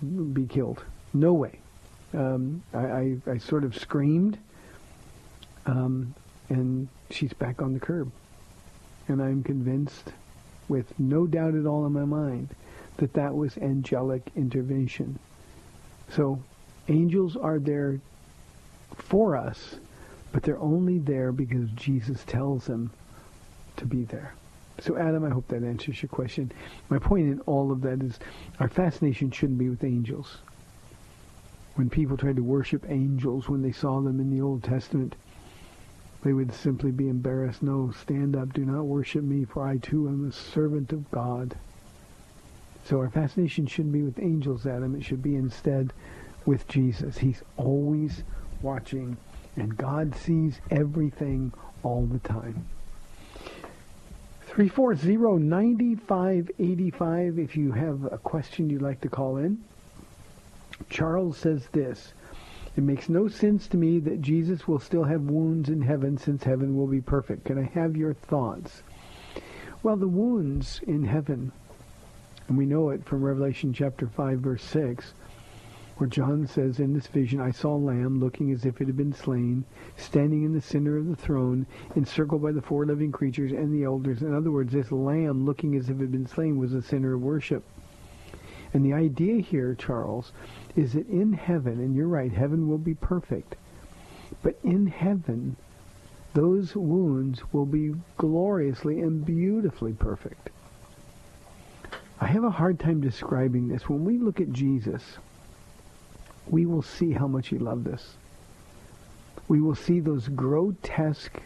to 0.00 0.06
be 0.32 0.46
killed. 0.46 0.82
No 1.12 1.32
way. 1.32 1.58
Um, 2.14 2.62
I, 2.72 2.78
I, 2.78 3.16
I, 3.26 3.38
sort 3.38 3.64
of 3.64 3.76
screamed, 3.76 4.38
um, 5.66 6.14
and 6.48 6.88
she's 7.10 7.32
back 7.32 7.62
on 7.62 7.74
the 7.74 7.80
curb. 7.80 8.10
And 9.08 9.22
I'm 9.22 9.42
convinced, 9.42 10.12
with 10.68 10.98
no 10.98 11.26
doubt 11.26 11.54
at 11.54 11.66
all 11.66 11.86
in 11.86 11.92
my 11.92 12.04
mind, 12.04 12.48
that 12.98 13.12
that 13.14 13.34
was 13.34 13.56
angelic 13.58 14.22
intervention. 14.36 15.18
So 16.10 16.42
angels 16.88 17.36
are 17.36 17.58
there 17.58 18.00
for 18.96 19.36
us, 19.36 19.76
but 20.32 20.42
they're 20.42 20.58
only 20.58 20.98
there 20.98 21.32
because 21.32 21.68
Jesus 21.70 22.22
tells 22.24 22.66
them 22.66 22.90
to 23.76 23.86
be 23.86 24.04
there. 24.04 24.34
So, 24.80 24.96
Adam, 24.96 25.24
I 25.24 25.30
hope 25.30 25.46
that 25.48 25.62
answers 25.62 26.00
your 26.02 26.08
question. 26.08 26.50
My 26.88 26.98
point 26.98 27.26
in 27.28 27.40
all 27.40 27.70
of 27.70 27.82
that 27.82 28.02
is 28.02 28.18
our 28.60 28.68
fascination 28.68 29.30
shouldn't 29.30 29.58
be 29.58 29.68
with 29.68 29.84
angels. 29.84 30.38
When 31.74 31.90
people 31.90 32.16
tried 32.16 32.36
to 32.36 32.42
worship 32.42 32.86
angels 32.88 33.48
when 33.48 33.62
they 33.62 33.72
saw 33.72 34.00
them 34.00 34.20
in 34.20 34.30
the 34.30 34.42
Old 34.42 34.62
Testament, 34.62 35.16
they 36.22 36.32
would 36.32 36.52
simply 36.52 36.90
be 36.90 37.08
embarrassed. 37.08 37.62
No, 37.62 37.92
stand 38.02 38.36
up. 38.36 38.52
Do 38.52 38.64
not 38.64 38.84
worship 38.84 39.24
me, 39.24 39.44
for 39.44 39.66
I 39.66 39.78
too 39.78 40.08
am 40.08 40.28
a 40.28 40.32
servant 40.32 40.92
of 40.92 41.10
God. 41.10 41.56
So 42.84 42.98
our 42.98 43.08
fascination 43.08 43.66
shouldn't 43.66 43.92
be 43.92 44.02
with 44.02 44.18
angels, 44.18 44.66
Adam. 44.66 44.94
It 44.94 45.04
should 45.04 45.22
be 45.22 45.36
instead 45.36 45.92
with 46.44 46.68
Jesus. 46.68 47.18
He's 47.18 47.42
always 47.56 48.22
watching, 48.62 49.16
and 49.56 49.76
God 49.76 50.14
sees 50.14 50.60
everything 50.70 51.52
all 51.82 52.06
the 52.06 52.18
time. 52.20 52.66
340-9585 54.50 57.38
if 57.38 57.56
you 57.56 57.72
have 57.72 58.12
a 58.12 58.18
question 58.18 58.68
you'd 58.68 58.82
like 58.82 59.00
to 59.00 59.08
call 59.08 59.36
in. 59.36 59.62
Charles 60.88 61.38
says 61.38 61.66
this. 61.72 62.12
It 62.80 62.84
makes 62.84 63.10
no 63.10 63.28
sense 63.28 63.68
to 63.68 63.76
me 63.76 63.98
that 63.98 64.22
Jesus 64.22 64.66
will 64.66 64.78
still 64.78 65.04
have 65.04 65.28
wounds 65.28 65.68
in 65.68 65.82
heaven 65.82 66.16
since 66.16 66.44
heaven 66.44 66.74
will 66.74 66.86
be 66.86 67.02
perfect. 67.02 67.44
Can 67.44 67.58
I 67.58 67.64
have 67.74 67.94
your 67.94 68.14
thoughts? 68.14 68.82
Well, 69.82 69.96
the 69.96 70.08
wounds 70.08 70.80
in 70.86 71.04
heaven, 71.04 71.52
and 72.48 72.56
we 72.56 72.64
know 72.64 72.88
it 72.88 73.04
from 73.04 73.22
Revelation 73.22 73.74
chapter 73.74 74.06
5 74.06 74.38
verse 74.38 74.62
6, 74.62 75.12
where 75.98 76.08
John 76.08 76.46
says, 76.46 76.80
In 76.80 76.94
this 76.94 77.06
vision 77.06 77.38
I 77.38 77.50
saw 77.50 77.76
a 77.76 77.76
lamb 77.76 78.18
looking 78.18 78.50
as 78.50 78.64
if 78.64 78.80
it 78.80 78.86
had 78.86 78.96
been 78.96 79.12
slain, 79.12 79.66
standing 79.98 80.42
in 80.42 80.54
the 80.54 80.62
center 80.62 80.96
of 80.96 81.06
the 81.06 81.16
throne, 81.16 81.66
encircled 81.96 82.40
by 82.40 82.52
the 82.52 82.62
four 82.62 82.86
living 82.86 83.12
creatures 83.12 83.52
and 83.52 83.74
the 83.74 83.84
elders. 83.84 84.22
In 84.22 84.32
other 84.32 84.50
words, 84.50 84.72
this 84.72 84.90
lamb 84.90 85.44
looking 85.44 85.76
as 85.76 85.90
if 85.90 85.96
it 85.96 86.00
had 86.00 86.12
been 86.12 86.26
slain 86.26 86.56
was 86.56 86.72
the 86.72 86.80
center 86.80 87.12
of 87.12 87.20
worship. 87.20 87.62
And 88.72 88.86
the 88.86 88.94
idea 88.94 89.42
here, 89.42 89.74
Charles, 89.74 90.32
is 90.76 90.92
that 90.94 91.08
in 91.08 91.32
heaven, 91.32 91.80
and 91.80 91.94
you're 91.94 92.06
right, 92.06 92.32
heaven 92.32 92.68
will 92.68 92.78
be 92.78 92.94
perfect, 92.94 93.56
but 94.42 94.58
in 94.62 94.86
heaven, 94.86 95.56
those 96.34 96.76
wounds 96.76 97.42
will 97.52 97.66
be 97.66 97.94
gloriously 98.16 99.00
and 99.00 99.24
beautifully 99.24 99.92
perfect. 99.92 100.50
I 102.20 102.26
have 102.26 102.44
a 102.44 102.50
hard 102.50 102.78
time 102.78 103.00
describing 103.00 103.68
this. 103.68 103.88
When 103.88 104.04
we 104.04 104.18
look 104.18 104.40
at 104.40 104.52
Jesus, 104.52 105.02
we 106.46 106.66
will 106.66 106.82
see 106.82 107.12
how 107.12 107.26
much 107.26 107.48
he 107.48 107.58
loved 107.58 107.88
us. 107.88 108.16
We 109.48 109.60
will 109.60 109.74
see 109.74 110.00
those 110.00 110.28
grotesque 110.28 111.40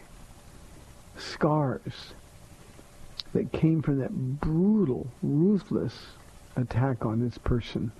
scars 1.17 2.13
that 3.33 3.51
came 3.51 3.81
from 3.81 3.99
that 3.99 4.39
brutal, 4.39 5.07
ruthless 5.23 6.07
attack 6.55 7.05
on 7.05 7.21
his 7.21 7.37
person. 7.37 7.91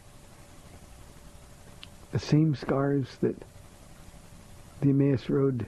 The 2.16 2.20
same 2.20 2.56
scars 2.56 3.18
that 3.20 3.36
the 4.80 4.92
Emmaus 4.92 5.30
Road 5.30 5.66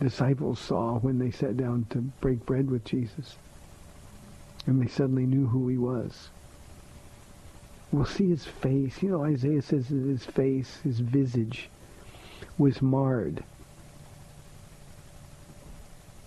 disciples 0.00 0.58
saw 0.58 0.98
when 0.98 1.18
they 1.18 1.30
sat 1.30 1.58
down 1.58 1.84
to 1.90 1.98
break 1.98 2.46
bread 2.46 2.70
with 2.70 2.86
Jesus. 2.86 3.36
And 4.64 4.80
they 4.80 4.88
suddenly 4.88 5.26
knew 5.26 5.46
who 5.46 5.68
he 5.68 5.76
was. 5.76 6.30
We'll 7.92 8.06
see 8.06 8.30
his 8.30 8.46
face. 8.46 9.02
You 9.02 9.10
know, 9.10 9.24
Isaiah 9.24 9.60
says 9.60 9.88
that 9.88 9.94
his 9.94 10.24
face, 10.24 10.78
his 10.82 11.00
visage, 11.00 11.68
was 12.56 12.80
marred. 12.80 13.44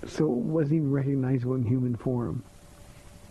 So 0.05 0.25
it 0.25 0.37
wasn't 0.37 0.73
even 0.73 0.91
recognizable 0.91 1.55
in 1.55 1.65
human 1.65 1.95
form. 1.95 2.43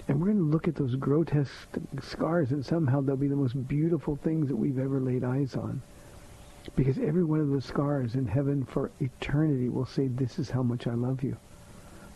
And 0.09 0.19
we're 0.19 0.27
going 0.27 0.39
to 0.39 0.51
look 0.51 0.67
at 0.67 0.75
those 0.75 0.97
grotesque 0.97 1.69
scars, 2.01 2.51
and 2.51 2.65
somehow 2.65 3.01
they'll 3.01 3.17
be 3.17 3.29
the 3.29 3.37
most 3.37 3.69
beautiful 3.69 4.17
things 4.17 4.49
that 4.49 4.57
we've 4.57 4.79
ever 4.79 5.01
laid 5.01 5.25
eyes 5.25 5.55
on. 5.55 5.83
Because 6.77 6.99
every 6.99 7.25
one 7.25 7.41
of 7.41 7.49
those 7.49 7.65
scars 7.65 8.15
in 8.15 8.27
heaven 8.27 8.65
for 8.65 8.91
eternity 9.01 9.69
will 9.69 9.87
say, 9.87 10.09
this 10.09 10.39
is 10.39 10.51
how 10.51 10.63
much 10.63 10.87
I 10.87 10.95
love 10.95 11.23
you. 11.23 11.37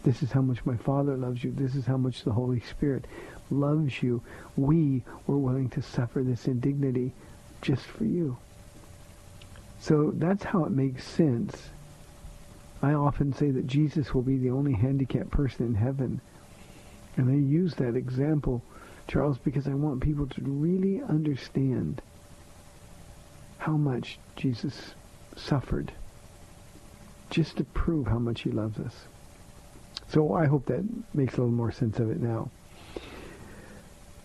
This 0.02 0.22
is 0.22 0.32
how 0.32 0.42
much 0.42 0.64
my 0.66 0.76
Father 0.76 1.16
loves 1.16 1.42
you. 1.42 1.50
This 1.50 1.74
is 1.74 1.86
how 1.86 1.96
much 1.96 2.24
the 2.24 2.32
Holy 2.32 2.60
Spirit 2.60 3.06
loves 3.50 4.02
you. 4.02 4.22
We 4.56 5.02
were 5.26 5.38
willing 5.38 5.70
to 5.70 5.82
suffer 5.82 6.22
this 6.22 6.46
indignity 6.46 7.12
just 7.62 7.84
for 7.84 8.04
you. 8.04 8.36
So 9.80 10.12
that's 10.14 10.44
how 10.44 10.64
it 10.64 10.72
makes 10.72 11.04
sense. 11.04 11.70
I 12.82 12.92
often 12.92 13.32
say 13.32 13.50
that 13.50 13.66
Jesus 13.66 14.12
will 14.12 14.22
be 14.22 14.36
the 14.36 14.50
only 14.50 14.74
handicapped 14.74 15.30
person 15.30 15.66
in 15.66 15.74
heaven. 15.74 16.20
And 17.16 17.30
I 17.30 17.34
use 17.34 17.74
that 17.76 17.96
example, 17.96 18.62
Charles, 19.06 19.38
because 19.38 19.68
I 19.68 19.74
want 19.74 20.00
people 20.00 20.26
to 20.26 20.42
really 20.42 21.00
understand 21.02 22.02
how 23.58 23.76
much 23.76 24.18
Jesus 24.36 24.94
suffered 25.36 25.92
just 27.30 27.56
to 27.56 27.64
prove 27.64 28.06
how 28.06 28.18
much 28.18 28.42
he 28.42 28.50
loves 28.50 28.78
us. 28.78 29.06
So 30.08 30.34
I 30.34 30.46
hope 30.46 30.66
that 30.66 30.84
makes 31.14 31.34
a 31.34 31.38
little 31.38 31.54
more 31.54 31.72
sense 31.72 31.98
of 31.98 32.10
it 32.10 32.20
now. 32.20 32.50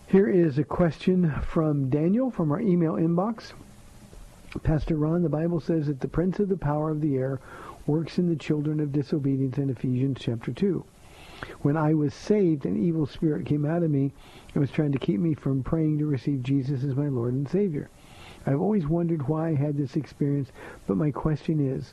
Here 0.06 0.28
is 0.28 0.58
a 0.58 0.64
question 0.64 1.32
from 1.42 1.88
Daniel 1.88 2.30
from 2.30 2.50
our 2.50 2.60
email 2.60 2.94
inbox. 2.94 3.52
Pastor 4.64 4.96
Ron, 4.96 5.22
the 5.22 5.28
Bible 5.28 5.60
says 5.60 5.86
that 5.86 6.00
the 6.00 6.08
prince 6.08 6.40
of 6.40 6.48
the 6.48 6.56
power 6.56 6.90
of 6.90 7.00
the 7.00 7.16
air 7.16 7.40
works 7.86 8.18
in 8.18 8.28
the 8.28 8.36
children 8.36 8.80
of 8.80 8.92
disobedience 8.92 9.56
in 9.56 9.70
Ephesians 9.70 10.18
chapter 10.20 10.52
2. 10.52 10.84
When 11.62 11.76
I 11.76 11.94
was 11.94 12.12
saved, 12.12 12.66
an 12.66 12.76
evil 12.76 13.06
spirit 13.06 13.46
came 13.46 13.64
out 13.64 13.82
of 13.82 13.90
me 13.90 14.12
and 14.54 14.60
was 14.60 14.70
trying 14.70 14.92
to 14.92 14.98
keep 14.98 15.20
me 15.20 15.34
from 15.34 15.62
praying 15.62 15.98
to 15.98 16.06
receive 16.06 16.42
Jesus 16.42 16.84
as 16.84 16.94
my 16.94 17.08
Lord 17.08 17.32
and 17.32 17.48
Savior. 17.48 17.88
I've 18.46 18.60
always 18.60 18.86
wondered 18.86 19.28
why 19.28 19.50
I 19.50 19.54
had 19.54 19.76
this 19.76 19.96
experience, 19.96 20.50
but 20.86 20.96
my 20.96 21.10
question 21.10 21.60
is, 21.60 21.92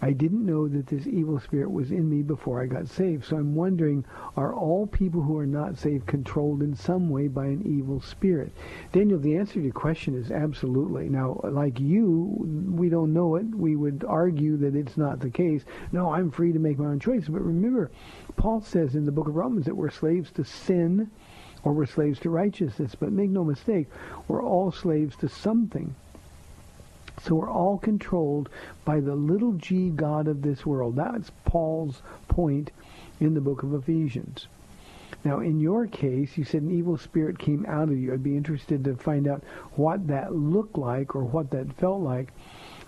I 0.00 0.12
didn't 0.12 0.46
know 0.46 0.68
that 0.68 0.86
this 0.86 1.06
evil 1.06 1.40
spirit 1.40 1.70
was 1.70 1.90
in 1.90 2.08
me 2.08 2.22
before 2.22 2.62
I 2.62 2.66
got 2.66 2.86
saved. 2.88 3.24
So 3.24 3.36
I'm 3.36 3.54
wondering, 3.54 4.04
are 4.36 4.54
all 4.54 4.86
people 4.86 5.20
who 5.20 5.36
are 5.36 5.46
not 5.46 5.76
saved 5.76 6.06
controlled 6.06 6.62
in 6.62 6.74
some 6.74 7.10
way 7.10 7.26
by 7.28 7.46
an 7.46 7.62
evil 7.66 8.00
spirit? 8.00 8.52
Daniel, 8.92 9.18
the 9.18 9.36
answer 9.36 9.54
to 9.54 9.62
your 9.62 9.72
question 9.72 10.14
is 10.14 10.30
absolutely. 10.30 11.08
Now, 11.08 11.40
like 11.44 11.80
you, 11.80 12.36
we 12.70 12.88
don't 12.88 13.12
know 13.12 13.34
it. 13.36 13.46
We 13.46 13.74
would 13.76 14.04
argue 14.06 14.56
that 14.58 14.76
it's 14.76 14.96
not 14.96 15.20
the 15.20 15.30
case. 15.30 15.64
No, 15.92 16.12
I'm 16.12 16.30
free 16.30 16.52
to 16.52 16.58
make 16.58 16.78
my 16.78 16.86
own 16.86 17.00
choices. 17.00 17.28
But 17.28 17.42
remember, 17.42 17.90
Paul 18.36 18.62
says 18.62 18.94
in 18.94 19.06
the 19.06 19.12
book 19.12 19.28
of 19.28 19.34
Romans 19.34 19.66
that 19.66 19.76
we're 19.76 19.90
slaves 19.90 20.30
to 20.32 20.44
sin 20.44 21.10
or 21.64 21.72
we're 21.72 21.86
slaves 21.86 22.18
to 22.20 22.30
righteousness. 22.30 22.94
But 22.94 23.12
make 23.12 23.30
no 23.30 23.44
mistake, 23.44 23.88
we're 24.28 24.42
all 24.42 24.72
slaves 24.72 25.16
to 25.16 25.28
something. 25.28 25.94
So 27.22 27.34
we're 27.34 27.50
all 27.50 27.78
controlled 27.78 28.48
by 28.84 29.00
the 29.00 29.14
little 29.14 29.52
g 29.52 29.90
God 29.90 30.26
of 30.26 30.42
this 30.42 30.64
world. 30.64 30.96
That's 30.96 31.30
Paul's 31.44 32.02
point 32.28 32.70
in 33.20 33.34
the 33.34 33.40
book 33.40 33.62
of 33.62 33.74
Ephesians. 33.74 34.48
Now, 35.22 35.40
in 35.40 35.60
your 35.60 35.86
case, 35.86 36.38
you 36.38 36.44
said 36.44 36.62
an 36.62 36.70
evil 36.70 36.96
spirit 36.96 37.38
came 37.38 37.66
out 37.66 37.90
of 37.90 37.98
you. 37.98 38.12
I'd 38.12 38.22
be 38.22 38.36
interested 38.36 38.84
to 38.84 38.96
find 38.96 39.28
out 39.28 39.42
what 39.72 40.06
that 40.06 40.34
looked 40.34 40.78
like 40.78 41.14
or 41.14 41.24
what 41.24 41.50
that 41.50 41.74
felt 41.74 42.00
like. 42.00 42.32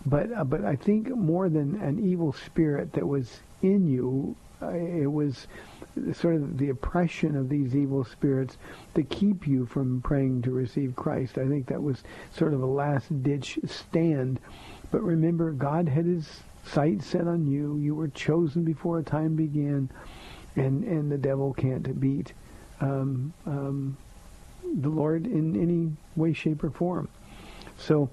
But 0.07 0.33
uh, 0.33 0.45
but 0.45 0.65
I 0.65 0.77
think 0.77 1.09
more 1.11 1.49
than 1.51 1.81
an 1.83 2.01
evil 2.01 2.33
spirit 2.33 2.95
that 2.95 3.07
was 3.07 3.41
in 3.61 3.87
you, 3.87 4.35
it 4.71 5.11
was 5.11 5.47
sort 6.15 6.37
of 6.37 6.59
the 6.59 6.71
oppression 6.71 7.37
of 7.37 7.49
these 7.49 7.77
evil 7.77 8.05
spirits 8.05 8.57
to 8.95 9.03
keep 9.03 9.47
you 9.47 9.67
from 9.67 10.01
praying 10.03 10.43
to 10.43 10.51
receive 10.51 10.97
Christ. 10.97 11.39
I 11.39 11.47
think 11.47 11.67
that 11.67 11.83
was 11.83 12.03
sort 12.31 12.55
of 12.55 12.63
a 12.63 12.67
last 12.67 13.23
ditch 13.23 13.59
stand. 13.67 14.41
But 14.91 15.03
remember, 15.03 15.53
God 15.53 15.89
had 15.89 16.07
his 16.07 16.41
sight 16.65 17.03
set 17.03 17.27
on 17.27 17.47
you. 17.47 17.77
You 17.79 17.95
were 17.95 18.09
chosen 18.09 18.63
before 18.65 19.03
time 19.03 19.37
began, 19.37 19.91
and, 20.57 20.85
and 20.85 21.11
the 21.11 21.19
devil 21.19 21.53
can't 21.53 22.01
beat 22.01 22.33
um, 22.81 23.33
um, 23.47 23.97
the 24.81 24.89
Lord 24.89 25.27
in 25.27 25.61
any 25.61 25.93
way, 26.17 26.33
shape, 26.33 26.65
or 26.65 26.71
form. 26.71 27.09
So 27.79 28.11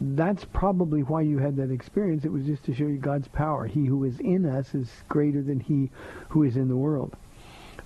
that's 0.00 0.44
probably 0.46 1.02
why 1.02 1.20
you 1.20 1.38
had 1.38 1.56
that 1.56 1.70
experience. 1.70 2.24
It 2.24 2.32
was 2.32 2.44
just 2.44 2.64
to 2.64 2.74
show 2.74 2.84
you 2.84 2.96
God's 2.96 3.28
power. 3.28 3.66
He 3.66 3.84
who 3.84 4.04
is 4.04 4.18
in 4.20 4.46
us 4.46 4.74
is 4.74 4.88
greater 5.08 5.42
than 5.42 5.60
he 5.60 5.90
who 6.30 6.42
is 6.42 6.56
in 6.56 6.68
the 6.68 6.76
world. 6.76 7.14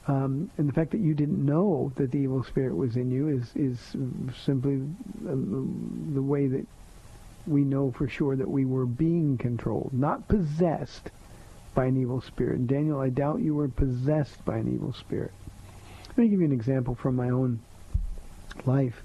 Um, 0.06 0.50
and 0.58 0.68
the 0.68 0.72
fact 0.72 0.90
that 0.90 1.00
you 1.00 1.14
didn't 1.14 1.44
know 1.44 1.92
that 1.96 2.10
the 2.10 2.18
evil 2.18 2.44
spirit 2.44 2.76
was 2.76 2.96
in 2.96 3.10
you 3.10 3.28
is 3.28 3.50
is 3.56 3.78
simply 4.44 4.82
the 5.22 6.22
way 6.22 6.46
that 6.46 6.66
we 7.46 7.62
know 7.62 7.90
for 7.90 8.06
sure 8.08 8.36
that 8.36 8.48
we 8.48 8.64
were 8.64 8.86
being 8.86 9.38
controlled, 9.38 9.90
not 9.92 10.28
possessed 10.28 11.10
by 11.74 11.86
an 11.86 12.00
evil 12.00 12.20
spirit. 12.20 12.58
And 12.58 12.68
Daniel, 12.68 13.00
I 13.00 13.08
doubt 13.08 13.40
you 13.40 13.54
were 13.54 13.68
possessed 13.68 14.44
by 14.44 14.58
an 14.58 14.72
evil 14.72 14.92
spirit. 14.92 15.32
Let 16.08 16.18
me 16.18 16.28
give 16.28 16.40
you 16.40 16.46
an 16.46 16.52
example 16.52 16.94
from 16.94 17.16
my 17.16 17.30
own 17.30 17.60
life. 18.66 19.02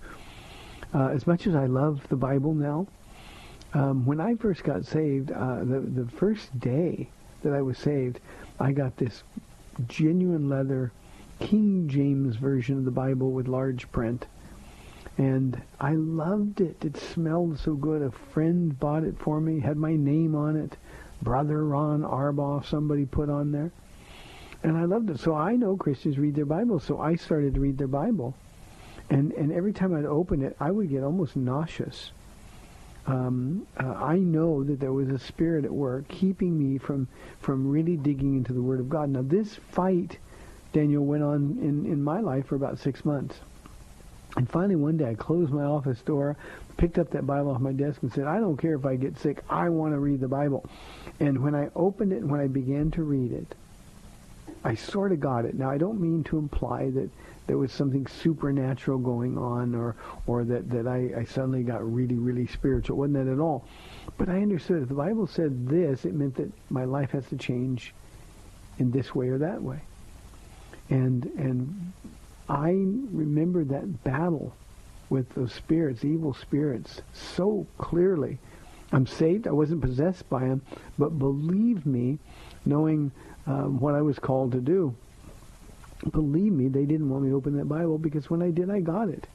Uh, 0.93 1.07
as 1.07 1.25
much 1.25 1.47
as 1.47 1.55
I 1.55 1.65
love 1.65 2.07
the 2.09 2.15
Bible 2.15 2.53
now, 2.53 2.87
um, 3.73 4.05
when 4.05 4.19
I 4.19 4.35
first 4.35 4.63
got 4.63 4.85
saved, 4.85 5.31
uh, 5.31 5.59
the 5.59 5.79
the 5.79 6.07
first 6.11 6.59
day 6.59 7.09
that 7.43 7.53
I 7.53 7.61
was 7.61 7.77
saved, 7.77 8.19
I 8.59 8.71
got 8.71 8.97
this 8.97 9.23
genuine 9.87 10.49
leather 10.49 10.91
King 11.39 11.87
James 11.87 12.35
version 12.35 12.77
of 12.77 12.85
the 12.85 12.91
Bible 12.91 13.31
with 13.31 13.47
large 13.47 13.91
print. 13.91 14.25
And 15.17 15.61
I 15.79 15.93
loved 15.93 16.61
it. 16.61 16.83
It 16.83 16.97
smelled 16.97 17.59
so 17.59 17.75
good. 17.75 18.01
A 18.01 18.11
friend 18.11 18.77
bought 18.79 19.03
it 19.03 19.17
for 19.19 19.41
me, 19.41 19.59
had 19.59 19.77
my 19.77 19.95
name 19.95 20.35
on 20.35 20.55
it. 20.55 20.77
Brother 21.21 21.65
Ron 21.65 22.03
Arbaugh, 22.03 22.65
somebody 22.65 23.05
put 23.05 23.29
on 23.29 23.51
there. 23.51 23.71
And 24.63 24.77
I 24.77 24.85
loved 24.85 25.09
it. 25.09 25.19
So 25.19 25.35
I 25.35 25.55
know 25.55 25.77
Christians 25.77 26.17
read 26.17 26.35
their 26.35 26.45
Bible, 26.45 26.79
so 26.79 26.99
I 26.99 27.15
started 27.15 27.53
to 27.53 27.59
read 27.59 27.77
their 27.77 27.87
Bible. 27.87 28.33
And, 29.09 29.31
and 29.33 29.51
every 29.51 29.73
time 29.73 29.93
I'd 29.93 30.05
open 30.05 30.41
it, 30.41 30.55
I 30.59 30.71
would 30.71 30.89
get 30.89 31.03
almost 31.03 31.35
nauseous 31.35 32.11
um, 33.09 33.67
uh, 33.77 33.93
I 33.93 34.17
know 34.17 34.63
that 34.63 34.79
there 34.79 34.93
was 34.93 35.09
a 35.09 35.19
spirit 35.19 35.65
at 35.65 35.71
work 35.71 36.07
keeping 36.07 36.57
me 36.57 36.77
from 36.77 37.07
from 37.39 37.69
really 37.69 37.97
digging 37.97 38.35
into 38.35 38.53
the 38.53 38.61
Word 38.61 38.79
of 38.79 38.89
God. 38.89 39.09
Now, 39.09 39.23
this 39.23 39.55
fight, 39.71 40.17
Daniel, 40.73 41.05
went 41.05 41.23
on 41.23 41.57
in, 41.61 41.85
in 41.85 42.03
my 42.03 42.19
life 42.19 42.47
for 42.47 42.55
about 42.55 42.79
six 42.79 43.03
months. 43.03 43.39
And 44.37 44.47
finally, 44.47 44.75
one 44.75 44.97
day, 44.97 45.09
I 45.09 45.15
closed 45.15 45.51
my 45.51 45.63
office 45.63 46.01
door, 46.01 46.37
picked 46.77 46.99
up 46.99 47.09
that 47.11 47.25
Bible 47.25 47.51
off 47.51 47.61
my 47.61 47.71
desk, 47.71 48.03
and 48.03 48.13
said, 48.13 48.25
I 48.25 48.39
don't 48.39 48.57
care 48.57 48.75
if 48.75 48.85
I 48.85 48.95
get 48.95 49.17
sick. 49.17 49.43
I 49.49 49.69
want 49.69 49.93
to 49.93 49.99
read 49.99 50.19
the 50.19 50.27
Bible. 50.27 50.69
And 51.19 51.41
when 51.43 51.55
I 51.55 51.69
opened 51.75 52.13
it 52.13 52.23
when 52.23 52.39
I 52.39 52.47
began 52.47 52.91
to 52.91 53.03
read 53.03 53.31
it, 53.31 53.55
I 54.63 54.75
sort 54.75 55.11
of 55.11 55.19
got 55.19 55.45
it. 55.45 55.55
Now, 55.55 55.71
I 55.71 55.77
don't 55.77 55.99
mean 55.99 56.23
to 56.25 56.37
imply 56.37 56.91
that 56.91 57.09
there 57.49 57.57
was 57.57 57.71
something 57.71 58.05
supernatural 58.05 58.99
going 58.99 59.35
on 59.35 59.73
or 59.73 59.95
or 60.27 60.43
that, 60.43 60.69
that 60.69 60.85
I, 60.85 61.09
I 61.21 61.23
suddenly 61.23 61.63
got 61.63 61.81
really, 61.83 62.19
really 62.19 62.45
spiritual. 62.45 62.95
It 62.95 62.99
wasn't 62.99 63.25
that 63.25 63.33
at 63.33 63.39
all. 63.39 63.65
But 64.19 64.29
I 64.29 64.43
understood 64.43 64.83
if 64.83 64.87
the 64.87 64.93
Bible 64.93 65.25
said 65.25 65.67
this, 65.67 66.05
it 66.05 66.13
meant 66.13 66.35
that 66.35 66.51
my 66.69 66.83
life 66.85 67.09
has 67.09 67.25
to 67.29 67.37
change 67.37 67.95
in 68.77 68.91
this 68.91 69.15
way 69.15 69.29
or 69.29 69.39
that 69.39 69.63
way. 69.63 69.79
And 70.91 71.25
and 71.37 71.91
I 72.47 72.69
remember 72.69 73.63
that 73.63 74.03
battle 74.03 74.53
with 75.09 75.27
those 75.33 75.51
spirits, 75.51 76.05
evil 76.05 76.35
spirits, 76.35 77.01
so 77.13 77.65
clearly. 77.79 78.37
I'm 78.91 79.07
saved. 79.07 79.47
I 79.47 79.51
wasn't 79.51 79.81
possessed 79.81 80.29
by 80.29 80.41
them, 80.41 80.61
but 80.99 81.17
believe 81.17 81.85
me, 81.87 82.19
knowing 82.65 83.11
um, 83.47 83.79
what 83.79 83.95
I 83.95 84.01
was 84.01 84.19
called 84.19 84.51
to 84.51 84.59
do, 84.59 84.95
believe 86.11 86.51
me, 86.53 86.67
they 86.69 86.85
didn't 86.85 87.09
want 87.09 87.23
me 87.23 87.29
to 87.29 87.35
open 87.35 87.57
that 87.57 87.65
Bible 87.65 87.97
because 87.97 88.29
when 88.29 88.41
I 88.41 88.51
did, 88.51 88.69
I 88.69 88.79
got 88.79 89.09
it. 89.09 89.27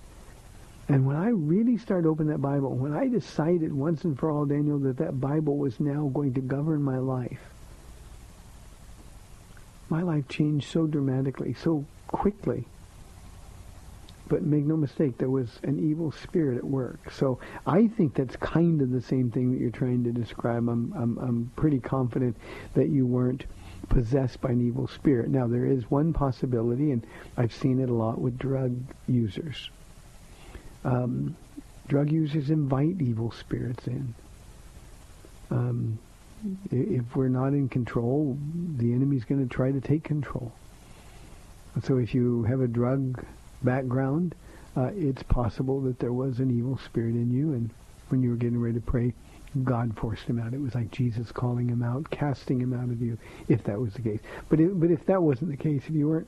And 0.88 1.06
when 1.06 1.16
I 1.16 1.28
really 1.28 1.78
started 1.78 2.06
opening 2.08 2.32
that 2.32 2.42
Bible, 2.42 2.74
when 2.74 2.92
I 2.94 3.08
decided 3.08 3.72
once 3.72 4.04
and 4.04 4.18
for 4.18 4.30
all, 4.30 4.44
Daniel, 4.44 4.78
that 4.80 4.98
that 4.98 5.20
Bible 5.20 5.56
was 5.56 5.80
now 5.80 6.08
going 6.12 6.34
to 6.34 6.40
govern 6.40 6.82
my 6.82 6.98
life, 6.98 7.40
my 9.88 10.02
life 10.02 10.28
changed 10.28 10.68
so 10.70 10.86
dramatically, 10.86 11.54
so 11.54 11.86
quickly. 12.08 12.66
but 14.28 14.42
make 14.42 14.64
no 14.64 14.76
mistake, 14.76 15.18
there 15.18 15.30
was 15.30 15.58
an 15.62 15.78
evil 15.78 16.10
spirit 16.10 16.56
at 16.58 16.64
work. 16.64 17.10
So 17.10 17.38
I 17.66 17.88
think 17.88 18.14
that's 18.14 18.36
kind 18.36 18.80
of 18.80 18.90
the 18.90 19.02
same 19.02 19.30
thing 19.30 19.52
that 19.52 19.60
you're 19.60 19.70
trying 19.70 20.04
to 20.04 20.12
describe. 20.12 20.68
I'm, 20.68 20.92
I'm, 20.96 21.18
I'm 21.18 21.52
pretty 21.56 21.78
confident 21.78 22.36
that 22.74 22.88
you 22.88 23.06
weren't 23.06 23.44
possessed 23.88 24.40
by 24.40 24.50
an 24.50 24.66
evil 24.66 24.88
spirit. 24.88 25.28
Now, 25.28 25.46
there 25.46 25.66
is 25.66 25.90
one 25.90 26.12
possibility, 26.12 26.90
and 26.90 27.06
I've 27.36 27.54
seen 27.54 27.80
it 27.80 27.88
a 27.88 27.94
lot 27.94 28.20
with 28.20 28.38
drug 28.38 28.76
users. 29.06 29.70
Um, 30.84 31.36
drug 31.88 32.10
users 32.10 32.50
invite 32.50 33.00
evil 33.00 33.30
spirits 33.32 33.86
in. 33.86 34.14
Um, 35.50 35.98
if 36.70 37.16
we're 37.16 37.28
not 37.28 37.48
in 37.48 37.68
control, 37.68 38.36
the 38.76 38.92
enemy's 38.92 39.24
going 39.24 39.46
to 39.46 39.54
try 39.54 39.72
to 39.72 39.80
take 39.80 40.04
control. 40.04 40.52
So 41.82 41.98
if 41.98 42.14
you 42.14 42.44
have 42.44 42.60
a 42.60 42.68
drug 42.68 43.24
background, 43.62 44.34
uh, 44.76 44.90
it's 44.94 45.22
possible 45.22 45.80
that 45.82 45.98
there 45.98 46.12
was 46.12 46.40
an 46.40 46.56
evil 46.56 46.78
spirit 46.78 47.14
in 47.14 47.30
you, 47.30 47.52
and 47.52 47.70
when 48.08 48.22
you 48.22 48.30
were 48.30 48.36
getting 48.36 48.60
ready 48.60 48.74
to 48.74 48.80
pray, 48.80 49.14
God 49.62 49.96
forced 49.96 50.24
him 50.24 50.40
out. 50.40 50.52
It 50.52 50.60
was 50.60 50.74
like 50.74 50.90
Jesus 50.90 51.30
calling 51.30 51.68
him 51.68 51.82
out, 51.82 52.10
casting 52.10 52.60
him 52.60 52.72
out 52.72 52.90
of 52.90 53.00
you, 53.00 53.16
if 53.48 53.62
that 53.64 53.78
was 53.78 53.94
the 53.94 54.02
case. 54.02 54.20
But 54.48 54.60
if, 54.60 54.70
but 54.74 54.90
if 54.90 55.06
that 55.06 55.22
wasn't 55.22 55.50
the 55.50 55.56
case, 55.56 55.82
if 55.86 55.94
you 55.94 56.08
weren't 56.08 56.26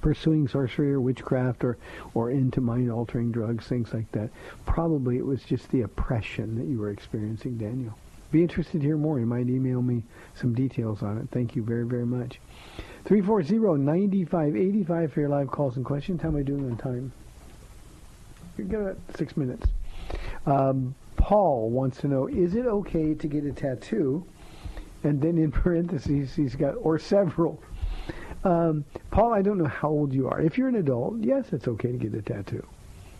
pursuing 0.00 0.46
sorcery 0.46 0.92
or 0.92 1.00
witchcraft 1.00 1.64
or, 1.64 1.78
or 2.14 2.30
into 2.30 2.60
mind-altering 2.60 3.32
drugs, 3.32 3.66
things 3.66 3.92
like 3.92 4.10
that, 4.12 4.30
probably 4.66 5.16
it 5.16 5.26
was 5.26 5.42
just 5.42 5.68
the 5.70 5.80
oppression 5.80 6.56
that 6.58 6.66
you 6.66 6.78
were 6.78 6.90
experiencing, 6.90 7.58
Daniel. 7.58 7.98
Be 8.30 8.42
interested 8.42 8.82
to 8.82 8.86
hear 8.86 8.98
more. 8.98 9.18
You 9.18 9.26
might 9.26 9.48
email 9.48 9.80
me 9.80 10.04
some 10.34 10.54
details 10.54 11.02
on 11.02 11.18
it. 11.18 11.28
Thank 11.32 11.56
you 11.56 11.62
very, 11.62 11.86
very 11.86 12.04
much. 12.04 12.38
340-9585 13.06 15.10
for 15.10 15.20
your 15.20 15.30
live 15.30 15.50
calls 15.50 15.76
and 15.76 15.84
questions. 15.84 16.20
How 16.20 16.28
am 16.28 16.36
I 16.36 16.42
doing 16.42 16.70
on 16.70 16.76
time? 16.76 17.10
You 18.58 18.64
got 18.64 18.80
about 18.80 18.98
six 19.16 19.36
minutes. 19.36 19.66
Um, 20.44 20.94
Paul 21.18 21.68
wants 21.68 21.98
to 21.98 22.08
know, 22.08 22.26
is 22.26 22.54
it 22.54 22.64
okay 22.64 23.12
to 23.14 23.26
get 23.26 23.44
a 23.44 23.52
tattoo? 23.52 24.24
And 25.04 25.20
then 25.20 25.36
in 25.36 25.52
parentheses, 25.64 26.34
he's 26.34 26.56
got, 26.56 26.72
or 26.80 26.98
several. 26.98 27.62
Um, 28.44 28.84
Paul, 29.10 29.34
I 29.34 29.42
don't 29.42 29.58
know 29.58 29.66
how 29.66 29.88
old 29.88 30.14
you 30.14 30.28
are. 30.28 30.40
If 30.40 30.56
you're 30.56 30.68
an 30.68 30.76
adult, 30.76 31.18
yes, 31.20 31.52
it's 31.52 31.68
okay 31.68 31.92
to 31.92 31.98
get 31.98 32.14
a 32.14 32.22
tattoo. 32.22 32.66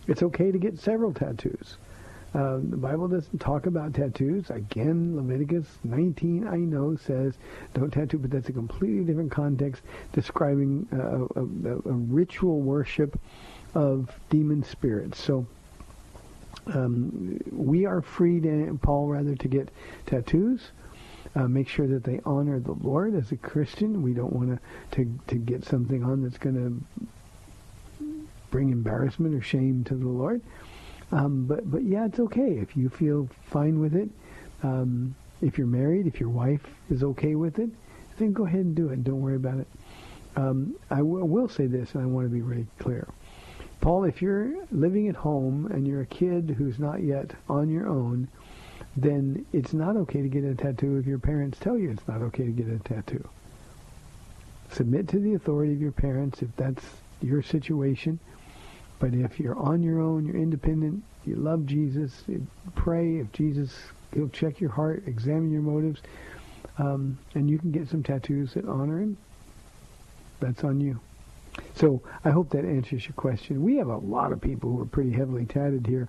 It's 0.07 0.23
okay 0.23 0.51
to 0.51 0.59
get 0.59 0.79
several 0.79 1.13
tattoos. 1.13 1.77
Uh, 2.35 2.59
the 2.63 2.77
Bible 2.77 3.09
doesn't 3.09 3.39
talk 3.39 3.67
about 3.67 3.95
tattoos. 3.95 4.51
Again, 4.51 5.17
Leviticus 5.17 5.67
19, 5.85 6.47
I 6.47 6.57
know, 6.57 6.95
says 6.95 7.35
don't 7.75 7.91
tattoo, 7.91 8.19
but 8.19 8.31
that's 8.31 8.49
a 8.49 8.53
completely 8.53 9.05
different 9.05 9.31
context 9.31 9.83
describing 10.13 10.87
uh, 10.93 11.41
a, 11.41 11.45
a, 11.45 11.77
a, 11.91 11.97
ritual 11.97 12.61
worship 12.61 13.19
of 13.75 14.15
demon 14.29 14.63
spirits. 14.63 15.19
So 15.19 15.47
um, 16.75 17.41
we 17.51 17.87
are 17.87 18.03
free, 18.03 18.41
to, 18.41 18.79
Paul, 18.83 19.09
rather, 19.09 19.35
to 19.35 19.49
get 19.49 19.69
tattoos. 20.07 20.71
Uh, 21.35 21.47
make 21.47 21.69
sure 21.69 21.87
that 21.87 22.05
they 22.05 22.21
honor 22.25 22.59
the 22.59 22.73
Lord 22.73 23.15
as 23.15 23.31
a 23.33 23.37
Christian. 23.37 24.03
We 24.03 24.15
don't 24.15 24.33
want 24.33 24.59
to 24.93 25.21
to 25.29 25.35
get 25.37 25.65
something 25.65 26.03
on 26.03 26.23
that's 26.23 26.39
going 26.39 26.57
to 26.57 28.07
bring 28.51 28.71
embarrassment 28.71 29.35
or 29.35 29.43
shame 29.43 29.85
to 29.85 29.95
the 29.95 30.09
Lord. 30.09 30.41
Um, 31.13 31.47
but 31.47 31.71
but 31.71 31.85
yeah, 31.85 32.07
it's 32.07 32.19
okay 32.19 32.59
if 32.59 32.77
you 32.77 32.89
feel 32.89 33.29
fine 33.51 33.79
with 33.79 33.95
it. 33.95 34.09
Um, 34.63 35.15
if 35.41 35.59
you're 35.59 35.67
married, 35.67 36.07
if 36.07 36.19
your 36.19 36.31
wife 36.31 36.67
is 36.91 37.03
okay 37.03 37.35
with 37.35 37.59
it, 37.59 37.71
then 38.19 38.33
go 38.33 38.47
ahead 38.47 38.61
and 38.61 38.75
do 38.75 38.89
it. 38.89 39.05
Don't 39.05 39.21
worry 39.21 39.37
about 39.37 39.59
it. 39.59 39.69
Um, 40.37 40.77
I 40.91 40.99
w- 40.99 41.25
will 41.25 41.49
say 41.49 41.67
this, 41.67 41.95
and 41.95 42.03
I 42.03 42.07
want 42.07 42.27
to 42.27 42.33
be 42.33 42.41
very 42.41 42.67
clear. 42.79 43.07
Paul, 43.81 44.05
if 44.05 44.21
you're 44.21 44.67
living 44.73 45.09
at 45.09 45.17
home 45.17 45.67
and 45.67 45.87
you're 45.87 46.01
a 46.01 46.07
kid 46.07 46.57
who's 46.59 46.79
not 46.79 47.03
yet 47.03 47.33
on 47.49 47.69
your 47.69 47.89
own, 47.89 48.29
then 48.97 49.47
it's 49.53 49.73
not 49.73 49.97
okay 49.97 50.23
to 50.23 50.29
get 50.29 50.45
a 50.45 50.55
tattoo 50.55 50.97
if 50.97 51.07
your 51.07 51.19
parents 51.19 51.59
tell 51.61 51.79
you 51.79 51.91
it's 51.91 52.09
not 52.09 52.23
okay 52.23 52.45
to 52.45 52.51
get 52.51 52.69
a 52.69 52.79
tattoo. 52.81 53.27
Submit 54.71 55.09
to 55.09 55.19
the 55.19 55.35
authority 55.35 55.73
of 55.73 55.81
your 55.81 55.93
parents 55.93 56.43
if 56.43 56.55
that's 56.57 56.85
your 57.23 57.43
situation. 57.43 58.19
But 58.99 59.15
if 59.15 59.39
you're 59.39 59.59
on 59.59 59.83
your 59.83 60.01
own, 60.01 60.27
you're 60.27 60.37
independent, 60.37 61.05
you 61.25 61.37
love 61.37 61.67
Jesus, 61.67 62.25
pray 62.75 63.19
if 63.19 63.31
Jesus, 63.33 63.73
he'll 64.13 64.29
check 64.29 64.61
your 64.61 64.71
heart, 64.71 65.05
examine 65.07 65.53
your 65.53 65.63
motives, 65.63 66.01
um, 66.79 67.19
and 67.35 67.49
you 67.49 67.59
can 67.59 67.71
get 67.71 67.89
some 67.89 68.03
tattoos 68.03 68.55
that 68.55 68.65
honor 68.65 69.01
him. 69.01 69.17
That's 70.41 70.65
on 70.65 70.81
you. 70.81 71.01
So 71.75 72.03
I 72.25 72.31
hope 72.31 72.51
that 72.51 72.65
answers 72.65 73.05
your 73.05 73.15
question. 73.15 73.63
We 73.63 73.77
have 73.77 73.89
a 73.89 73.97
lot 73.97 74.33
of 74.33 74.41
people 74.41 74.71
who 74.71 74.81
are 74.81 74.87
pretty 74.87 75.13
heavily 75.13 75.47
tatted 75.47 75.87
here 75.87 76.09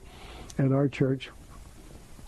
at 0.57 0.71
our 0.71 0.87
church. 0.87 1.29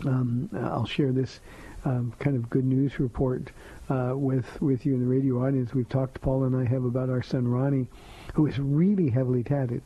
Um, 0.06 0.50
I'll 0.54 0.86
share 0.86 1.12
this 1.12 1.40
um, 1.86 2.14
kind 2.20 2.36
of 2.36 2.50
good 2.50 2.66
news 2.66 3.00
report 3.00 3.52
uh, 3.90 4.14
with 4.16 4.62
with 4.62 4.86
you 4.86 4.94
in 4.94 5.02
the 5.02 5.08
radio 5.08 5.46
audience. 5.46 5.74
We've 5.74 5.90
talked, 5.90 6.22
Paula 6.22 6.48
and 6.48 6.56
I 6.56 6.66
have 6.66 6.84
about 6.84 7.10
our 7.10 7.24
son 7.24 7.48
Ronnie, 7.48 7.88
who 8.34 8.48
is 8.48 8.60
really 8.60 9.10
heavily 9.10 9.44
tatted, 9.44 9.82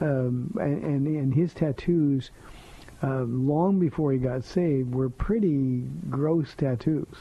um, 0.00 0.56
and, 0.60 0.82
and, 0.84 1.06
and 1.06 1.34
his 1.34 1.54
tattoos. 1.54 2.30
Uh, 3.02 3.22
long 3.22 3.78
before 3.78 4.12
he 4.12 4.18
got 4.18 4.44
saved, 4.44 4.94
were 4.94 5.10
pretty 5.10 5.84
gross 6.08 6.54
tattoos. 6.56 7.16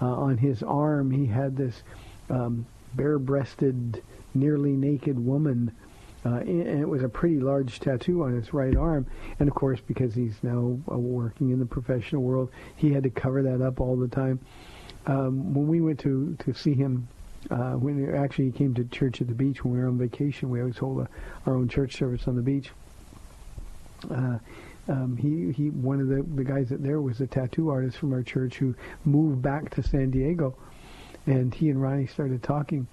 Uh, 0.00 0.06
on 0.06 0.38
his 0.38 0.62
arm, 0.62 1.10
he 1.10 1.26
had 1.26 1.56
this 1.56 1.82
um, 2.30 2.64
bare-breasted 2.94 4.02
nearly 4.34 4.72
naked 4.72 5.18
woman. 5.18 5.72
Uh, 6.24 6.36
and 6.36 6.80
it 6.80 6.88
was 6.88 7.02
a 7.02 7.08
pretty 7.08 7.40
large 7.40 7.80
tattoo 7.80 8.22
on 8.22 8.32
his 8.32 8.54
right 8.54 8.76
arm. 8.76 9.06
And 9.40 9.48
of 9.48 9.54
course, 9.54 9.80
because 9.80 10.14
he's 10.14 10.36
now 10.42 10.78
uh, 10.90 10.96
working 10.96 11.50
in 11.50 11.58
the 11.58 11.66
professional 11.66 12.22
world, 12.22 12.50
he 12.76 12.92
had 12.92 13.02
to 13.02 13.10
cover 13.10 13.42
that 13.42 13.60
up 13.60 13.80
all 13.80 13.96
the 13.96 14.08
time. 14.08 14.38
Um, 15.06 15.52
when 15.52 15.66
we 15.66 15.80
went 15.80 15.98
to, 16.00 16.36
to 16.44 16.54
see 16.54 16.74
him, 16.74 17.08
uh, 17.50 17.72
when 17.72 18.14
actually 18.14 18.46
he 18.46 18.52
came 18.52 18.72
to 18.74 18.84
church 18.84 19.20
at 19.20 19.26
the 19.26 19.34
beach 19.34 19.64
when 19.64 19.74
we 19.74 19.80
were 19.80 19.88
on 19.88 19.98
vacation, 19.98 20.48
we 20.48 20.60
always 20.60 20.78
hold 20.78 21.00
a, 21.00 21.08
our 21.44 21.56
own 21.56 21.68
church 21.68 21.96
service 21.96 22.28
on 22.28 22.36
the 22.36 22.42
beach. 22.42 22.70
Uh, 24.08 24.38
um, 24.88 25.16
he 25.16 25.52
he 25.52 25.70
one 25.70 26.00
of 26.00 26.08
the 26.08 26.22
the 26.34 26.44
guys 26.44 26.68
that 26.70 26.82
there 26.82 27.00
was 27.00 27.20
a 27.20 27.26
tattoo 27.26 27.70
artist 27.70 27.98
from 27.98 28.12
our 28.12 28.22
church 28.22 28.56
who 28.56 28.74
moved 29.04 29.40
back 29.40 29.70
to 29.70 29.82
San 29.82 30.10
Diego, 30.10 30.56
and 31.26 31.54
he 31.54 31.70
and 31.70 31.80
Ronnie 31.80 32.08
started 32.08 32.42
talking 32.42 32.88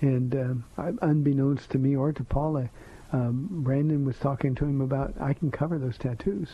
and 0.00 0.34
um, 0.34 0.64
unbeknownst 1.02 1.70
to 1.70 1.78
me 1.78 1.96
or 1.96 2.12
to 2.12 2.24
Paula, 2.24 2.70
um, 3.12 3.48
Brandon 3.50 4.04
was 4.04 4.18
talking 4.18 4.54
to 4.56 4.64
him 4.64 4.80
about 4.80 5.14
I 5.20 5.34
can 5.34 5.50
cover 5.50 5.78
those 5.78 5.98
tattoos. 5.98 6.48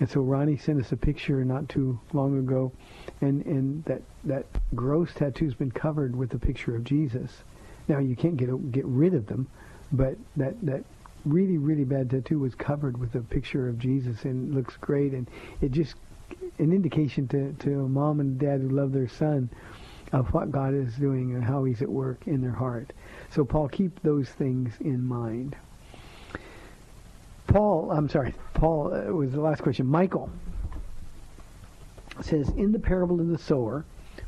And 0.00 0.10
so 0.10 0.22
Ronnie 0.22 0.56
sent 0.56 0.80
us 0.80 0.90
a 0.90 0.96
picture 0.96 1.44
not 1.44 1.68
too 1.68 2.00
long 2.12 2.38
ago, 2.38 2.72
and, 3.20 3.44
and 3.46 3.84
that, 3.84 4.02
that 4.24 4.46
gross 4.74 5.12
tattoo's 5.14 5.54
been 5.54 5.70
covered 5.70 6.16
with 6.16 6.34
a 6.34 6.38
picture 6.38 6.74
of 6.74 6.82
Jesus. 6.82 7.30
Now 7.86 7.98
you 7.98 8.16
can't 8.16 8.36
get 8.36 8.72
get 8.72 8.84
rid 8.86 9.14
of 9.14 9.26
them, 9.26 9.46
but 9.92 10.16
that 10.36 10.54
that 10.64 10.84
really 11.24 11.58
really 11.58 11.84
bad 11.84 12.10
tattoo 12.10 12.38
was 12.38 12.54
covered 12.54 12.98
with 12.98 13.14
a 13.14 13.20
picture 13.20 13.68
of 13.68 13.78
Jesus 13.78 14.24
and 14.24 14.54
looks 14.54 14.76
great, 14.78 15.12
and 15.12 15.28
it 15.60 15.70
just 15.70 15.94
an 16.58 16.72
indication 16.72 17.28
to 17.28 17.52
to 17.52 17.84
a 17.84 17.88
mom 17.88 18.20
and 18.20 18.38
dad 18.38 18.62
who 18.62 18.70
love 18.70 18.92
their 18.92 19.08
son 19.08 19.50
of 20.14 20.32
what 20.32 20.52
God 20.52 20.74
is 20.74 20.94
doing 20.94 21.34
and 21.34 21.42
how 21.42 21.64
He's 21.64 21.82
at 21.82 21.88
work 21.88 22.26
in 22.26 22.40
their 22.40 22.52
heart. 22.52 22.92
So, 23.30 23.44
Paul, 23.44 23.68
keep 23.68 24.00
those 24.02 24.28
things 24.28 24.72
in 24.80 25.04
mind. 25.04 25.56
Paul, 27.48 27.90
I'm 27.90 28.08
sorry, 28.08 28.32
Paul 28.54 28.94
uh, 28.94 29.12
was 29.12 29.32
the 29.32 29.40
last 29.40 29.62
question. 29.62 29.86
Michael 29.86 30.30
says, 32.20 32.48
in 32.50 32.70
the 32.70 32.78
parable 32.78 33.20
of 33.20 33.26
the 33.26 33.38
sower, 33.38 33.84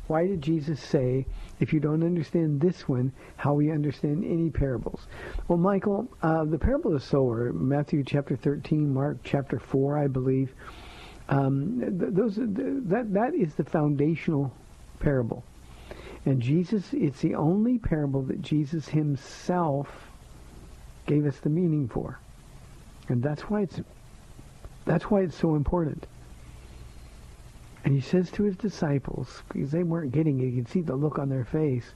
why 0.07 0.27
did 0.27 0.41
Jesus 0.41 0.81
say, 0.81 1.25
if 1.61 1.71
you 1.71 1.79
don't 1.79 2.03
understand 2.03 2.59
this 2.59 2.87
one, 2.89 3.13
how 3.37 3.53
we 3.53 3.71
understand 3.71 4.25
any 4.25 4.49
parables? 4.49 5.07
Well, 5.47 5.57
Michael, 5.57 6.09
uh, 6.21 6.43
the 6.43 6.59
parable 6.59 6.93
of 6.93 7.01
the 7.01 7.07
sower, 7.07 7.53
Matthew 7.53 8.03
chapter 8.03 8.35
13, 8.35 8.93
Mark 8.93 9.19
chapter 9.23 9.57
4, 9.57 9.97
I 9.97 10.07
believe, 10.07 10.53
um, 11.29 11.79
those 11.79 12.35
that 12.35 13.07
that 13.11 13.33
is 13.35 13.55
the 13.55 13.63
foundational 13.63 14.53
parable. 14.99 15.43
And 16.27 16.41
Jesus, 16.41 16.91
it's 16.91 17.21
the 17.21 17.35
only 17.35 17.77
parable 17.77 18.21
that 18.23 18.41
Jesus 18.41 18.89
himself 18.89 20.11
gave 21.05 21.25
us 21.25 21.39
the 21.39 21.49
meaning 21.49 21.87
for. 21.87 22.19
And 23.07 23.23
that's 23.23 23.43
why 23.43 23.61
it's 23.61 23.79
that's 24.83 25.05
why 25.05 25.21
it's 25.21 25.37
so 25.37 25.55
important. 25.55 26.05
And 27.85 27.95
he 27.95 28.01
says 28.01 28.29
to 28.31 28.43
his 28.43 28.57
disciples, 28.57 29.41
because 29.47 29.71
they 29.71 29.83
weren't 29.83 30.11
getting 30.11 30.41
it, 30.41 30.47
you 30.47 30.63
can 30.63 30.65
see 30.65 30.81
the 30.81 30.97
look 30.97 31.17
on 31.17 31.29
their 31.29 31.45
face, 31.45 31.93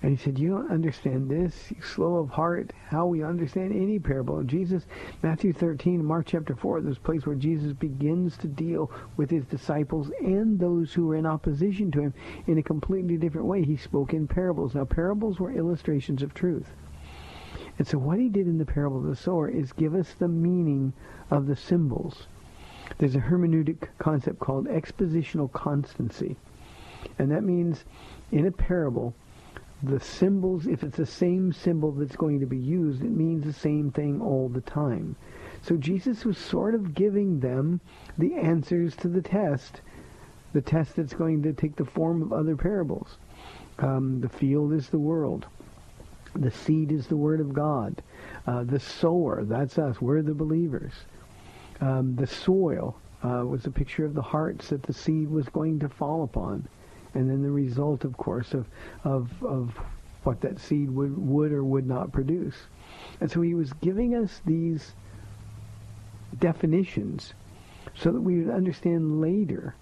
and 0.00 0.16
he 0.16 0.22
said, 0.22 0.38
you 0.38 0.48
don't 0.48 0.70
understand 0.70 1.30
this, 1.30 1.70
you 1.70 1.80
slow 1.82 2.16
of 2.16 2.30
heart, 2.30 2.72
how 2.88 3.06
we 3.06 3.22
understand 3.22 3.72
any 3.72 3.98
parable. 3.98 4.38
And 4.38 4.48
Jesus, 4.48 4.86
Matthew 5.22 5.52
13, 5.52 6.04
Mark 6.04 6.26
chapter 6.26 6.56
4, 6.56 6.80
this 6.80 6.98
place 6.98 7.26
where 7.26 7.36
Jesus 7.36 7.72
begins 7.72 8.36
to 8.38 8.48
deal 8.48 8.90
with 9.16 9.30
his 9.30 9.44
disciples 9.44 10.10
and 10.20 10.58
those 10.58 10.92
who 10.92 11.06
were 11.06 11.16
in 11.16 11.26
opposition 11.26 11.90
to 11.92 12.00
him 12.00 12.14
in 12.46 12.58
a 12.58 12.62
completely 12.62 13.16
different 13.16 13.46
way. 13.46 13.62
He 13.62 13.76
spoke 13.76 14.12
in 14.12 14.26
parables. 14.26 14.74
Now, 14.74 14.84
parables 14.84 15.38
were 15.38 15.52
illustrations 15.52 16.22
of 16.22 16.34
truth. 16.34 16.72
And 17.78 17.86
so 17.86 17.98
what 17.98 18.18
he 18.18 18.28
did 18.28 18.46
in 18.46 18.58
the 18.58 18.66
parable 18.66 18.98
of 18.98 19.04
the 19.04 19.16
sower 19.16 19.48
is 19.48 19.72
give 19.72 19.94
us 19.94 20.14
the 20.18 20.28
meaning 20.28 20.92
of 21.30 21.46
the 21.46 21.56
symbols. 21.56 22.26
There's 22.98 23.14
a 23.14 23.20
hermeneutic 23.20 23.88
concept 23.98 24.38
called 24.40 24.66
expositional 24.66 25.52
constancy. 25.52 26.36
And 27.18 27.30
that 27.30 27.42
means 27.44 27.84
in 28.30 28.46
a 28.46 28.52
parable, 28.52 29.14
the 29.82 30.00
symbols, 30.00 30.66
if 30.66 30.84
it's 30.84 30.96
the 30.96 31.06
same 31.06 31.52
symbol 31.52 31.92
that's 31.92 32.16
going 32.16 32.40
to 32.40 32.46
be 32.46 32.58
used, 32.58 33.02
it 33.02 33.10
means 33.10 33.44
the 33.44 33.52
same 33.52 33.90
thing 33.90 34.20
all 34.20 34.48
the 34.48 34.60
time. 34.60 35.16
So 35.62 35.76
Jesus 35.76 36.24
was 36.24 36.38
sort 36.38 36.74
of 36.74 36.94
giving 36.94 37.40
them 37.40 37.80
the 38.18 38.34
answers 38.34 38.94
to 38.96 39.08
the 39.08 39.22
test, 39.22 39.80
the 40.52 40.60
test 40.60 40.96
that's 40.96 41.14
going 41.14 41.42
to 41.42 41.52
take 41.52 41.76
the 41.76 41.84
form 41.84 42.22
of 42.22 42.32
other 42.32 42.56
parables. 42.56 43.18
Um, 43.78 44.20
the 44.20 44.28
field 44.28 44.72
is 44.72 44.88
the 44.88 44.98
world. 44.98 45.46
The 46.34 46.50
seed 46.50 46.92
is 46.92 47.06
the 47.06 47.16
word 47.16 47.40
of 47.40 47.52
God. 47.52 48.02
Uh, 48.46 48.64
the 48.64 48.80
sower, 48.80 49.44
that's 49.44 49.78
us. 49.78 50.00
We're 50.00 50.22
the 50.22 50.34
believers. 50.34 50.92
Um, 51.80 52.16
the 52.16 52.26
soil 52.26 52.96
uh, 53.22 53.44
was 53.46 53.66
a 53.66 53.70
picture 53.70 54.04
of 54.04 54.14
the 54.14 54.22
hearts 54.22 54.68
that 54.68 54.82
the 54.82 54.92
seed 54.92 55.28
was 55.28 55.48
going 55.48 55.80
to 55.80 55.88
fall 55.88 56.22
upon. 56.22 56.68
And 57.14 57.28
then 57.28 57.42
the 57.42 57.50
result, 57.50 58.04
of 58.04 58.16
course, 58.16 58.54
of, 58.54 58.66
of, 59.04 59.30
of 59.42 59.76
what 60.24 60.40
that 60.40 60.58
seed 60.60 60.90
would, 60.90 61.16
would 61.18 61.52
or 61.52 61.64
would 61.64 61.86
not 61.86 62.12
produce. 62.12 62.54
And 63.20 63.30
so 63.30 63.42
he 63.42 63.54
was 63.54 63.72
giving 63.74 64.14
us 64.14 64.40
these 64.46 64.94
definitions 66.38 67.34
so 67.94 68.10
that 68.12 68.20
we 68.20 68.40
would 68.40 68.54
understand 68.54 69.20
later 69.20 69.74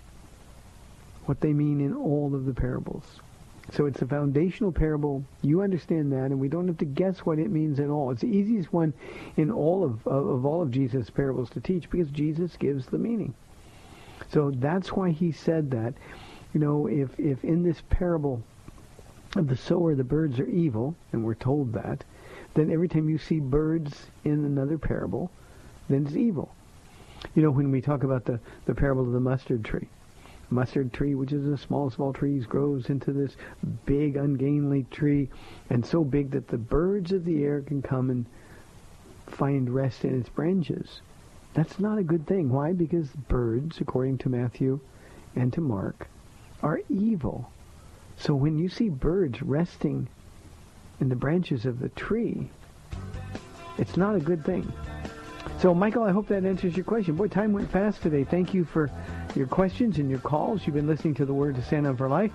what 1.27 1.41
they 1.41 1.53
mean 1.53 1.81
in 1.81 1.95
all 1.95 2.35
of 2.35 2.47
the 2.47 2.55
parables. 2.55 3.05
So 3.73 3.87
it's 3.87 4.03
a 4.03 4.07
foundational 4.07 4.73
parable. 4.73 5.25
You 5.43 5.63
understand 5.63 6.13
that, 6.13 6.27
and 6.27 6.41
we 6.41 6.49
don't 6.49 6.67
have 6.67 6.79
to 6.79 6.85
guess 6.85 7.21
what 7.21 7.39
it 7.39 7.51
means 7.51 7.79
at 7.79 7.89
all. 7.89 8.11
It's 8.11 8.23
the 8.23 8.27
easiest 8.27 8.73
one 8.73 8.93
in 9.37 9.51
all 9.51 9.85
of, 9.85 10.05
of, 10.09 10.27
of 10.27 10.47
all 10.47 10.61
of 10.61 10.73
Jesus' 10.73 11.09
parables 11.09 11.51
to 11.51 11.61
teach 11.61 11.89
because 11.89 12.11
Jesus 12.11 12.57
gives 12.57 12.87
the 12.87 12.99
meaning. 12.99 13.33
So 14.33 14.51
that's 14.51 14.93
why 14.93 15.11
he 15.11 15.31
said 15.31 15.71
that. 15.71 15.95
You 16.53 16.61
know, 16.61 16.87
if, 16.89 17.19
if 17.19 17.45
in 17.45 17.63
this 17.63 17.83
parable 17.91 18.43
of 19.37 19.47
the 19.49 19.57
sower 19.57 19.95
the 19.95 20.05
birds 20.05 20.41
are 20.41 20.49
evil, 20.49 20.97
and 21.13 21.25
we're 21.25 21.35
told 21.35 21.73
that, 21.75 22.05
then 22.55 22.71
every 22.71 22.89
time 22.89 23.09
you 23.09 23.19
see 23.19 23.39
birds 23.39 24.07
in 24.25 24.45
another 24.45 24.77
parable, 24.77 25.31
then 25.89 26.07
it's 26.07 26.17
evil. 26.17 26.53
You 27.35 27.43
know, 27.43 27.51
when 27.51 27.71
we 27.71 27.81
talk 27.81 28.03
about 28.03 28.25
the, 28.25 28.41
the 28.67 28.75
parable 28.75 29.05
of 29.05 29.13
the 29.13 29.21
mustard 29.21 29.65
tree, 29.65 29.89
mustard 30.51 30.93
tree, 30.93 31.15
which 31.15 31.33
is 31.33 31.47
a 31.47 31.57
small, 31.57 31.91
small 31.91 32.13
tree, 32.13 32.41
grows 32.41 32.91
into 32.91 33.13
this 33.13 33.37
big, 33.87 34.17
ungainly 34.17 34.85
tree, 34.91 35.29
and 35.69 35.85
so 35.87 36.03
big 36.03 36.33
that 36.33 36.49
the 36.49 36.59
birds 36.59 37.13
of 37.13 37.25
the 37.25 37.45
air 37.45 37.61
can 37.61 37.83
come 37.83 38.11
and 38.11 38.27
find 39.29 39.71
rest 39.71 40.05
in 40.05 40.19
its 40.19 40.29
branches. 40.29 41.03
That's 41.55 41.79
not 41.79 41.99
a 41.99 42.05
good 42.05 42.27
thing. 42.27 42.51
Why? 42.51 42.73
Because 42.73 43.09
birds, 43.29 43.81
according 43.81 44.19
to 44.19 44.29
Matthew 44.29 44.81
and 45.37 45.53
to 45.53 45.61
Mark, 45.61 46.09
are 46.63 46.81
evil. 46.89 47.51
So 48.17 48.35
when 48.35 48.59
you 48.59 48.69
see 48.69 48.89
birds 48.89 49.43
resting 49.43 50.09
in 51.01 51.09
the 51.09 51.17
branches 51.17 51.65
of 51.65 51.81
the 51.81 51.89
tree, 51.91 52.51
it's 53.79 53.97
not 53.97 54.15
a 54.15 54.21
good 54.21 54.45
thing. 54.45 54.71
So, 55.61 55.75
Michael, 55.75 56.03
I 56.03 56.11
hope 56.11 56.29
that 56.29 56.45
answers 56.45 56.77
your 56.77 56.85
question. 56.85 57.17
Boy, 57.17 57.29
time 57.29 57.53
went 57.53 57.71
fast 57.71 58.03
today. 58.03 58.25
Thank 58.25 58.55
you 58.55 58.65
for 58.65 58.91
your 59.35 59.47
questions 59.47 59.99
and 59.99 60.11
your 60.11 60.19
calls. 60.19 60.67
You've 60.67 60.75
been 60.75 60.87
listening 60.87 61.15
to 61.15 61.25
the 61.25 61.35
Word 61.35 61.55
to 61.57 61.63
Stand 61.63 61.87
On 61.87 61.97
for 61.97 62.09
Life. 62.09 62.33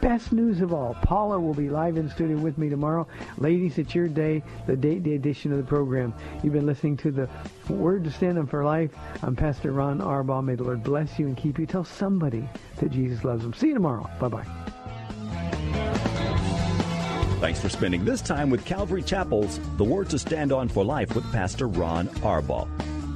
Best 0.00 0.32
news 0.32 0.60
of 0.60 0.72
all, 0.72 0.96
Paula 1.02 1.40
will 1.40 1.54
be 1.54 1.68
live 1.68 1.96
in 1.96 2.10
studio 2.10 2.36
with 2.36 2.58
me 2.58 2.68
tomorrow. 2.68 3.06
Ladies, 3.38 3.78
it's 3.78 3.94
your 3.94 4.08
day, 4.08 4.42
the 4.66 4.76
date 4.76 5.02
day 5.02 5.14
edition 5.14 5.52
of 5.52 5.58
the 5.58 5.64
program. 5.64 6.14
You've 6.42 6.52
been 6.52 6.66
listening 6.66 6.96
to 6.98 7.10
the 7.10 7.28
Word 7.68 8.04
to 8.04 8.10
Stand 8.10 8.38
On 8.38 8.46
for 8.46 8.64
Life. 8.64 8.90
I'm 9.22 9.36
Pastor 9.36 9.72
Ron 9.72 10.00
Arbaugh. 10.00 10.44
May 10.44 10.54
the 10.54 10.64
Lord 10.64 10.82
bless 10.82 11.18
you 11.18 11.26
and 11.26 11.36
keep 11.36 11.58
you. 11.58 11.66
Tell 11.66 11.84
somebody 11.84 12.48
that 12.76 12.90
Jesus 12.90 13.24
loves 13.24 13.42
them. 13.42 13.54
See 13.54 13.68
you 13.68 13.74
tomorrow. 13.74 14.08
Bye-bye. 14.20 14.44
Thanks 17.40 17.60
for 17.60 17.68
spending 17.68 18.04
this 18.04 18.22
time 18.22 18.48
with 18.48 18.64
Calvary 18.64 19.02
Chapel's 19.02 19.60
The 19.76 19.84
Word 19.84 20.08
to 20.10 20.18
Stand 20.18 20.52
On 20.52 20.68
for 20.68 20.84
Life 20.84 21.14
with 21.14 21.30
Pastor 21.32 21.68
Ron 21.68 22.08
Arbaugh. 22.20 22.93